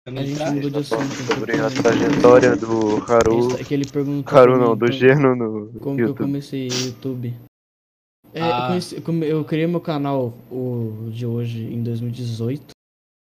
[0.07, 1.13] A gente mudou de assunto.
[1.27, 3.59] Sobre então, a trajetória do Haru.
[3.59, 4.35] É que ele perguntou.
[4.37, 6.25] Haru não, do então, Gerno no Como que eu YouTube.
[6.25, 7.33] comecei o YouTube?
[8.33, 8.61] É, Ah.
[8.63, 12.71] eu, conheci- eu eu criei meu canal o de hoje em 2018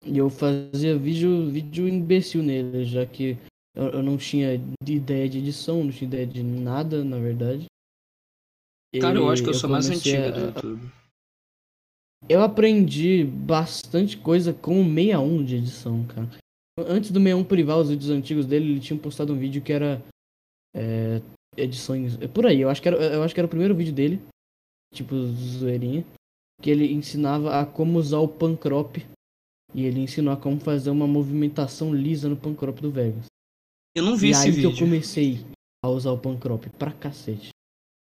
[0.05, 3.37] e eu fazia vídeo, vídeo imbecil nele, já que
[3.75, 4.55] eu, eu não tinha
[4.87, 7.65] ideia de edição, não tinha ideia de nada, na verdade.
[9.01, 10.93] Cara, eu acho que eu sou mais comecei antiga a- do YouTube.
[12.29, 16.29] Eu aprendi bastante coisa com o 61 de edição, cara.
[16.79, 20.03] Antes do 61 privar os vídeos antigos dele, ele tinha postado um vídeo que era
[20.75, 21.21] é,
[21.57, 22.21] edições.
[22.21, 24.21] É por aí, eu acho, que era, eu acho que era o primeiro vídeo dele.
[24.95, 26.05] Tipo, zoeirinha.
[26.61, 28.99] Que ele ensinava a como usar o pancrop.
[29.75, 33.25] E ele ensinou a como fazer uma movimentação lisa no pancrop do Vegas.
[33.95, 34.87] Eu não vi e esse aí que eu vídeo.
[34.87, 35.45] comecei
[35.85, 37.51] a usar o pancrop pra cacete.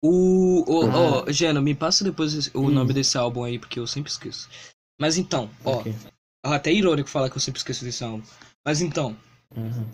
[0.04, 0.64] O.
[0.70, 1.24] o Ah.
[1.28, 2.72] Ó, Geno, me passa depois o Hum.
[2.72, 4.50] nome desse álbum aí, porque eu sempre esqueço.
[5.00, 5.78] Mas então, ó.
[5.80, 5.94] Ok.
[6.46, 8.24] Até é irônico falar que eu sempre esqueço desse álbum.
[8.66, 9.18] Mas então.
[9.56, 9.90] Aham.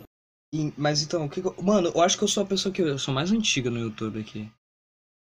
[0.54, 2.74] e- mas então, o que que eu- Mano, eu acho que eu sou a pessoa
[2.74, 2.82] que.
[2.82, 4.50] Eu sou mais antiga no YouTube aqui.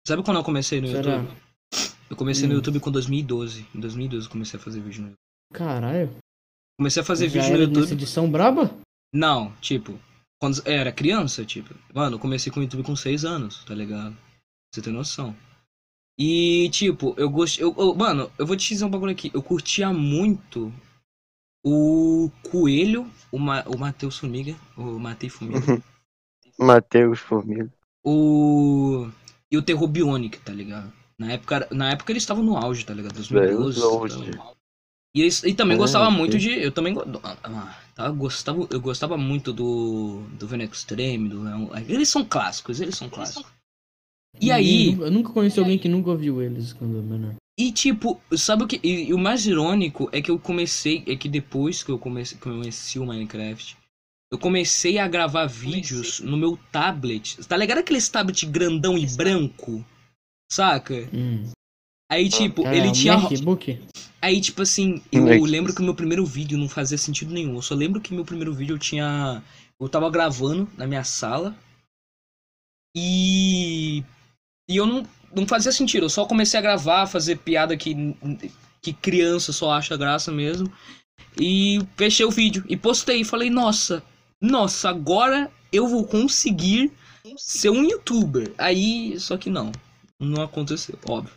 [0.07, 1.17] Sabe quando eu comecei no Será?
[1.17, 1.37] YouTube?
[2.09, 2.57] Eu comecei no Hum.
[2.57, 3.65] YouTube com 2012.
[3.73, 5.17] Em 2012 eu comecei a fazer vídeo no YouTube.
[5.53, 6.15] Caralho.
[6.79, 7.91] Comecei a fazer Já vídeo no YouTube.
[7.93, 8.75] edição braba?
[9.13, 9.97] Não, tipo,
[10.41, 13.73] quando eu era criança, tipo, mano, eu comecei com o YouTube com 6 anos, tá
[13.75, 14.15] ligado?
[14.73, 15.35] Você tem noção.
[16.19, 17.63] E, tipo, eu gostei.
[17.63, 19.31] Eu, eu- mano, eu vou te dizer um bagulho aqui.
[19.33, 20.71] Eu curtia muito
[21.63, 25.81] o Coelho, o, Ma, o Matheus Formiga, o Matei Formiga,
[26.59, 27.71] Matheus Formiga.
[28.03, 29.07] o.
[29.51, 30.91] E o Terror Bionic, tá ligado?
[31.17, 33.13] Na época, na época eles estavam no auge, tá ligado?
[33.13, 33.79] 2012.
[33.79, 34.13] Velho, no auge.
[34.29, 34.53] estavam-
[35.15, 36.17] E, eles, e também É, gostava ok.
[36.17, 36.49] muito de.
[36.49, 40.23] Eu também go- ah, tá, gostava, eu gostava muito do.
[40.39, 41.29] Do Venom Extreme.
[41.29, 41.43] Do,
[41.87, 43.45] eles são clássicos, eles são clássicos.
[44.41, 44.93] E aí.
[44.99, 47.35] Eu nunca conheci alguém que nunca ouviu eles quando era menor.
[47.57, 48.79] E tipo, sabe o que.
[48.83, 51.03] E, e o mais irônico é que eu comecei.
[51.07, 53.77] É que depois que eu comecei, que eu conheci o Minecraft,
[54.31, 57.37] eu comecei a gravar vídeos no meu tablet.
[57.47, 59.85] Tá ligado aqueles tablet grandão e branco?
[60.51, 61.07] Saca?
[61.13, 61.51] Hum.
[62.11, 63.17] Aí, tipo, Cara, ele o tinha.
[63.17, 63.79] MacBook?
[64.21, 67.55] Aí, tipo assim, eu lembro que o meu primeiro vídeo não fazia sentido nenhum.
[67.55, 69.43] Eu só lembro que meu primeiro vídeo eu tinha.
[69.79, 71.55] Eu tava gravando na minha sala.
[72.95, 74.03] E.
[74.69, 75.05] E eu não,
[75.35, 76.05] não fazia sentido.
[76.05, 78.15] Eu só comecei a gravar, fazer piada que,
[78.81, 80.71] que criança só acha graça mesmo.
[81.39, 82.63] E fechei o vídeo.
[82.67, 83.21] E postei.
[83.21, 84.03] E falei, nossa,
[84.41, 86.91] nossa, agora eu vou conseguir
[87.37, 88.53] ser um youtuber.
[88.57, 89.71] Aí, só que não.
[90.19, 91.33] Não aconteceu, óbvio.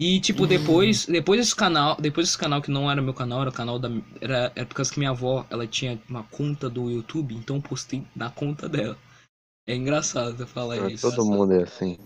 [0.00, 3.50] E tipo, depois, depois desse canal, depois desse canal que não era meu canal, era
[3.50, 6.88] o canal da era, era por causa que minha avó, ela tinha uma conta do
[6.88, 8.96] YouTube, então eu postei na conta dela.
[9.66, 11.10] É engraçado eu falar Ah, isso.
[11.10, 11.98] Todo mundo é assim.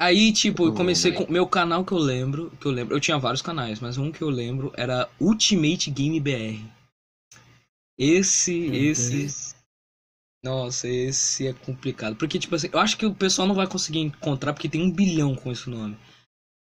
[0.00, 3.18] Aí, tipo, eu comecei com meu canal que eu lembro, que eu lembro, eu tinha
[3.18, 6.64] vários canais, mas um que eu lembro era Ultimate Game BR.
[7.98, 9.54] Esse, Meu esse Deus.
[10.42, 12.16] Nossa, esse é complicado.
[12.16, 14.90] Porque, tipo assim, eu acho que o pessoal não vai conseguir encontrar porque tem um
[14.90, 15.98] bilhão com esse nome.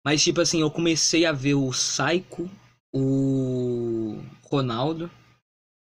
[0.04, 2.50] Mas, tipo assim, eu comecei a ver o Psycho,
[2.92, 5.08] o Ronaldo.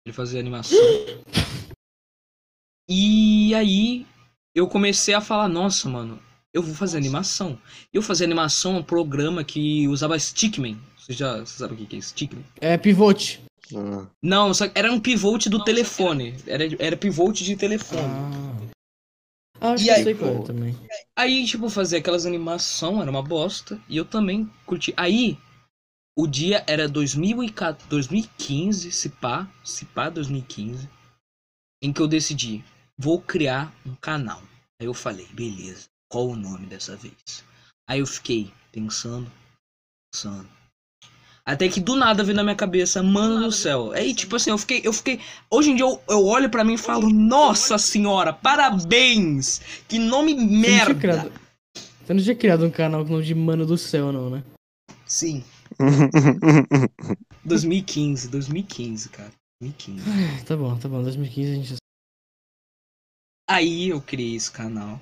[0.05, 0.77] Ele fazia animação.
[2.91, 4.07] E aí
[4.55, 6.19] eu comecei a falar, nossa, mano,
[6.53, 7.59] eu vou fazer animação.
[7.93, 10.79] Eu fazia animação um programa que usava Stickman.
[10.99, 12.45] Você já você sabe o que é Stickman?
[12.61, 13.41] É pivote.
[13.75, 16.35] Ah, Não, só- era um pivot do telefone.
[16.47, 18.03] Era, era pivot de telefone.
[19.61, 20.45] Ah, acho E que aí, sei qual é pô?
[20.45, 20.77] também.
[21.17, 23.81] Aí, tipo, fazer aquelas animação era uma bosta.
[23.89, 24.95] E eu também curti.
[24.97, 25.37] Aí,
[26.17, 30.89] o dia era 2014, 2015, se pá, se pá 2015,
[31.83, 32.65] em que eu decidi,
[32.97, 34.43] vou criar um canal.
[34.81, 37.45] Aí eu falei, beleza, qual o nome dessa vez?
[37.89, 39.31] Aí eu fiquei pensando,
[40.13, 40.49] pensando.
[41.45, 43.93] Até que do nada veio na minha cabeça, mano do céu.
[43.93, 45.19] Aí, tipo assim, eu fiquei, eu fiquei.
[45.51, 49.61] Hoje em dia eu, eu olho pra mim e falo, nossa senhora, parabéns!
[49.89, 50.95] Que nome Você não, merda!
[50.95, 51.33] criado...
[52.05, 54.43] Você não tinha criado um canal com o nome de Mano do Céu, não, né?
[55.07, 55.43] Sim,
[57.45, 59.33] 2015, 2015, cara.
[59.61, 60.45] 2015.
[60.45, 61.03] Tá bom, tá bom.
[61.03, 61.77] 2015 a gente.
[63.49, 65.01] Aí eu criei esse canal.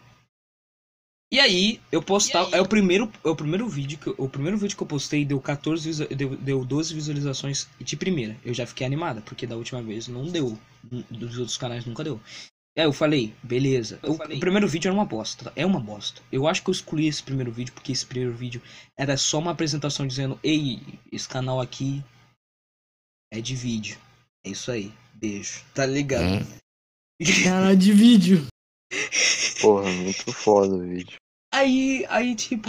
[1.33, 4.57] E aí eu postava, é o primeiro, é o primeiro vídeo que eu- o primeiro
[4.57, 8.37] vídeo que eu postei deu 14 visual- deu, deu 12 visualizações de primeira.
[8.45, 10.57] Eu já fiquei animada, porque da última vez não deu.
[11.11, 12.21] Dos outros canais nunca deu.
[12.79, 13.99] Aí eu falei, beleza.
[14.03, 15.53] O- o primeiro vídeo era uma bosta.
[15.57, 16.23] É uma bosta.
[16.31, 18.63] Eu acho que eu escolhi esse primeiro vídeo porque esse primeiro vídeo
[18.97, 22.05] era só uma apresentação dizendo: Ei, esse canal aqui
[23.33, 23.99] é de vídeo.
[24.45, 24.93] É isso aí.
[25.15, 25.65] Beijo.
[25.75, 26.47] Tá ligado?
[27.51, 28.47] Canal de vídeo.
[29.61, 31.17] Porra, muito foda o vídeo.
[31.53, 32.69] Aí, aí, tipo.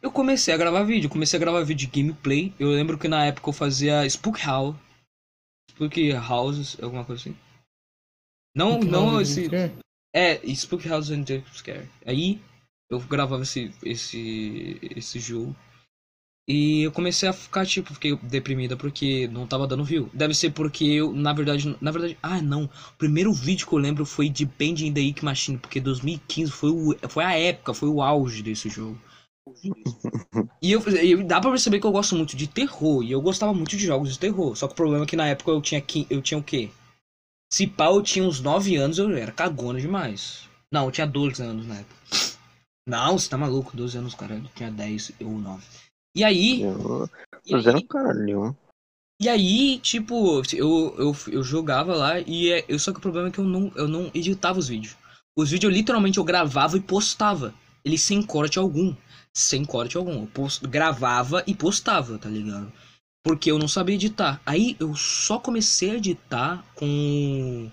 [0.00, 1.08] Eu comecei a gravar vídeo.
[1.08, 2.52] Comecei a gravar vídeo de gameplay.
[2.58, 4.76] Eu lembro que na época eu fazia Spook House.
[5.70, 7.36] Spook Houses, alguma coisa assim.
[8.54, 9.48] Não, não esse.
[10.14, 11.88] É, Spook House and Jump Scare.
[12.04, 12.40] Aí
[12.90, 15.56] eu gravava esse, esse, esse jogo.
[16.48, 20.10] E eu comecei a ficar, tipo, fiquei deprimida porque não tava dando view.
[20.12, 22.64] Deve ser porque eu, na verdade, na verdade, ah não.
[22.64, 26.50] O primeiro vídeo que eu lembro foi de Bend in the Ink Machine, porque 2015
[26.50, 28.98] foi, o, foi a época, foi o auge desse jogo.
[30.62, 33.52] E eu, eu- dá pra perceber que eu gosto muito de terror, e eu gostava
[33.52, 34.56] muito de jogos de terror.
[34.56, 36.70] Só que o problema é que na época eu tinha, eu tinha o quê?
[37.52, 40.48] Se pá, eu tinha uns 9 anos, eu era cagona demais.
[40.72, 41.96] Não, eu tinha 12 anos na época.
[42.86, 44.34] Não, você tá maluco, 12 anos, cara.
[44.36, 45.64] Eu tinha 10 ou 9.
[46.14, 47.08] E aí, Eu,
[47.46, 48.54] e aí, caralho nenhum.
[49.20, 53.28] e aí, tipo, eu, eu, eu jogava lá e é, eu, só que o problema
[53.28, 54.96] é que eu não, eu não editava os vídeos.
[55.36, 57.54] Os vídeos eu literalmente eu gravava e postava.
[57.84, 58.94] Eles sem corte algum.
[59.34, 60.20] Sem corte algum.
[60.22, 62.70] Eu post, gravava e postava, tá ligado?
[63.24, 64.40] Porque eu não sabia editar.
[64.44, 67.70] Aí eu só comecei a editar com,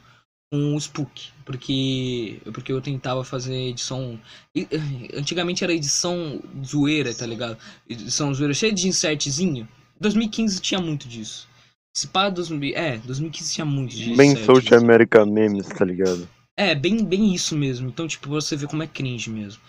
[0.52, 1.30] com o Spook.
[1.46, 4.20] Porque, porque eu tentava fazer edição.
[4.56, 4.68] eh,
[5.16, 7.58] Antigamente era edição zoeira, tá ligado?
[7.88, 9.68] Edição zoeira cheia de insertzinho.
[10.00, 11.48] 2015 tinha muito disso.
[11.96, 14.16] Se pá, 2000, é, 2015 tinha muito disso.
[14.16, 16.28] Bem é, Social tipo, America Memes, tá ligado?
[16.58, 17.90] É, bem, bem isso mesmo.
[17.90, 19.62] Então, tipo, você vê como é cringe mesmo.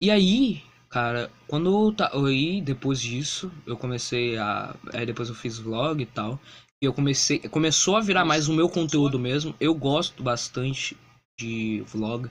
[0.00, 5.34] E aí, cara, quando eu tá, aí depois disso, eu comecei a, aí depois eu
[5.34, 6.40] fiz vlog e tal.
[6.82, 9.54] E eu comecei, começou a virar mais o meu conteúdo mesmo.
[9.58, 10.96] Eu gosto bastante
[11.38, 12.30] de vlog.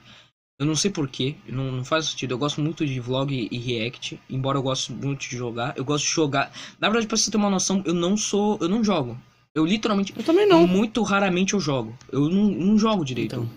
[0.58, 2.32] Eu não sei porquê, não, não faz sentido.
[2.32, 5.76] Eu gosto muito de vlog e, react, embora eu goste muito de jogar.
[5.76, 6.50] Eu gosto de jogar.
[6.80, 9.16] Na verdade, pra você ter uma noção, eu não sou, eu não jogo.
[9.54, 10.66] Eu literalmente Eu também não.
[10.66, 11.96] muito raramente eu jogo.
[12.10, 13.36] Eu não, não jogo direito.
[13.36, 13.50] Então.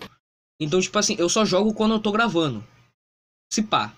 [0.60, 2.64] Então, tipo assim, eu só jogo quando eu tô gravando.
[3.52, 3.92] Se pá.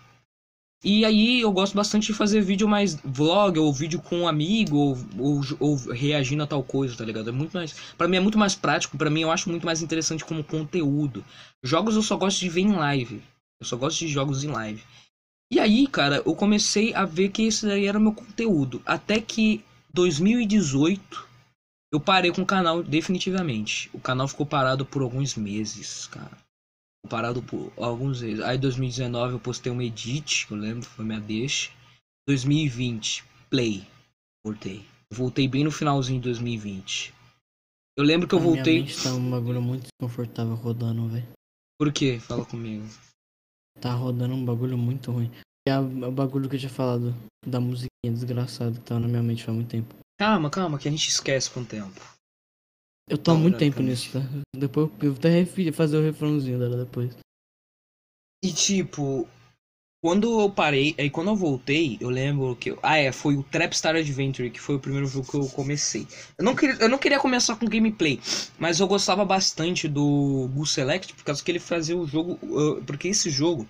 [0.85, 4.77] E aí eu gosto bastante de fazer vídeo mais vlog, ou vídeo com um amigo,
[4.77, 7.31] ou, ou, ou reagindo a tal coisa, tá ligado?
[7.31, 7.75] É muito mais.
[7.97, 11.25] Pra mim é muito mais prático, pra mim eu acho muito mais interessante como conteúdo.
[11.63, 13.23] Jogos eu só gosto de ver em live.
[13.59, 14.83] Eu só gosto de jogos em live.
[15.51, 18.83] E aí, cara, eu comecei a ver que esse daí era meu conteúdo.
[18.85, 21.27] Até que 2018
[21.91, 23.89] eu parei com o canal definitivamente.
[23.95, 26.44] O canal ficou parado por alguns meses, cara.
[27.09, 28.41] Parado por alguns meses.
[28.43, 31.71] Aí 2019 eu postei um edit, que eu lembro, foi minha deixa.
[32.29, 33.87] 2020, play.
[34.45, 34.85] Voltei.
[35.13, 37.13] Voltei bem no finalzinho de 2020.
[37.97, 38.81] Eu lembro que eu A minha voltei.
[38.81, 41.29] mente tá um bagulho muito desconfortável rodando, velho.
[41.79, 42.19] Por quê?
[42.19, 42.85] Fala comigo.
[43.81, 45.31] Tá rodando um bagulho muito ruim.
[45.69, 47.15] É o bagulho que eu tinha falado
[47.47, 49.95] da musiquinha desgraçada que tava na minha mente faz muito tempo.
[50.19, 52.01] Calma, calma, que a gente esquece com o tempo.
[53.09, 54.21] Eu tô há muito tempo nisso, tá?
[54.57, 57.15] Depois eu vou até fazer o refrãozinho dela depois.
[58.43, 59.29] E tipo,
[60.03, 62.71] Quando eu parei, aí quando eu voltei, eu lembro que.
[62.73, 66.07] eu- Ah, é, foi o Trapstar Adventure, que foi o primeiro jogo que eu comecei.
[66.37, 68.21] Eu não queria, eu não queria começar com gameplay,
[68.59, 72.39] mas eu gostava bastante do Boo Select, por causa que ele fazia o jogo.
[72.43, 73.67] uh, Porque esse jogo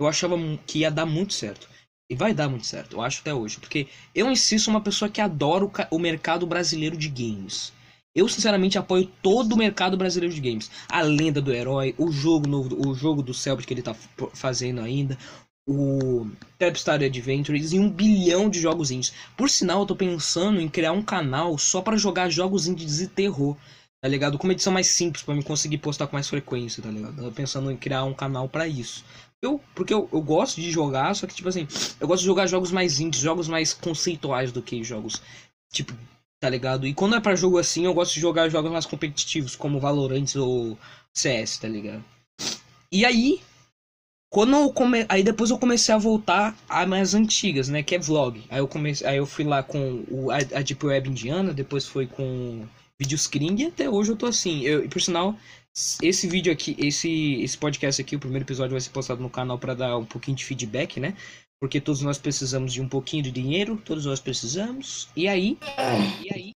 [0.00, 0.36] eu achava
[0.66, 1.68] que ia dar muito certo.
[2.10, 3.60] E vai dar muito certo, eu acho até hoje.
[3.60, 7.74] Porque eu si sou uma pessoa que adora o, o mercado brasileiro de games.
[8.14, 10.70] Eu, sinceramente, apoio todo o mercado brasileiro de games.
[10.88, 13.94] A lenda do herói, o jogo novo, o jogo do Selbit que ele tá
[14.32, 15.18] fazendo ainda,
[15.66, 16.26] o
[16.58, 19.12] Trapstar Adventures e um bilhão de jogos indies.
[19.36, 23.08] Por sinal, eu tô pensando em criar um canal só pra jogar jogos indies e
[23.08, 23.56] terror,
[24.00, 24.38] tá ligado?
[24.38, 27.16] Com uma edição mais simples pra me conseguir postar com mais frequência, tá ligado?
[27.16, 29.04] Tô pensando em criar um canal pra isso.
[29.42, 31.66] Eu, porque eu, eu gosto de jogar, só que, tipo assim,
[32.00, 35.20] eu gosto de jogar jogos mais indies, jogos mais conceituais do que jogos,
[35.72, 35.94] tipo,
[36.44, 36.86] tá ligado?
[36.86, 40.36] E quando é pra jogo assim, eu gosto de jogar jogos mais competitivos, como Valorant
[40.36, 40.78] ou
[41.10, 42.04] CS, tá ligado?
[42.92, 43.40] E aí,
[44.30, 45.06] quando eu come...
[45.08, 48.44] aí depois eu comecei a voltar a mais antigas, né, que é vlog.
[48.50, 52.06] Aí eu comecei, aí eu fui lá com o a, Deep Web Indiana, depois foi
[52.06, 52.66] com
[53.00, 54.64] Videoscreen e até hoje eu tô assim.
[54.64, 55.34] Eu, e por sinal,
[56.02, 59.58] esse vídeo aqui, esse esse podcast aqui, o primeiro episódio vai ser postado no canal
[59.58, 61.14] pra dar um pouquinho de feedback, né?
[61.64, 65.08] Porque todos nós precisamos de um pouquinho de dinheiro, todos nós precisamos.
[65.16, 65.56] E aí,
[66.22, 66.50] e aí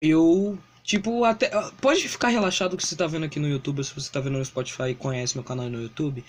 [0.00, 1.50] eu Tipo, até.
[1.80, 4.44] Pode ficar relaxado que você tá vendo aqui no YouTube, se você tá vendo no
[4.44, 6.22] Spotify e conhece meu canal no YouTube,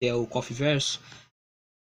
[0.00, 0.98] que é o Coffee Verso.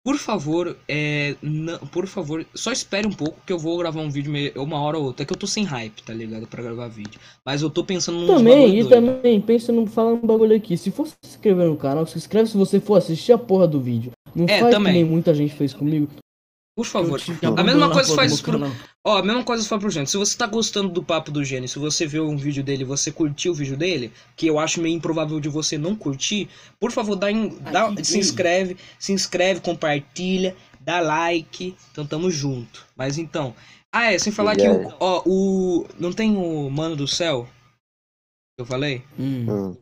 [0.04, 1.36] Por favor, é.
[1.40, 4.98] Não, por favor, só espere um pouco que eu vou gravar um vídeo uma hora
[4.98, 5.22] ou outra.
[5.22, 6.48] É que eu tô sem hype, tá ligado?
[6.48, 7.20] Pra gravar vídeo.
[7.46, 8.90] Mas eu tô pensando nos Também, e doido.
[8.90, 10.78] também, pensa no falando um bagulho aqui.
[10.78, 13.82] Se for se inscrever no canal, se inscreve se você for assistir a porra do
[13.82, 14.14] vídeo.
[14.36, 14.94] Não É, faz também.
[14.94, 16.10] que nem muita gente fez comigo.
[16.76, 17.20] Por favor.
[17.58, 18.60] A mesma coisa faz pro.
[19.04, 20.08] Ó, a mesma coisa fala pro Gênio.
[20.08, 22.86] Se você tá gostando do papo do Gênio, se você viu um vídeo dele e
[22.86, 26.48] você curtiu o vídeo dele, que eu acho meio improvável de você não curtir,
[26.80, 31.76] por favor, dá, em- dá- se inscreve, se inscreve, compartilha, dá like.
[31.92, 32.86] Então tamo junto.
[32.96, 33.56] Mas então.
[33.92, 35.88] Ah, é, sem falar que o, ó, o.
[36.00, 37.46] Não tem o Mano do Céu?
[38.56, 39.02] que Eu falei?
[39.18, 39.46] Hum.
[39.50, 39.78] Hum.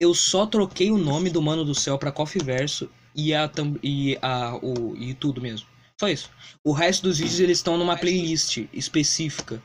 [0.00, 3.50] Eu só troquei o nome do Mano do Céu pra Coffee Verso e a,
[3.82, 5.66] e a o e tudo mesmo.
[6.00, 6.30] Só isso.
[6.64, 9.62] O resto dos vídeos eles estão numa playlist específica.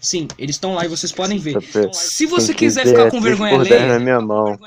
[0.00, 1.56] Sim, eles estão lá e vocês podem ver.
[1.92, 4.58] Se você quiser ficar com vergonha na alheia, minha mão.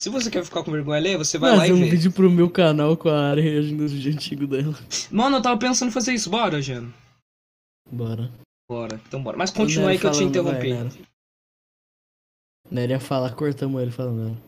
[0.00, 1.90] se você quer ficar com vergonha alheia, você vai lá Fazer e um vê.
[1.90, 4.78] vídeo pro meu canal com a área reagindo aos vídeos antigos dela.
[5.10, 6.30] Mano, eu tava pensando em fazer isso.
[6.30, 6.94] Bora, Jano.
[7.90, 8.30] Bora.
[8.70, 9.00] Bora.
[9.08, 9.36] Então bora.
[9.36, 10.72] Mas continua aí que eu te interrompi.
[12.70, 14.40] Nery ia falar, cortamos ele falando.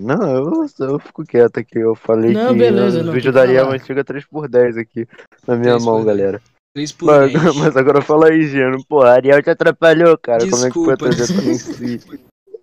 [0.00, 1.78] Não, eu, eu fico quieto aqui.
[1.78, 3.64] Eu falei Não, que beleza, o não, vídeo falar.
[3.64, 5.06] uma antiga 3x10 aqui
[5.46, 6.06] na minha Três por mão, dez.
[6.06, 6.42] galera.
[6.74, 7.42] 3 por Mas, 10.
[7.56, 8.84] mas agora fala aí, Geno.
[8.86, 10.48] Pô, a Ariel te atrapalhou, cara.
[10.48, 10.96] Como é que foi a Desculpa.
[10.96, 12.00] trajetória em si?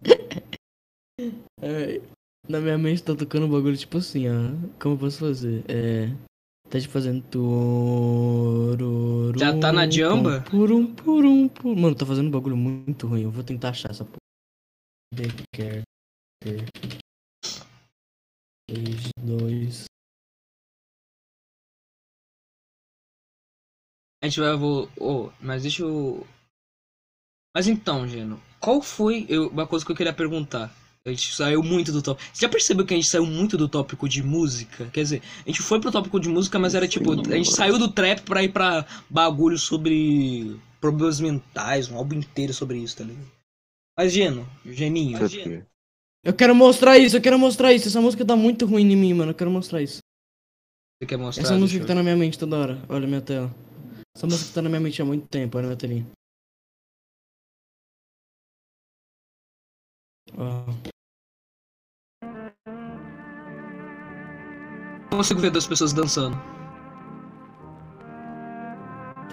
[1.59, 1.99] É,
[2.47, 4.51] na minha mente tá tocando um bagulho tipo assim, ó.
[4.79, 5.63] Como eu posso fazer?
[5.67, 6.11] É.
[6.69, 7.23] Tá te fazendo.
[7.31, 10.45] tururu, Já tá na jamba?
[10.47, 11.75] Purum, purum, purum.
[11.75, 13.23] Mano, tá fazendo um bagulho muito ruim.
[13.23, 14.17] Eu vou tentar achar essa porra.
[16.43, 16.67] Becker.
[18.69, 19.85] 3, 2.
[24.23, 24.55] A gente vai.
[24.55, 26.25] Vou, oh, mas deixa eu.
[27.55, 30.75] Mas então, Geno, qual foi eu- uma coisa que eu queria perguntar?
[31.05, 32.29] A gente saiu muito do tópico.
[32.35, 34.89] Você já percebeu que a gente saiu muito do tópico de música?
[34.89, 37.79] Quer dizer, a gente foi pro tópico de música, mas era tipo, a gente saiu
[37.79, 43.05] do trap pra ir pra bagulho sobre problemas mentais, um álbum inteiro sobre isso, tá
[43.05, 43.31] ligado?
[43.97, 45.63] Mas, Geno, Geninho, aqui.
[46.27, 47.87] Eu quero mostrar isso, eu quero mostrar isso.
[47.87, 49.31] Essa música tá muito ruim em mim, mano.
[49.31, 49.99] Eu quero mostrar isso.
[51.01, 51.41] você quer mostrar?
[51.41, 52.81] Essa música que tá na minha mente toda hora.
[52.89, 53.49] Olha a minha tela.
[54.13, 55.57] Essa música que tá na minha mente há muito tempo.
[55.57, 56.05] Olha a minha telinha.
[60.37, 60.65] Ó.
[65.09, 66.35] Não consigo ver duas pessoas dançando.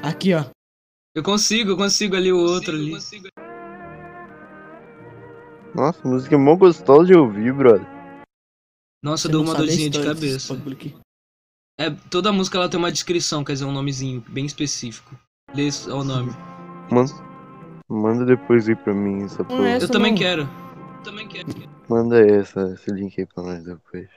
[0.01, 0.45] Aqui, ó.
[1.13, 2.93] Eu consigo, eu consigo ali o outro ali.
[5.75, 7.87] Nossa, música é mó gostosa de ouvir, brother.
[9.03, 10.57] Nossa, Você deu uma dorzinha de cabeça.
[11.79, 15.19] É, toda música ela tem uma descrição, quer dizer, um nomezinho bem específico.
[15.53, 16.33] Lê o nome.
[16.91, 17.13] Manda,
[17.89, 19.69] manda depois aí pra mim essa porra.
[19.69, 20.19] é Essa Eu também não.
[20.19, 20.49] quero.
[21.03, 21.49] Também quero.
[21.89, 24.09] Manda essa, esse link aí pra nós depois.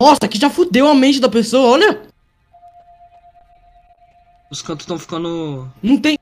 [0.00, 2.09] Nossa, aqui já fudeu a mente da pessoa, olha!
[4.50, 5.70] Os cantos estão ficando.
[5.80, 6.18] Não tem.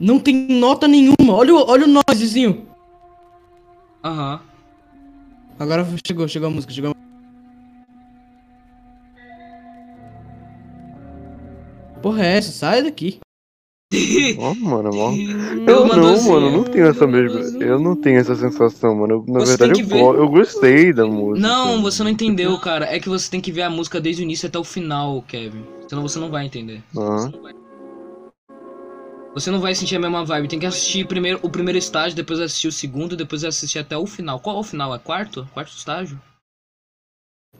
[0.00, 1.34] Não tem nota nenhuma.
[1.34, 2.66] Olha o, olha o noisezinho.
[4.02, 4.40] Aham.
[5.58, 6.94] Agora chegou, chegou a música, chegou a...
[12.00, 12.52] Porra é essa?
[12.52, 13.18] Sai daqui.
[14.38, 15.10] Ó, mano, mó.
[15.66, 17.40] Eu mandou não, assim, mano, eu não tenho essa mesma.
[17.64, 19.14] Eu não tenho essa sensação, mano.
[19.14, 20.00] Eu- na Você verdade, eu, ver.
[20.00, 21.46] eu gostei da música.
[21.46, 22.84] Não, você não entendeu, cara.
[22.86, 25.64] É que você tem que ver a música desde o início até o final, Kevin.
[25.88, 26.82] Senão você não vai entender.
[26.96, 27.32] Aham.
[29.34, 30.48] Você não vai sentir a mesma vibe.
[30.48, 34.06] Tem que assistir primeiro o primeiro estágio, depois assistir o segundo, depois assistir até o
[34.06, 34.40] final.
[34.40, 34.94] Qual é o final?
[34.94, 35.48] É quarto?
[35.54, 36.20] Quarto estágio?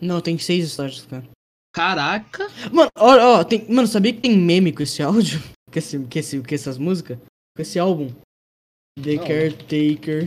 [0.01, 1.25] Não, tem seis estágios, cara.
[1.75, 2.49] Caraca!
[2.73, 5.41] Mano, ó, ó, tem, mano, sabia que tem meme com esse áudio?
[5.79, 7.19] Com, esse, com, esse, com essas músicas?
[7.55, 8.09] Com esse álbum?
[9.01, 9.25] The Não.
[9.29, 10.27] Caretaker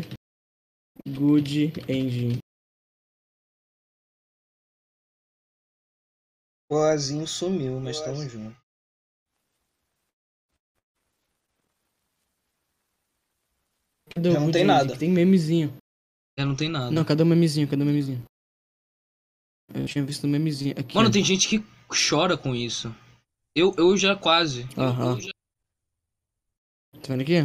[1.06, 2.38] Good Engine.
[6.72, 8.56] O Azinho sumiu, mas tamo junto.
[14.16, 14.68] Cadê o Já não tem Engine?
[14.78, 14.98] nada.
[14.98, 15.78] Tem memezinho.
[16.38, 16.92] É, não tem nada.
[16.92, 17.68] Não, cadê o memezinho?
[17.68, 18.24] Cadê o memezinho?
[19.74, 20.76] Eu tinha visto o memezinho.
[20.78, 21.12] Aqui, Mano, ó.
[21.12, 21.64] tem gente que
[22.10, 22.94] chora com isso.
[23.56, 24.64] Eu, eu já quase.
[24.78, 25.16] Aham.
[25.16, 25.32] Eu já-
[26.94, 27.36] Tá vendo aqui?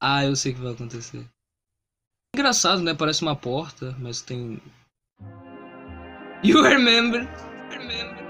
[0.00, 1.26] Ah, eu sei o que vai acontecer.
[2.34, 2.94] Engraçado, né?
[2.94, 4.60] Parece uma porta, mas tem.
[6.42, 7.28] You remember?
[7.70, 8.20] remember.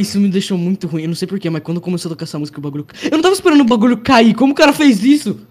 [0.00, 1.02] Isso me deixou muito ruim.
[1.02, 2.86] Eu não sei porquê, mas quando começou a tocar essa música, o bagulho.
[3.04, 4.34] Eu não tava esperando o bagulho cair.
[4.34, 5.46] Como o cara fez isso?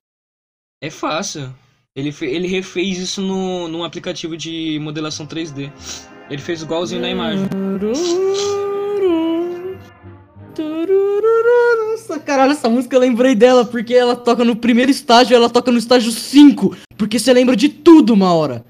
[0.82, 1.54] É fácil.
[1.96, 5.72] Ele, fe- ele refez isso no, num aplicativo de modelação 3D.
[6.30, 7.46] Ele fez igualzinho na imagem.
[10.62, 15.72] Nossa, caralho, essa música eu lembrei dela porque ela toca no primeiro estágio, ela toca
[15.72, 16.76] no estágio 5.
[16.98, 18.66] Porque você lembra de tudo uma hora.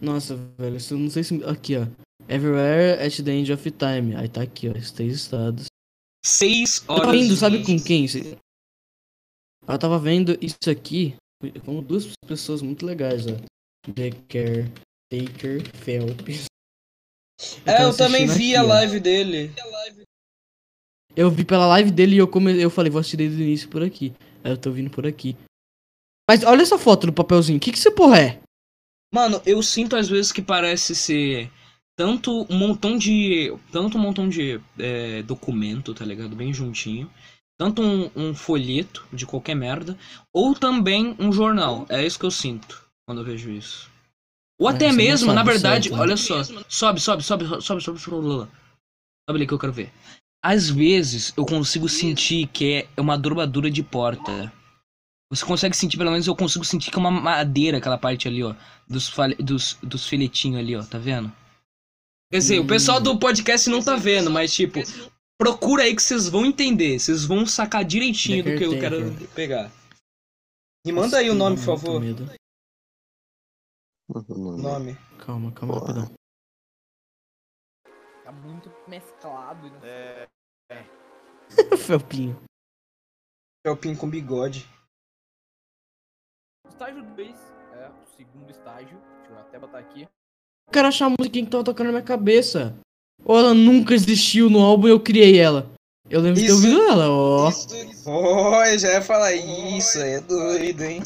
[0.00, 1.44] Nossa, velho, eu não sei se.
[1.44, 1.86] Aqui, ó.
[2.28, 4.16] Everywhere at the end of time.
[4.16, 4.72] Aí tá aqui, ó.
[4.72, 5.66] Três estados.
[6.24, 7.06] Seis Eu horas.
[7.06, 8.06] tava vendo, sabe com quem?
[9.66, 11.14] Ela tava vendo isso aqui
[11.64, 13.36] com duas pessoas muito legais, ó.
[13.92, 16.46] The Caretaker Phelps.
[17.66, 18.66] É, eu também vi aqui, a ó.
[18.66, 19.52] live dele.
[21.14, 22.60] Eu vi pela live dele e eu, come...
[22.60, 24.12] eu falei, vou assistir desde o início por aqui.
[24.42, 25.36] Aí eu tô vindo por aqui.
[26.28, 27.58] Mas olha essa foto do papelzinho.
[27.58, 28.40] O que que você porra é?
[29.12, 31.50] Mano, eu sinto às vezes que parece ser
[31.96, 33.54] tanto um montão de.
[33.70, 36.34] Tanto um montão de é, documento, tá ligado?
[36.34, 37.10] Bem juntinho.
[37.58, 39.98] Tanto um, um folheto de qualquer merda.
[40.32, 41.84] Ou também um jornal.
[41.90, 43.91] É isso que eu sinto quando eu vejo isso.
[44.62, 45.98] Ou até não mesmo, na verdade, né?
[45.98, 46.42] olha só.
[46.68, 48.00] Sobe, sobe, sobe, sobe, sobe, sobe, sobe.
[48.00, 48.50] Sobe
[49.28, 49.92] ali que eu quero ver.
[50.44, 54.52] Às vezes eu consigo sentir que é uma dobradura de porta.
[55.30, 58.42] Você consegue sentir, pelo menos eu consigo sentir que é uma madeira aquela parte ali,
[58.42, 58.54] ó.
[58.88, 60.82] Dos, fale- dos, dos filetinhos ali, ó.
[60.82, 61.32] Tá vendo?
[62.30, 64.80] Quer dizer, o pessoal do podcast não tá vendo, mas tipo,
[65.38, 66.98] procura aí que vocês vão entender.
[66.98, 68.96] Vocês vão sacar direitinho do que eu quero
[69.34, 69.70] pegar.
[70.84, 72.00] Me manda aí o nome, por favor.
[74.14, 74.56] Medo.
[74.58, 74.94] Nome.
[75.24, 75.92] Calma, calma, Porra.
[76.00, 76.14] rapidão.
[78.24, 79.68] Tá muito mesclado.
[79.70, 80.28] Não É,
[81.76, 82.40] Felpinho.
[83.66, 84.66] Felpinho com bigode.
[86.68, 87.36] Estágio 2
[87.74, 88.98] é o segundo estágio.
[89.18, 90.02] Deixa eu até botar aqui.
[90.02, 92.74] Eu quero achar a música que tava tocando na minha cabeça.
[93.24, 95.70] Ou ela nunca existiu no álbum e eu criei ela.
[96.10, 97.48] Eu lembro de ter Isso- ouvido ela, ó.
[98.06, 101.02] Oh, eu já ia falar isso, é doido, hein?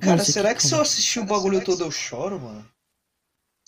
[0.00, 2.64] Cara, será aqui- que se eu assistir o bagulho todo eu choro, mano?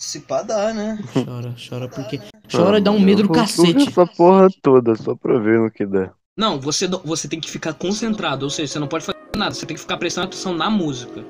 [0.01, 0.97] Se pá dá, né?
[1.25, 2.19] Chora, chora porque.
[2.49, 3.89] Chora e dá um medo do Eu vou ver cacete.
[3.89, 6.13] essa porra toda, só pra ver no que dá.
[6.37, 9.65] Não, você, você tem que ficar concentrado, ou seja, você não pode fazer nada, você
[9.65, 11.25] tem que ficar prestando atenção na música.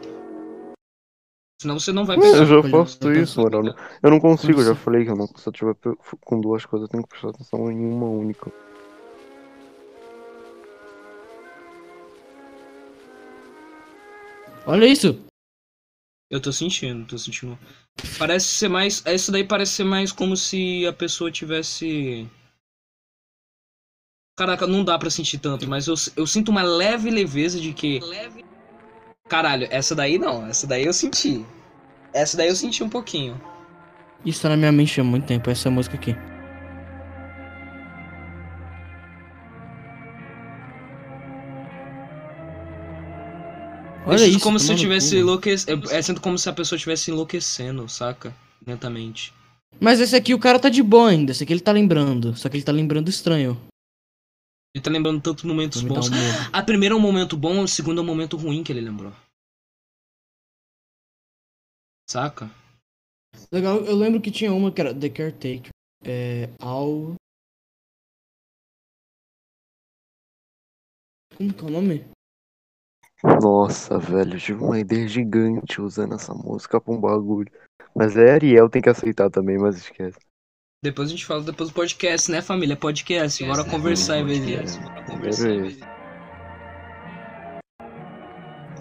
[1.62, 2.18] Senão você não vai.
[2.18, 3.58] Eu já faço isso, mano.
[3.58, 5.76] Eu não, eu não consigo, eu já falei que eu não, se eu tiver
[6.22, 8.52] com duas coisas, eu tenho que prestar atenção em uma única.
[14.65, 15.19] Olha isso.
[16.30, 17.57] Eu tô sentindo, tô sentindo.
[18.18, 19.03] Parece ser mais.
[19.06, 22.27] Essa daí parece ser mais como se a pessoa tivesse.
[24.38, 27.99] Caraca, não dá pra sentir tanto, mas eu, eu sinto uma leve leveza de que.
[29.27, 31.45] Caralho, essa daí não, essa daí eu senti.
[32.14, 33.40] Essa daí eu senti um pouquinho.
[34.26, 36.15] Isso tá na minha mente há muito tempo, essa música aqui.
[44.10, 44.44] Olha Eu sinto isso.
[44.44, 45.91] como se eu tivesse enlouquecendo.
[45.91, 48.36] É sinto como se a pessoa estivesse enlouquecendo, saca?
[48.65, 49.34] Lentamente.
[49.80, 52.36] Mas esse aqui o cara tá de boa ainda, esse aqui ele tá lembrando.
[52.36, 53.60] Só que ele tá lembrando estranho.
[54.76, 56.10] Ele tá lembrando tantos momentos bons.
[56.10, 56.14] um.
[56.53, 59.11] A primeira é um momento bom, a segunda é um momento ruim que ele lembrou.
[62.10, 62.49] Saca?
[63.52, 65.69] Legal, eu lembro que tinha uma que era The Caretaker.
[66.03, 66.49] É.
[66.60, 67.15] All.
[71.36, 72.06] Como que é o nome?
[73.24, 77.52] Nossa, velho, eu tive uma ideia gigante usando essa música pra um bagulho.
[77.96, 80.20] Mas é Ariel, tem que aceitar também, mas esquece.
[80.82, 82.78] Depois a gente fala depois do podcast, né, família?
[82.78, 83.44] Podcast.
[83.44, 84.80] Bora conversar em vez disso.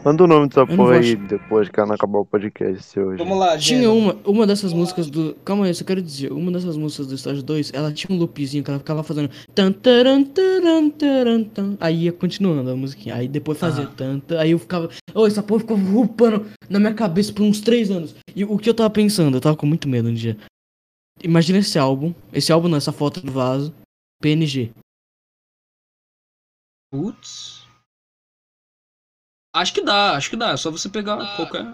[0.09, 3.19] Manda o nome dessa porra aí depois que não acabar o podcast hoje.
[3.19, 3.95] Vamos lá, Tinha Geno.
[3.95, 5.35] uma, uma dessas músicas do.
[5.45, 8.19] Calma aí, eu só quero dizer, uma dessas músicas do estágio 2, ela tinha um
[8.19, 9.29] loopzinho que ela ficava fazendo.
[9.55, 11.77] Tan, taran, taran, taran, tan.
[11.79, 13.17] Aí ia continuando a musiquinha.
[13.17, 13.93] Aí depois fazia Aham.
[13.95, 14.41] tanta.
[14.41, 14.89] Aí eu ficava.
[15.15, 18.15] Oh, essa porra ficou rupando na minha cabeça por uns três anos.
[18.35, 20.39] E o que eu tava pensando, eu tava com muito medo um dia.
[21.23, 22.15] Imagina esse álbum.
[22.33, 23.75] Esse álbum não, essa foto do vaso.
[24.23, 24.71] PNG.
[26.91, 27.58] Putz.
[29.61, 30.51] Acho que dá, acho que dá.
[30.53, 31.67] É só você pegar qualquer.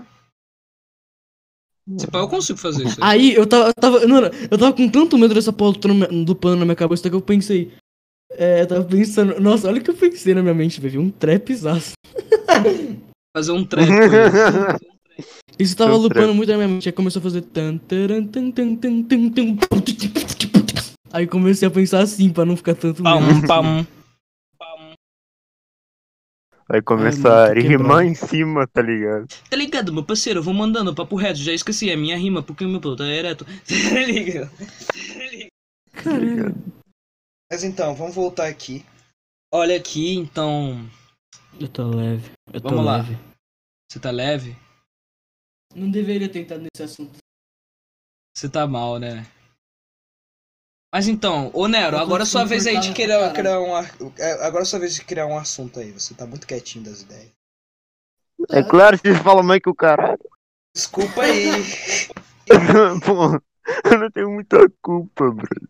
[1.99, 2.97] Se pá, eu consigo fazer isso.
[3.05, 3.31] aí.
[3.31, 3.67] Aí eu tava.
[3.69, 6.65] Eu tava, mano, eu tava com tanto medo dessa porra do no- do pano na
[6.65, 7.73] minha cabeça que eu pensei.
[8.33, 9.39] É, eu tava pensando.
[9.39, 11.01] Nossa, olha o que eu pensei na minha mente, velho.
[11.01, 11.93] Um trapzaço.
[13.37, 13.89] Fazer um trap.
[13.91, 14.95] aí.
[15.59, 16.89] Isso tava lupando muito na minha mente.
[16.89, 17.43] Aí começou a fazer.
[17.43, 19.57] tan, taran, tan, tan, tan, tan, tan,
[21.13, 23.03] Aí comecei a pensar assim, pra não ficar tanto.
[23.03, 23.87] Pam, pam.
[26.67, 28.03] Vai Ai, começar mano, a tô rimar quebrado.
[28.05, 29.27] em cima, tá ligado?
[29.51, 30.41] Tá ligado, meu parceiro?
[30.41, 31.39] Eu vou mandando papo reto.
[31.39, 33.45] Já esqueci a minha rima porque o meu pô tá ereto.
[33.45, 34.51] Tá ligado?
[35.93, 36.55] Caralho.
[37.51, 38.85] Mas então, vamos voltar aqui.
[39.53, 40.89] Olha aqui, então.
[41.61, 42.31] Eu tô leve.
[42.53, 42.97] Eu tô Vamos lá.
[42.97, 43.19] leve.
[43.91, 44.57] Você tá leve?
[45.75, 47.19] Não deveria ter entrado nesse assunto.
[48.37, 49.25] Você tá mal, né?
[50.95, 53.77] Mas então, ô Nero, agora é sua vez aí de criar, criar um.
[54.17, 55.91] é, Agora é sua vez de criar um assunto aí.
[55.91, 57.33] Você tá muito quietinho das ideias.
[58.49, 60.21] É claro que vocês falam mais que o caralho.
[60.73, 61.51] Desculpa aí.
[63.05, 63.43] Pô,
[63.91, 65.69] eu não tenho muita culpa, bro.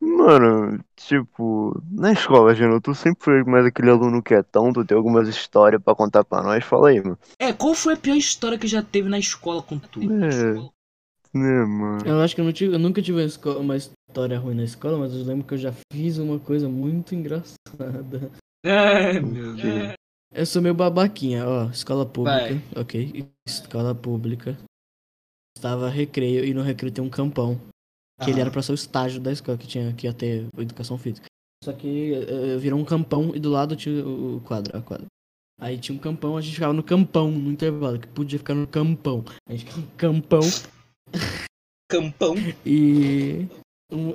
[0.00, 5.28] Mano, tipo, na escola, Geno, tu sempre foi mais aquele aluno quietão, tu tem algumas
[5.28, 7.16] histórias pra contar pra nós, fala aí, mano.
[7.38, 10.00] é, qual foi a pior história que já teve na escola com tu?
[10.02, 10.77] É.
[11.34, 12.06] Né, mano.
[12.06, 14.64] Eu acho que eu, não tive, eu nunca tive uma, esco- uma história ruim na
[14.64, 18.30] escola, mas eu lembro que eu já fiz uma coisa muito engraçada.
[18.66, 19.94] É, meu Deus.
[20.34, 21.70] Eu sou meio babaquinha, ó.
[21.70, 22.82] Escola pública, Vai.
[22.82, 23.24] ok.
[23.46, 24.58] Escola pública.
[25.56, 27.54] Estava recreio e no recreio tem um campão.
[28.20, 28.40] Que ele Aham.
[28.40, 31.26] era pra ser o estágio da escola, que tinha que ia ter educação física.
[31.64, 35.06] Só que eh, virou um campão e do lado tinha o o quadro, a quadra.
[35.60, 38.66] Aí tinha um campão, a gente ficava no campão, no intervalo, que podia ficar no
[38.66, 39.24] campão.
[39.48, 40.40] A gente ficava no campão
[41.90, 42.34] Campão.
[42.66, 43.46] e.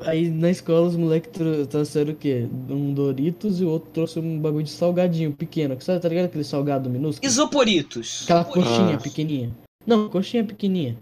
[0.06, 2.48] aí na escola os moleques tro- trouxeram o quê?
[2.70, 5.80] Um Doritos e o outro trouxe um bagulho de salgadinho pequeno.
[5.82, 7.26] Sabe, tá ligado aquele salgado minúsculo?
[7.28, 8.24] Isoporitos.
[8.26, 9.02] Aquela coxinha Ah.
[9.02, 9.52] pequenininha.
[9.86, 10.98] Não, coxinha pequenininha.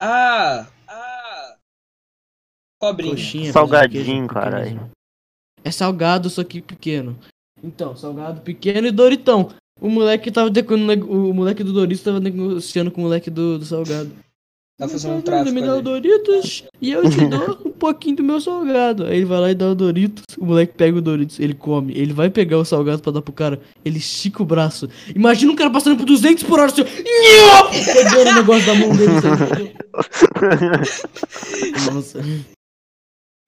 [0.00, 1.56] Ah, ah.
[2.80, 3.14] Cobrinha.
[3.14, 3.52] Coxinha.
[3.52, 4.88] Salgadinho, caralho.
[5.64, 7.18] É salgado, só que pequeno.
[7.64, 9.50] Então, salgado pequeno e Doritão.
[9.80, 14.12] O moleque tava o moleque do Doritos tava negociando com o moleque do, do salgado.
[14.78, 15.80] Tá fazendo um Ele tráfico me dá o.
[15.80, 19.06] Doritos e eu te dou um pouquinho do meu salgado.
[19.06, 21.94] Aí ele vai lá e dá o Doritos, o moleque pega o Doritos, ele come.
[21.96, 24.86] Ele vai pegar o salgado pra dar pro cara, ele estica o braço.
[25.14, 29.72] Imagina um cara passando por 200 por hora, assim, pegando o negócio da mão dele.
[31.90, 32.20] Nossa.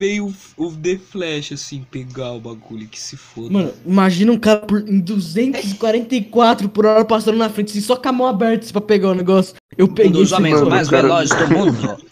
[0.01, 3.51] Veio o, The Flash, assim, pegar o bagulho que se foda.
[3.51, 8.09] Mano, imagina um cara por, em 244 por hora passando na frente, assim, só com
[8.09, 9.57] a mão aberta assim, pra pegar o negócio.
[9.77, 12.09] Eu um peguei dos esse homens mano, mais cara- velozes do mundo.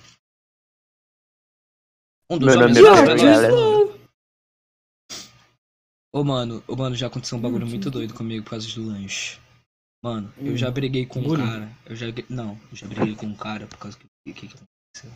[2.28, 3.96] Um dos Meu homens é mais velozes.
[6.12, 9.38] Ô, mano, ô, mano, já aconteceu um bagulho muito doido comigo por causa do lanche.
[10.02, 11.70] Mano, eu já briguei com um cara.
[11.84, 12.06] Eu já.
[12.28, 14.04] Não, eu já briguei com um cara por causa que.
[14.04, 15.12] O que, que aconteceu?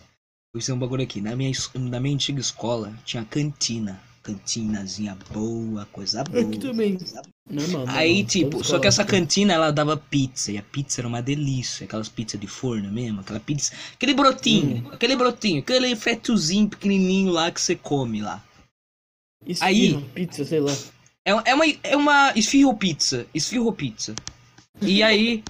[0.53, 1.21] Vou dizer um bagulho aqui.
[1.21, 4.01] Na minha, na minha antiga escola tinha cantina.
[4.23, 6.43] Cantinazinha boa, coisa boa.
[6.45, 6.99] Aqui também.
[7.51, 8.29] Normal, Aí, normal.
[8.31, 12.11] tipo, só que essa cantina ela dava pizza, e a pizza era uma delícia, aquelas
[12.11, 14.91] pizzas de forno mesmo, aquela pizza, aquele brotinho, Hum.
[14.93, 18.45] aquele brotinho, aquele fetozinho pequenininho lá que você come lá.
[19.47, 20.77] Esfirra, aí- Pizza, sei lá.
[21.25, 24.15] É, é uma é uma esfirro pizza, esfirro pizza.
[24.83, 25.43] E aí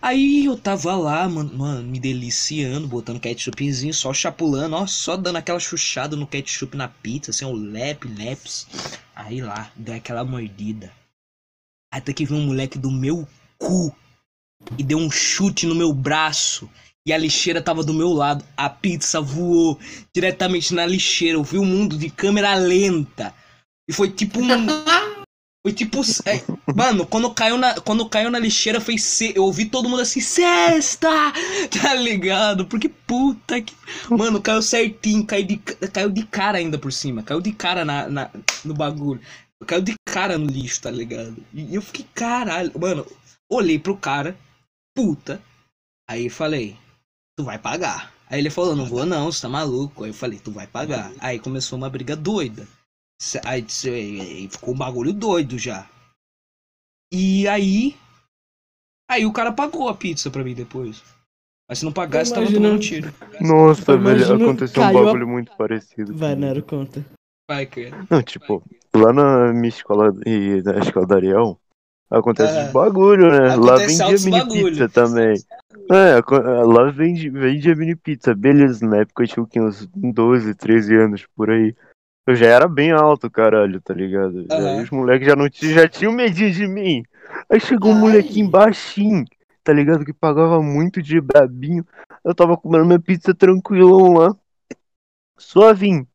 [0.00, 5.36] aí eu tava lá, mano, mano, me deliciando, botando ketchupzinho, só chapulando, ó, só dando
[5.36, 8.66] aquela chuchada no ketchup na pizza, assim, o lep, leps.
[9.14, 10.92] Aí lá, deu aquela mordida.
[11.92, 13.26] Até que veio um moleque do meu
[13.58, 13.94] cu
[14.76, 16.68] e deu um chute no meu braço.
[17.06, 18.44] E a lixeira tava do meu lado.
[18.56, 19.78] A pizza voou
[20.14, 21.38] diretamente na lixeira.
[21.38, 23.34] Eu vi o mundo de câmera lenta.
[23.88, 24.66] E foi tipo um.
[25.72, 26.00] Tipo.
[26.26, 26.42] é,
[26.74, 28.96] mano, quando caiu, na, quando caiu na lixeira foi.
[29.34, 31.08] Eu ouvi todo mundo assim, cesta!
[31.82, 32.66] Tá ligado?
[32.66, 33.74] Porque puta que.
[34.10, 37.22] Mano, caiu certinho, caiu de, caiu de cara ainda por cima.
[37.22, 38.30] Caiu de cara na, na-
[38.64, 39.20] no bagulho.
[39.66, 41.36] Caiu de cara no lixo, tá ligado?
[41.52, 42.70] E eu fiquei, caralho.
[42.78, 43.04] Mano,
[43.50, 44.36] olhei pro cara,
[44.96, 45.40] puta.
[46.08, 46.76] Aí falei,
[47.36, 48.12] tu vai pagar.
[48.30, 50.04] Aí ele falou, não vou não, você tá maluco.
[50.04, 51.12] Aí eu falei, tu vai pagar.
[51.18, 52.66] Aí começou uma briga doida.
[53.44, 55.88] Aí, ficou um bagulho doido já.
[57.12, 57.96] E aí.
[59.10, 61.02] Aí o cara pagou a pizza pra mim depois.
[61.68, 63.12] Mas se não pagasse, tava tomando um tiro.
[63.40, 66.14] Nossa, velho, aconteceu um caiu a- bagulho muito parecido.
[66.14, 66.34] Vai.
[66.34, 67.04] Nero, conta.
[67.50, 68.06] Vai, cara.
[68.10, 68.62] Não, tipo,
[68.94, 71.58] lá na minha escola e na escola da Ariel,
[72.10, 72.70] acontece Ah.
[72.72, 73.56] bagulho, né?
[73.56, 74.64] Lá vendia mini bagulho.
[74.70, 75.34] pizza também.
[75.90, 76.20] É,
[76.64, 78.34] lá vende, vendia mini pizza.
[78.34, 81.74] Beleza, na época eu tinha uns 12, 13 anos por aí.
[82.28, 84.42] Eu já era bem alto, caralho, tá ligado?
[84.42, 84.68] E Aham.
[84.76, 87.02] Aí os moleques já, não tinham- já tinham medinho de mim.
[87.50, 88.00] Aí chegou um Ai.
[88.00, 89.24] molequinho baixinho,
[89.64, 90.04] tá ligado?
[90.04, 91.86] Que pagava muito de brabinho.
[92.22, 94.36] Eu tava comendo minha pizza tranquilão lá.
[95.38, 96.06] Suavinho.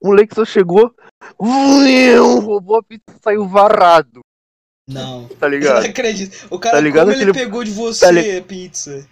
[0.00, 0.94] O moleque só chegou,
[1.38, 4.20] Vuiu, roubou a pizza e saiu varado,
[4.88, 5.26] Não.
[5.28, 5.84] tá Eu não ligado?
[5.84, 6.46] acredito.
[6.50, 9.06] O cara, Tá ligado ele aquele- pegou de você tá li- a pizza?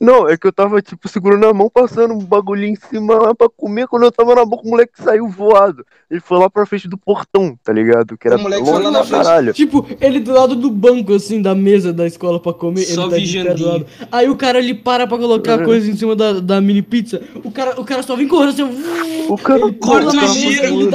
[0.00, 3.34] Não, é que eu tava, tipo, segurando a mão, passando um bagulhinho em cima lá
[3.34, 3.86] pra comer.
[3.86, 5.84] Quando eu tava na boca, o moleque saiu voado.
[6.10, 8.18] Ele foi lá pra frente do portão, tá ligado?
[8.18, 9.24] Que era O moleque longe foi lá na frente.
[9.24, 9.52] caralho.
[9.52, 12.82] Tipo, ele do lado do banco, assim, da mesa da escola pra comer.
[12.84, 13.86] Só ele tá do lado.
[14.10, 15.64] Aí o cara, ele para pra colocar É.
[15.64, 17.22] coisa em cima da, da mini pizza.
[17.42, 19.26] O cara, o cara só vem correndo assim.
[19.28, 20.90] O cara Corta o giro.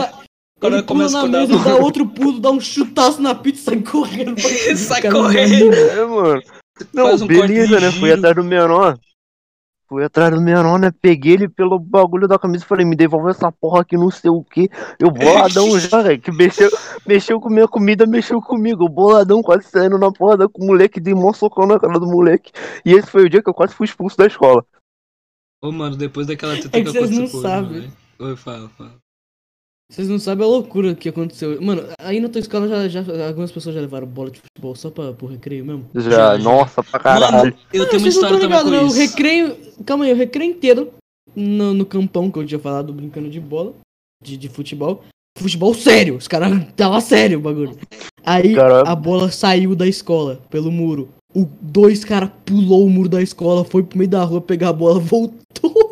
[0.60, 3.64] Quando Ele pula começa na mesa, dá outro pulo, dá um chutaço na pizza e
[3.64, 4.36] sai correndo.
[4.36, 5.74] pra- Sai correndo.
[5.74, 6.41] É, mano.
[6.93, 7.91] Não, Faz um beleza, né?
[7.91, 8.97] Fui atrás do menor.
[9.88, 10.91] Fui atrás do menor, né?
[11.01, 14.30] Peguei ele pelo bagulho da camisa e falei, me devolve essa porra aqui, não sei
[14.30, 14.69] o que.
[14.99, 16.22] Eu boladão já, velho.
[16.22, 16.69] Que mexeu,
[17.07, 18.84] mexeu com minha comida, mexeu comigo.
[18.84, 21.99] Eu boladão, quase saindo na porra da com o moleque, dei mó socão na cara
[21.99, 22.51] do moleque.
[22.85, 24.64] E esse foi o dia que eu quase fui expulso da escola.
[25.61, 27.81] Ô, mano, depois daquela treta É que vocês não sabem.
[27.81, 27.91] né?
[28.19, 28.93] Oi, fala, fala.
[29.91, 31.60] Vocês não sabem a loucura que aconteceu.
[31.60, 34.91] Mano, aí na tua escola já, já, algumas pessoas já levaram bola de futebol só
[34.91, 35.86] pra, pro recreio mesmo?
[35.95, 37.38] Já, nossa, pra caralho.
[37.38, 38.82] Mano, eu tenho uma não história tão também com né?
[38.82, 38.98] O isso.
[38.99, 39.57] recreio.
[39.86, 40.94] Calma aí, o recreio inteiro
[41.36, 43.74] no, no campão que eu tinha falado, brincando de bola,
[44.24, 45.03] de, de futebol.
[45.40, 47.76] Futebol sério, os caras tava sério o bagulho.
[48.24, 48.90] Aí Caramba.
[48.90, 51.10] a bola saiu da escola pelo muro.
[51.34, 54.74] O dois caras pulou o muro da escola, foi pro meio da rua pegar a
[54.74, 55.89] bola, voltou.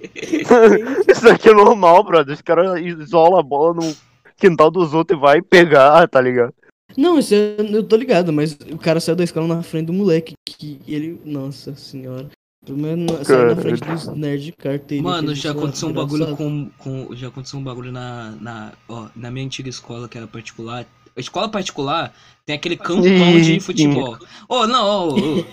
[1.08, 2.34] Isso aqui é normal, brother.
[2.34, 3.96] Os caras isolam a bola no
[4.36, 6.52] quintal dos outros e vai pegar, tá ligado?
[6.96, 9.92] Não, isso é- eu tô ligado, mas o cara saiu da escola na frente do
[9.92, 10.34] moleque.
[10.46, 11.20] Que ele.
[11.24, 12.28] Nossa senhora.
[12.64, 15.02] Pelo menos na- saiu na frente dos nerd de carteira.
[15.02, 17.08] Mano, já aconteceu um bagulho com, com.
[17.14, 18.34] Já aconteceu um bagulho na.
[18.40, 20.86] Na, ó, na minha antiga escola, que era particular.
[21.16, 22.12] A escola particular
[22.44, 23.02] tem aquele campão
[23.40, 24.18] de futebol.
[24.48, 25.44] Ô, não, ô, ô.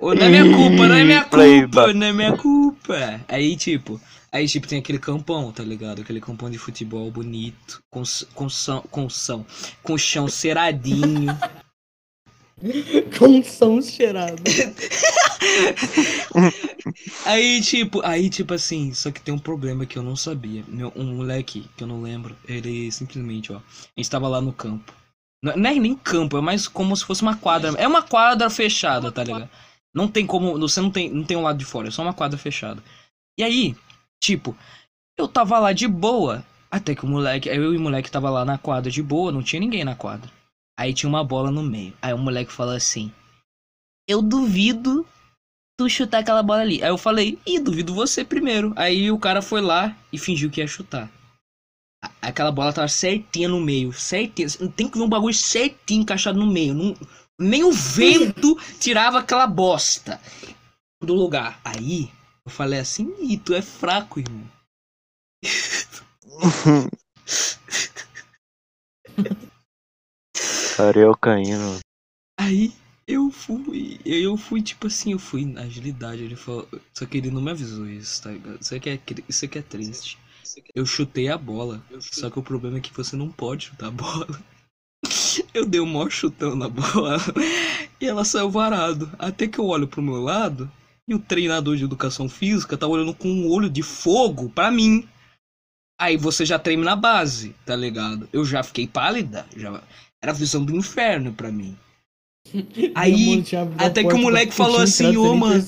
[0.00, 2.77] Ô, não é minha culpa, não é minha culpa, não é minha culpa.
[3.28, 4.00] Aí, tipo,
[4.30, 6.02] aí, tipo, tem aquele campão, tá ligado?
[6.02, 8.02] Aquele campão de futebol bonito, com,
[8.34, 9.44] com, são, com são,
[9.82, 11.36] com chão ceradinho.
[13.16, 14.42] Com som cheirado.
[17.24, 20.64] Aí, tipo, aí, tipo assim, só que tem um problema que eu não sabia.
[20.66, 23.62] Meu, um moleque, que eu não lembro, ele simplesmente, ó, a
[23.96, 24.92] gente tava lá no campo.
[25.42, 27.70] Não é nem campo, é mais como se fosse uma quadra.
[27.78, 29.48] É uma quadra fechada, tá ligado?
[29.98, 30.56] Não tem como.
[30.60, 32.80] Você não tem, não tem um lado de fora, é só uma quadra fechada.
[33.36, 33.74] E aí,
[34.22, 34.56] tipo,
[35.18, 36.44] eu tava lá de boa.
[36.70, 37.48] Até que o moleque.
[37.48, 40.30] Eu e o moleque tava lá na quadra de boa, não tinha ninguém na quadra.
[40.78, 41.92] Aí tinha uma bola no meio.
[42.00, 43.10] Aí o moleque falou assim:
[44.06, 45.04] Eu duvido
[45.78, 46.82] tu chutar aquela bola ali.
[46.82, 48.72] Aí eu falei, ih, duvido você primeiro.
[48.76, 51.10] Aí o cara foi lá e fingiu que ia chutar.
[52.20, 54.48] Aquela bola tava certinha no meio, certinha.
[54.76, 56.74] Tem que ver um bagulho certinho encaixado no meio.
[56.74, 56.96] Não-
[57.38, 60.20] nem o vento tirava aquela bosta
[61.00, 61.60] do lugar.
[61.64, 62.10] Aí
[62.44, 64.50] eu falei assim, ih, tu é fraco, irmão.
[70.78, 71.80] Ariel caindo.
[72.38, 72.72] Aí
[73.06, 77.30] eu fui, eu fui tipo assim, eu fui na agilidade, ele falou, só que ele
[77.30, 78.60] não me avisou isso, tá ligado?
[78.60, 80.18] Isso aqui é, isso aqui é triste.
[80.74, 83.90] Eu chutei a bola, só que o problema é que você não pode chutar a
[83.90, 84.26] bola.
[85.52, 87.18] Eu dei um maior chutão na bola
[88.00, 89.10] e ela saiu varado.
[89.18, 90.70] Até que eu olho pro meu lado
[91.06, 95.08] e o treinador de educação física tá olhando com um olho de fogo pra mim.
[96.00, 98.28] Aí você já treme na base, tá ligado?
[98.32, 99.82] Eu já fiquei pálida, já
[100.22, 101.76] era a visão do inferno pra mim.
[102.94, 103.44] Aí,
[103.76, 105.62] até que o moleque falou assim, ô, mano.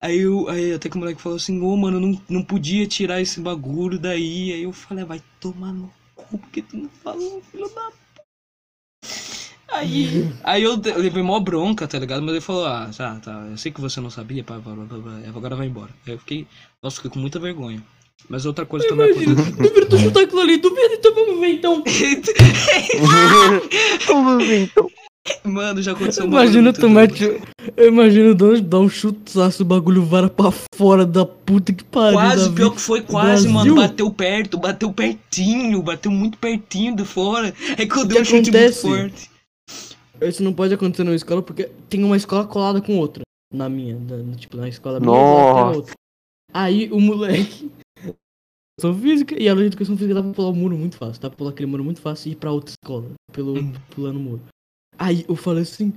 [0.00, 2.86] Aí, eu, aí até que o moleque falou assim, ô mano, eu não, não podia
[2.86, 4.52] tirar esse bagulho daí.
[4.52, 8.01] Aí eu falei, vai tomar no cu, porque tu não falou, filho da.
[9.72, 12.22] Aí, aí eu, levei mó bronca, tá ligado?
[12.22, 14.96] Mas ele falou, ah, tá, tá, eu sei que você não sabia, pá, pá, pá,
[14.96, 15.90] pá, agora vai embora.
[16.06, 16.46] Aí eu fiquei,
[16.82, 17.82] nossa, fiquei com muita vergonha.
[18.28, 19.62] Mas outra coisa também Imagina, aconteceu.
[19.62, 21.82] duvida tu chutar aquilo ali, duvida, então vamos ver então.
[24.06, 24.88] Vamos ver, então.
[25.44, 27.40] Mano, já aconteceu um Imagina tu muito mete.
[27.76, 32.18] Eu imagino dar, dar um chutaço, o bagulho vara pra fora da puta que pariu.
[32.18, 32.56] Quase, Davi.
[32.56, 33.52] pior que foi, quase, Brasil.
[33.52, 33.74] mano.
[33.76, 37.54] Bateu perto, bateu pertinho, bateu muito pertinho de fora.
[37.78, 39.30] É que eu dei um chute muito forte.
[40.28, 43.22] Isso não pode acontecer na escola porque tem uma escola colada com outra.
[43.52, 45.76] Na minha, da- tipo, na escola minha Nossa.
[45.76, 45.94] outra.
[46.52, 47.70] Aí o moleque.
[48.80, 51.20] Educação física e a aula de educação física dá pra pular o muro muito fácil.
[51.22, 53.10] Dá pra pular aquele muro muito fácil e ir pra outra escola.
[53.32, 53.72] Pelo, Hum.
[53.90, 54.42] pulando o muro.
[54.98, 55.92] Aí eu falei assim,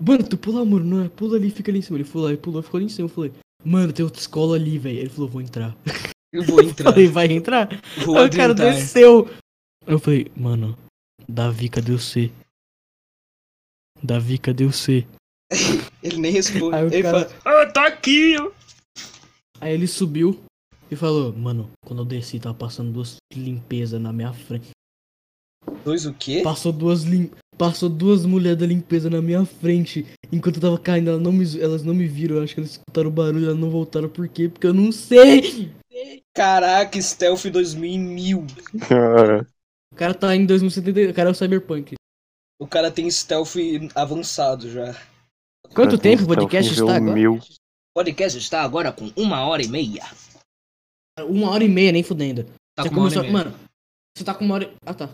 [0.00, 1.08] mano, tu pula o muro, não é?
[1.08, 1.96] Pula ali, fica ali em cima.
[1.98, 3.06] Ele foi lá e pulou, ficou ali em cima.
[3.06, 3.32] Eu falei,
[3.64, 4.98] mano, tem outra escola ali, velho.
[4.98, 5.76] Ele falou, vou entrar.
[6.32, 6.90] Eu vou Eu entrar.
[6.92, 7.68] falei, vai entrar?
[8.04, 9.28] Vou Aí o cara desceu.
[9.86, 10.76] Eu falei, mano,
[11.26, 12.30] Davi, cadê o C?
[14.02, 15.06] Davi, cadê o C?
[16.02, 16.74] Ele nem responde.
[16.76, 18.50] Aí o Ele cara- fala, ah, tá aqui, ó.
[19.60, 20.38] Aí ele subiu
[20.88, 24.70] e falou, mano, quando eu desci, tava passando duas limpezas na minha frente.
[25.84, 26.42] Dois o quê?
[26.44, 27.28] Passou duas lim...
[27.58, 30.06] Passou duas mulheres da limpeza na minha frente.
[30.30, 32.36] Enquanto eu tava caindo, elas não me, elas não me viram.
[32.36, 34.08] Eu acho que elas escutaram o barulho, elas não voltaram.
[34.08, 34.48] Por quê?
[34.48, 35.72] Porque eu não sei.
[36.36, 38.46] Caraca, Stealth 2000.
[38.88, 39.44] Cara,
[39.92, 41.10] O cara tá em 2070.
[41.10, 41.94] O cara é o Cyberpunk.
[42.58, 43.54] O cara tem stealth
[43.94, 44.92] avançado já.
[45.74, 47.12] Quanto cara, tempo o podcast está agora?
[47.14, 47.34] mil.
[47.36, 47.40] O
[47.94, 50.04] podcast está agora com uma hora e meia.
[51.20, 52.44] Uma hora e meia, nem fudendo.
[52.74, 53.32] Tá Você com uma hora e começou- meia.
[53.44, 53.58] Mano,
[54.16, 54.64] você tá com uma hora.
[54.64, 55.08] e- Ah, tá.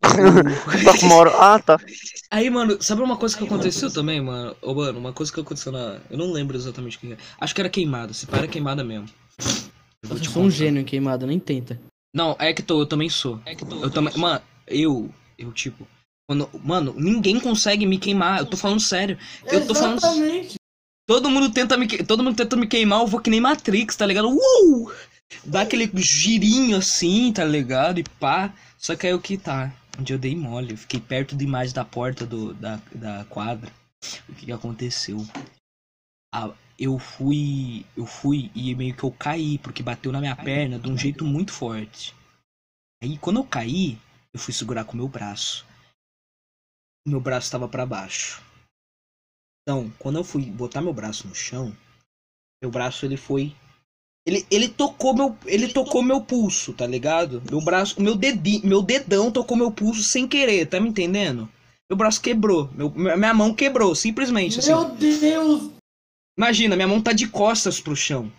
[0.84, 1.30] Tá com uma hora.
[1.38, 1.76] Ah, tá.
[2.30, 4.56] Aí, mano, sabe uma coisa que aconteceu também, mano?
[4.62, 6.00] Ô, mano, uma coisa que aconteceu na.
[6.10, 7.16] Eu não lembro exatamente o que é.
[7.40, 8.12] Acho que era queimada.
[8.12, 9.08] Se pá, era queimada mesmo.
[10.02, 10.50] Eu Eu sou um contar.
[10.50, 11.80] gênio em queimada, nem tenta.
[12.14, 13.40] Não, é que tô, eu também sou.
[13.82, 14.16] Eu também.
[14.16, 15.12] Mano, eu.
[15.40, 15.88] Eu, tipo.
[16.28, 18.40] Quando, mano, ninguém consegue me queimar.
[18.40, 19.18] Eu tô falando sério.
[19.46, 20.00] Eu tô falando.
[21.08, 24.06] Todo mundo tenta me, todo mundo tenta me queimar, eu vou que nem Matrix, tá
[24.06, 24.28] ligado?
[24.28, 24.92] Uh!
[25.44, 27.98] Dá aquele girinho assim, tá ligado?
[27.98, 28.54] E pá.
[28.78, 29.74] Só que aí o que tá?
[29.98, 33.72] Onde eu dei mole, eu fiquei perto demais da porta do, da, da quadra.
[34.28, 35.26] O que, que aconteceu?
[36.32, 37.84] Ah, eu fui.
[37.96, 41.24] Eu fui e meio que eu caí, porque bateu na minha perna de um jeito
[41.24, 42.14] muito forte.
[43.02, 43.98] Aí quando eu caí,
[44.34, 45.66] eu fui segurar com o meu braço.
[47.06, 48.42] Meu braço tava pra baixo.
[49.62, 51.76] Então, quando eu fui botar meu braço no chão,
[52.62, 53.54] meu braço ele foi.
[54.26, 55.36] Ele, ele tocou meu.
[55.46, 57.42] Ele tocou meu pulso, tá ligado?
[57.50, 58.00] Meu braço.
[58.00, 58.66] Meu dedinho.
[58.66, 61.48] Meu dedão tocou meu pulso sem querer, tá me entendendo?
[61.90, 62.70] Meu braço quebrou.
[62.72, 64.58] Meu, minha mão quebrou, simplesmente.
[64.58, 64.68] Assim.
[64.68, 65.70] Meu Deus!
[66.38, 68.30] Imagina, minha mão tá de costas pro chão.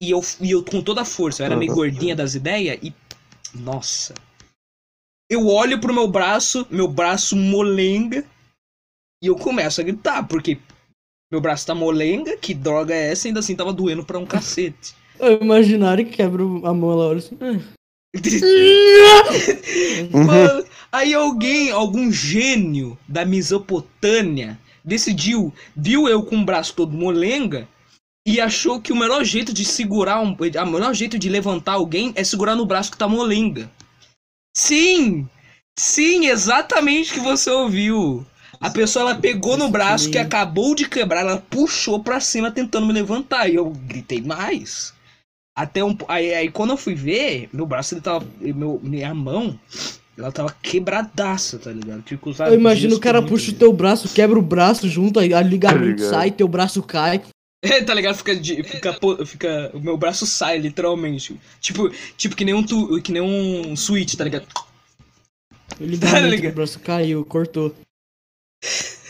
[0.00, 2.94] E eu, e eu com toda a força, eu era meio gordinha das ideias e.
[3.54, 4.14] Nossa.
[5.30, 8.24] Eu olho pro meu braço, meu braço molenga.
[9.22, 10.58] E eu começo a gritar, porque
[11.32, 13.26] meu braço tá molenga, que droga é essa?
[13.26, 14.94] Ainda assim tava doendo pra um cacete.
[15.16, 17.38] O imaginário que quebra a mão, ela olha assim.
[17.40, 17.74] "Ah."
[20.12, 27.68] Mano, aí alguém, algum gênio da Mesopotâmia, decidiu, viu eu com o braço todo molenga
[28.26, 32.12] e achou que o melhor jeito de segurar, um, o melhor jeito de levantar alguém
[32.16, 33.70] é segurar no braço que tá molenga.
[34.56, 35.28] Sim!
[35.76, 38.24] Sim, exatamente o que você ouviu.
[38.60, 42.86] A pessoa ela pegou no braço que acabou de quebrar, ela puxou pra cima tentando
[42.86, 44.94] me levantar e eu gritei mais.
[45.56, 49.58] Até um aí, aí quando eu fui ver, meu braço ele tava meu minha mão,
[50.16, 52.02] ela tava quebradaça, tá ligado?
[52.02, 55.20] Tive que usar Eu imagino o cara puxa o teu braço, quebra o braço junto,
[55.20, 56.10] aí a ligamento ligado.
[56.10, 57.20] sai, teu braço cai.
[57.64, 58.16] É, tá ligado?
[58.16, 58.96] Fica, de- fica,
[59.26, 59.70] fica.
[59.74, 61.38] O meu braço sai, literalmente.
[61.60, 64.46] Tipo, tipo que nem um, tu, que nem um switch, tá ligado?
[65.80, 66.52] O ligamento ligado?
[66.52, 67.74] do braço caiu, cortou.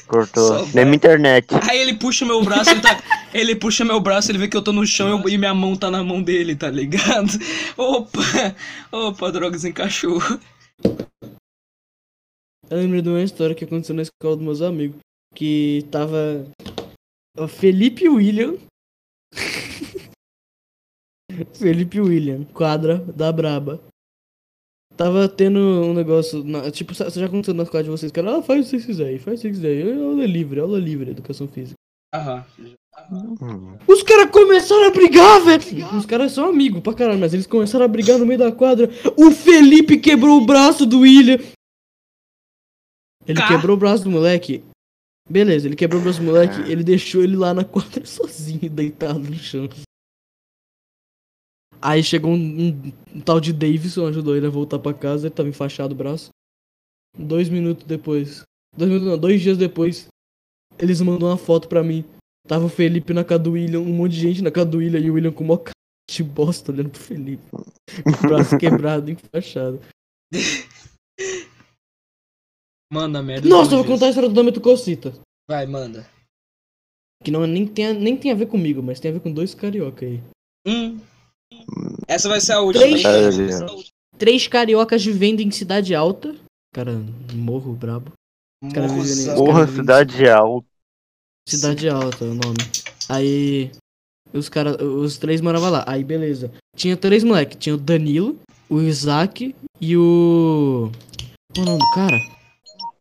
[0.07, 0.47] Cortou.
[0.61, 1.47] Só Nem minha internet.
[1.69, 3.03] Aí ele puxa meu braço, ele tá.
[3.33, 5.75] Ele puxa meu braço, ele vê que eu tô no chão eu- e minha mão
[5.77, 7.31] tá na mão dele, tá ligado?
[7.77, 8.21] Opa!
[8.93, 10.21] Opa, drogas encaixou.
[12.71, 14.97] Eu lembrei de uma história que aconteceu na escola dos meus amigos.
[15.35, 16.47] Que tava.
[17.37, 18.57] O Felipe William.
[21.55, 23.83] Felipe William, quadra da Braba.
[24.97, 26.45] Tava tendo um negócio.
[26.45, 28.87] na- tipo, você já aconteceu na escola de vocês, era, ah, faz o que vocês
[28.87, 29.91] quiserem, faz o que vocês quiserem.
[30.01, 31.75] É Aula livre, aula livre, educação física.
[32.15, 32.45] Aham.
[33.11, 33.77] Hum.
[33.89, 35.97] Os caras começaram a brigar, velho!
[35.99, 38.89] Os caras são amigos pra caralho, mas eles começaram a brigar no meio da quadra.
[39.17, 41.39] O Felipe quebrou o braço do William.
[43.27, 44.63] Ele quebrou o braço do moleque.
[45.29, 49.19] Beleza, ele quebrou o braço do moleque, ele deixou ele lá na quadra sozinho, deitado
[49.21, 49.69] no chão.
[51.81, 52.37] Aí chegou um,
[52.69, 55.97] um- um tal de Davidson, ajudou ele a voltar pra casa, ele tava enfaixado o
[55.97, 56.31] braço.
[57.19, 58.43] Dois minutos depois.
[58.77, 60.09] Dois minutos não, dois dias depois.
[60.79, 62.05] Eles mandam uma foto pra mim.
[62.47, 65.01] Tava o Felipe na casa do William, um monte de gente na casa do William
[65.01, 65.73] e o William com mó cara
[66.11, 67.43] de bosta olhando pro Felipe.
[67.51, 69.81] Com o braço quebrado, enfaixado.
[72.93, 73.49] Manda merda.
[73.49, 75.15] Nossa, eu vou contar a história do Dame Cocita.
[75.49, 76.07] Vai, manda.
[77.23, 79.33] Que não, nem, tem, a- nem tem a ver comigo, mas tem a ver com
[79.33, 80.21] dois carioca aí.
[80.67, 80.99] Hum.
[82.07, 82.85] Essa vai ser a última.
[82.85, 83.03] Três.
[84.19, 86.35] Três cariocas vivendo em cidade alta.
[86.73, 87.01] Cara,
[87.33, 88.13] morro brabo.
[88.73, 90.67] cara vivendo Porra, cidade alta.
[91.49, 92.57] Cidade alta é o nome.
[93.09, 93.71] Aí.
[94.33, 95.85] Os cara, os três moravam lá.
[95.87, 96.51] Aí beleza.
[96.77, 97.57] Tinha três moleques.
[97.59, 98.39] Tinha o Danilo,
[98.69, 100.91] o Isaac e o.
[101.55, 102.34] Qual é o nome do cara?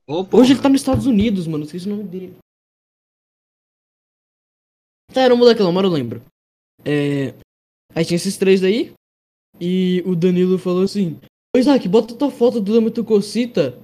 [0.06, 0.28] Porra.
[0.34, 1.64] Hoje ele tá nos Estados Unidos, mano.
[1.64, 2.36] Esqueci o nome dele.
[5.14, 6.22] Tá, era um moleque lá, mas eu lembro.
[6.84, 7.34] É.
[7.96, 8.94] Aí tinha esses três aí.
[9.60, 11.20] E o Danilo falou assim:
[11.56, 13.82] Ô Isaac, bota tua foto do Dama Tu Cocita.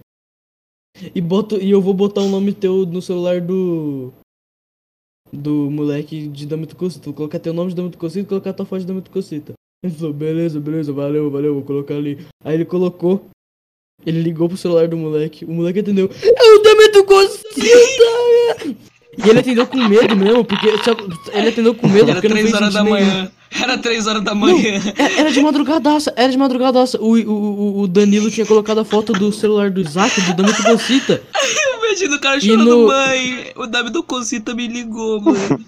[1.15, 4.11] E, bota, e eu vou botar o nome teu no celular do.
[5.31, 7.05] Do moleque de Dama Tu Cocita.
[7.05, 9.11] Vou colocar teu nome de Dama Tu Cocita e colocar tua foto de Dama Tu
[9.11, 9.53] Cocita.
[9.83, 12.17] Ele falou: beleza, beleza, valeu, valeu, vou colocar ali.
[12.43, 13.29] Aí ele colocou.
[14.05, 15.45] Ele ligou pro celular do moleque.
[15.45, 16.09] O moleque atendeu.
[16.23, 16.59] É o
[16.91, 18.75] Tu Cocita!
[19.25, 20.67] E ele atendeu com medo mesmo, porque.
[21.33, 22.95] Ele atendeu com medo Era porque não 3 fez horas da nenhum.
[22.95, 23.31] manhã.
[23.61, 24.81] Era 3 horas da manhã.
[24.97, 26.97] É- Era de madrugadaça, era de madrugadaça.
[27.01, 31.21] O, o, o- Danilo tinha colocado a foto do celular do Isaac, do Dama Cocita.
[31.83, 33.51] Imagina o cara chorando, no- mãe.
[33.57, 35.59] O Davi do Cocita me ligou, mano.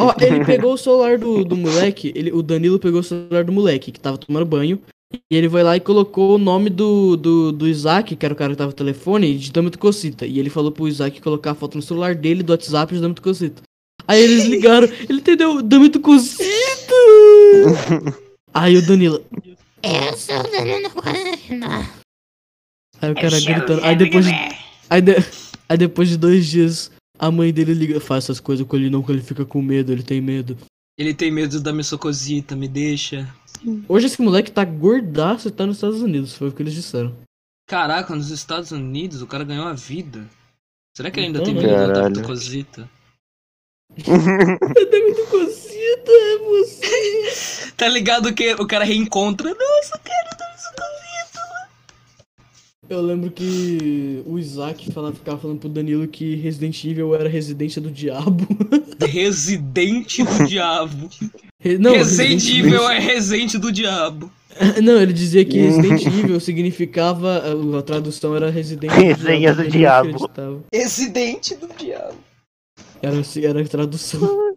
[0.00, 3.52] Ó, ele pegou o celular do, do moleque, ele, o Danilo pegou o celular do
[3.52, 4.78] moleque, que tava tomando banho.
[5.30, 8.36] E ele foi lá e colocou o nome do, do, do Isaac, que era o
[8.36, 10.26] cara que tava no telefone, de Dama Cocita.
[10.26, 13.14] E ele falou pro Isaac colocar a foto no celular dele, do WhatsApp de Dama
[13.14, 13.62] Cocita.
[14.06, 16.44] Aí eles ligaram, ele entendeu, Dama Cocita!
[18.52, 19.24] Aí o Danilo.
[19.82, 21.98] Eu sou o Dama Cocita.
[23.00, 23.84] Aí o cara gritando.
[23.84, 24.32] Aí depois de,
[24.90, 25.26] aí, de-
[25.68, 29.02] aí depois de dois dias, a mãe dele liga, faz essas coisas com ele não,
[29.02, 30.56] que ele fica com medo, ele tem medo.
[30.98, 33.32] Ele tem medo da minha socosita, me deixa.
[33.88, 37.14] Hoje esse moleque tá gordaço e tá nos Estados Unidos, foi o que eles disseram.
[37.68, 40.26] Caraca, nos Estados Unidos o cara ganhou a vida.
[40.96, 42.14] Será que ele ainda Então, tem medo da Caralho.
[42.14, 42.88] da cosita?
[43.96, 47.68] É muito cocita, é você.
[47.78, 49.50] Tá ligado que o cara reencontra?
[49.54, 50.47] Nossa, cara, tá
[52.88, 57.82] Eu lembro que o Isaac falava, ficava falando pro Danilo que Resident Evil era residência
[57.82, 58.46] do diabo.
[59.06, 61.10] Residente do diabo.
[61.60, 64.32] Re- Não, Resident Evil é Resident do diabo.
[64.82, 67.42] Não, ele dizia que Resident Evil significava.
[67.78, 70.64] A, tradução era Resident do Resenha do não diabo.
[70.72, 72.16] Residente do diabo.
[73.02, 74.56] Era, era a tradução.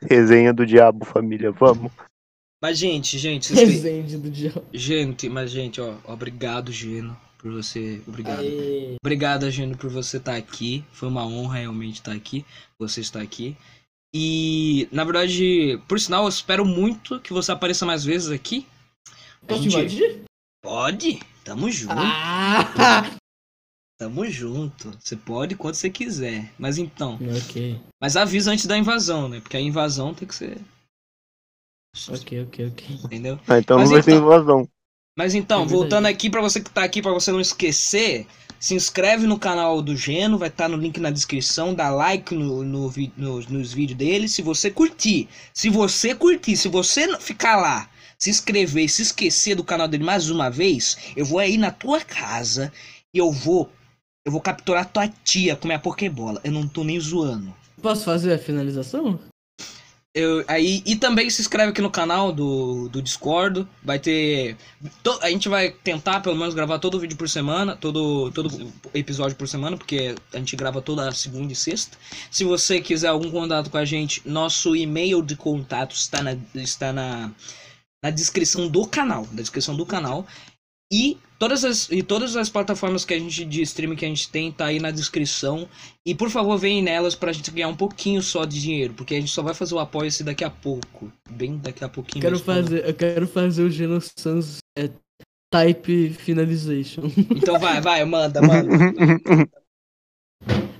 [0.00, 1.90] Resenha do diabo, família, vamos.
[2.62, 4.02] Mas, gente, gente, vocês têm...
[4.02, 4.64] Resident do diabo.
[4.72, 8.02] Gente, mas, gente, ó, obrigado, Geno, por você.
[8.08, 8.40] Obrigado.
[8.40, 8.96] Aê.
[9.04, 10.82] Obrigado, Geno, por você estar aqui.
[10.92, 12.42] Foi uma honra realmente estar aqui.
[12.80, 13.54] Você está aqui.
[14.14, 18.66] E, na verdade, por sinal, eu espero muito que você apareça mais vezes aqui.
[19.46, 20.24] Posso te gente- invadir?
[20.62, 21.20] Pode?
[21.44, 21.92] Tamo junto.
[21.98, 22.64] Ah!
[24.00, 24.90] Tamo junto.
[24.98, 26.50] Você pode quando você quiser.
[26.58, 27.18] Mas então.
[27.44, 29.40] ok, Mas avisa antes da invasão, né?
[29.40, 30.58] Porque a invasão tem que ser.
[32.08, 32.96] ok, ok, ok.
[33.04, 33.38] Entendeu?
[33.46, 34.68] Ah, então Mas não vai ter então- invasão.
[35.16, 38.26] Mas então, É voltando aqui pra você que tá aqui, pra você não esquecer,
[38.58, 42.64] se inscreve no canal do Geno, vai estar no link na descrição, dá like no,
[42.64, 45.28] no, no- nos vídeos dele, se você curtir.
[45.52, 47.88] Se você curtir, se você não ficar lá,
[48.18, 51.70] se inscrever e se esquecer do canal dele mais uma vez, eu vou aí na
[51.70, 52.72] tua casa
[53.14, 53.70] e eu vou.
[54.26, 56.40] Eu vou capturar tua tia com minha Pokébola.
[56.42, 57.54] Eu não tô nem zoando.
[57.82, 59.20] Posso fazer a finalização?
[60.16, 63.66] Eu, aí, e também se inscreve aqui no canal do, do Discord.
[63.82, 64.56] Vai ter.
[65.02, 69.36] to- a gente vai tentar pelo menos gravar todo vídeo por semana, todo, todo episódio
[69.36, 71.98] por semana, porque a gente grava toda segunda e sexta.
[72.30, 76.92] Se você quiser algum contato com a gente, nosso e-mail de contato está na, está
[76.92, 77.32] na,
[78.00, 79.26] na descrição do canal.
[79.32, 80.24] Na descrição do canal.
[80.92, 84.28] E todas as, e todas as plataformas que a gente de streaming que a gente
[84.28, 85.68] tem tá aí na descrição.
[86.06, 89.20] E por favor, vem nelas pra gente ganhar um pouquinho só de dinheiro, porque a
[89.20, 91.12] gente só vai fazer o apoio esse daqui a pouco.
[91.30, 92.22] Bem daqui a pouquinho.
[92.22, 92.46] Quero mesmo.
[92.46, 94.90] fazer, eu quero fazer o Geno Sans é,
[95.50, 97.02] Type Finalization.
[97.30, 98.68] Então vai, vai, manda, manda.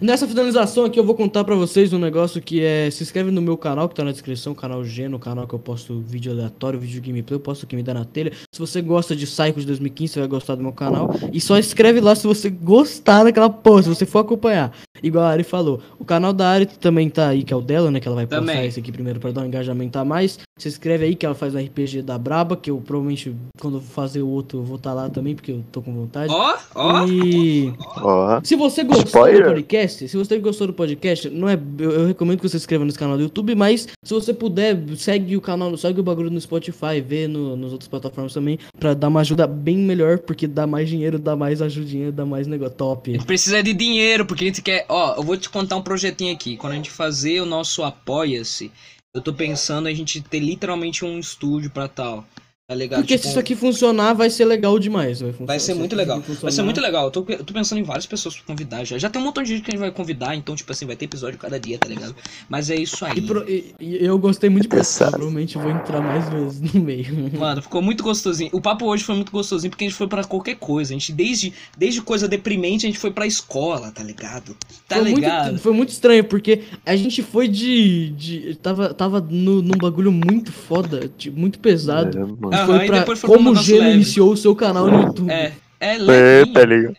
[0.01, 2.91] Nessa finalização aqui eu vou contar pra vocês um negócio que é.
[2.91, 5.55] Se inscreve no meu canal que tá na descrição, o canal Geno, o canal que
[5.55, 8.33] eu posto vídeo aleatório, vídeo gameplay, eu posto que me dá na telha.
[8.53, 11.11] Se você gosta de Psycho de 2015, você vai gostar do meu canal.
[11.33, 14.73] E só inscreve lá se você gostar daquela porra, se você for acompanhar.
[15.03, 15.81] Igual a Ari falou.
[15.99, 18.01] O canal da Ari também tá aí, que é o dela, né?
[18.01, 18.66] Que ela vai postar Também.
[18.66, 20.39] esse aqui primeiro pra dar um engajamento a mais.
[20.57, 23.81] Se inscreve aí que ela faz o RPG da Braba, que eu provavelmente, quando eu
[23.81, 26.33] fazer o outro, eu vou estar lá também, porque eu tô com vontade.
[26.33, 27.07] Ó, ó.
[27.09, 28.41] E Ó.
[28.45, 29.43] se você gostou Spoiler.
[29.43, 32.62] do podcast, se você gostou do podcast, não é, eu, eu recomendo que você se
[32.62, 36.31] inscreva nesse canal do YouTube, mas se você puder, segue o canal, segue o bagulho
[36.31, 40.47] no Spotify, vê no, nos outras plataformas também, pra dar uma ajuda bem melhor, porque
[40.47, 43.12] dá mais dinheiro, dá mais ajudinha, dá mais negócio A top.
[43.12, 44.84] gente precisa de dinheiro, porque a gente quer.
[44.89, 46.56] Ó, eu vou te contar um projetinho aqui.
[46.56, 48.70] Quando a gente fazer o nosso Apoia-se,
[49.15, 52.27] eu tô pensando a gente ter literalmente um estúdio pra tal.
[52.66, 53.01] Tá ligado?
[53.01, 55.20] Porque Tipo, se isso aqui funcionar, vai ser legal demais.
[55.20, 55.47] Vai, funcionar.
[55.49, 56.16] Vai ser Se muito legal.
[56.19, 57.05] aqui Vai ser funcionar- muito legal.
[57.05, 58.97] Eu tô, eu tô pensando em várias pessoas pra convidar já.
[58.97, 60.97] Já tem um montão de gente que a gente vai convidar, então, tipo assim, vai
[60.97, 62.16] ter episódio cada dia, tá ligado?
[62.49, 63.19] Mas é isso aí.
[63.19, 65.11] E, pro- e- e eu gostei muito de Pensado.
[65.11, 67.31] provavelmente vou entrar mais vezes no meio.
[67.39, 68.49] Mano, ficou muito gostosinho.
[68.55, 70.95] O papo hoje foi muito gostosinho porque a gente foi pra qualquer coisa.
[70.95, 74.57] A gente, desde, desde coisa deprimente, a gente foi pra escola, tá ligado?
[74.89, 75.47] Tá foi, ligado?
[75.49, 78.09] muito, foi muito estranho, porque a gente foi de.
[78.12, 82.16] de tava tava no, num bagulho muito foda, tipo, muito pesado.
[82.16, 82.55] É, mano.
[82.65, 83.95] Aham, foi pra foi como o Gelo leve.
[83.97, 85.31] iniciou o seu canal no YouTube.
[85.31, 86.53] É, é É, levinho.
[86.55, 86.97] tá ligado?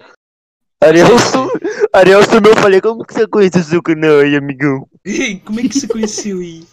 [0.83, 1.47] Arielson,
[1.93, 4.87] Arielson, meu, falei, como que você conhece o seu canal aí, amigão?
[5.05, 6.63] Ei, Como é que você conheceu aí?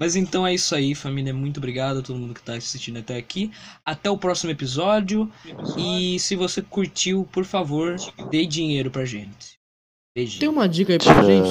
[0.00, 1.34] Mas então é isso aí, família.
[1.34, 3.50] Muito obrigado a todo mundo que tá assistindo até aqui.
[3.84, 5.30] Até o próximo episódio.
[5.76, 7.96] E se você curtiu, por favor,
[8.30, 9.58] dê dinheiro pra gente.
[10.16, 10.40] Beijinho.
[10.40, 11.46] Tem uma dica aí pra gente.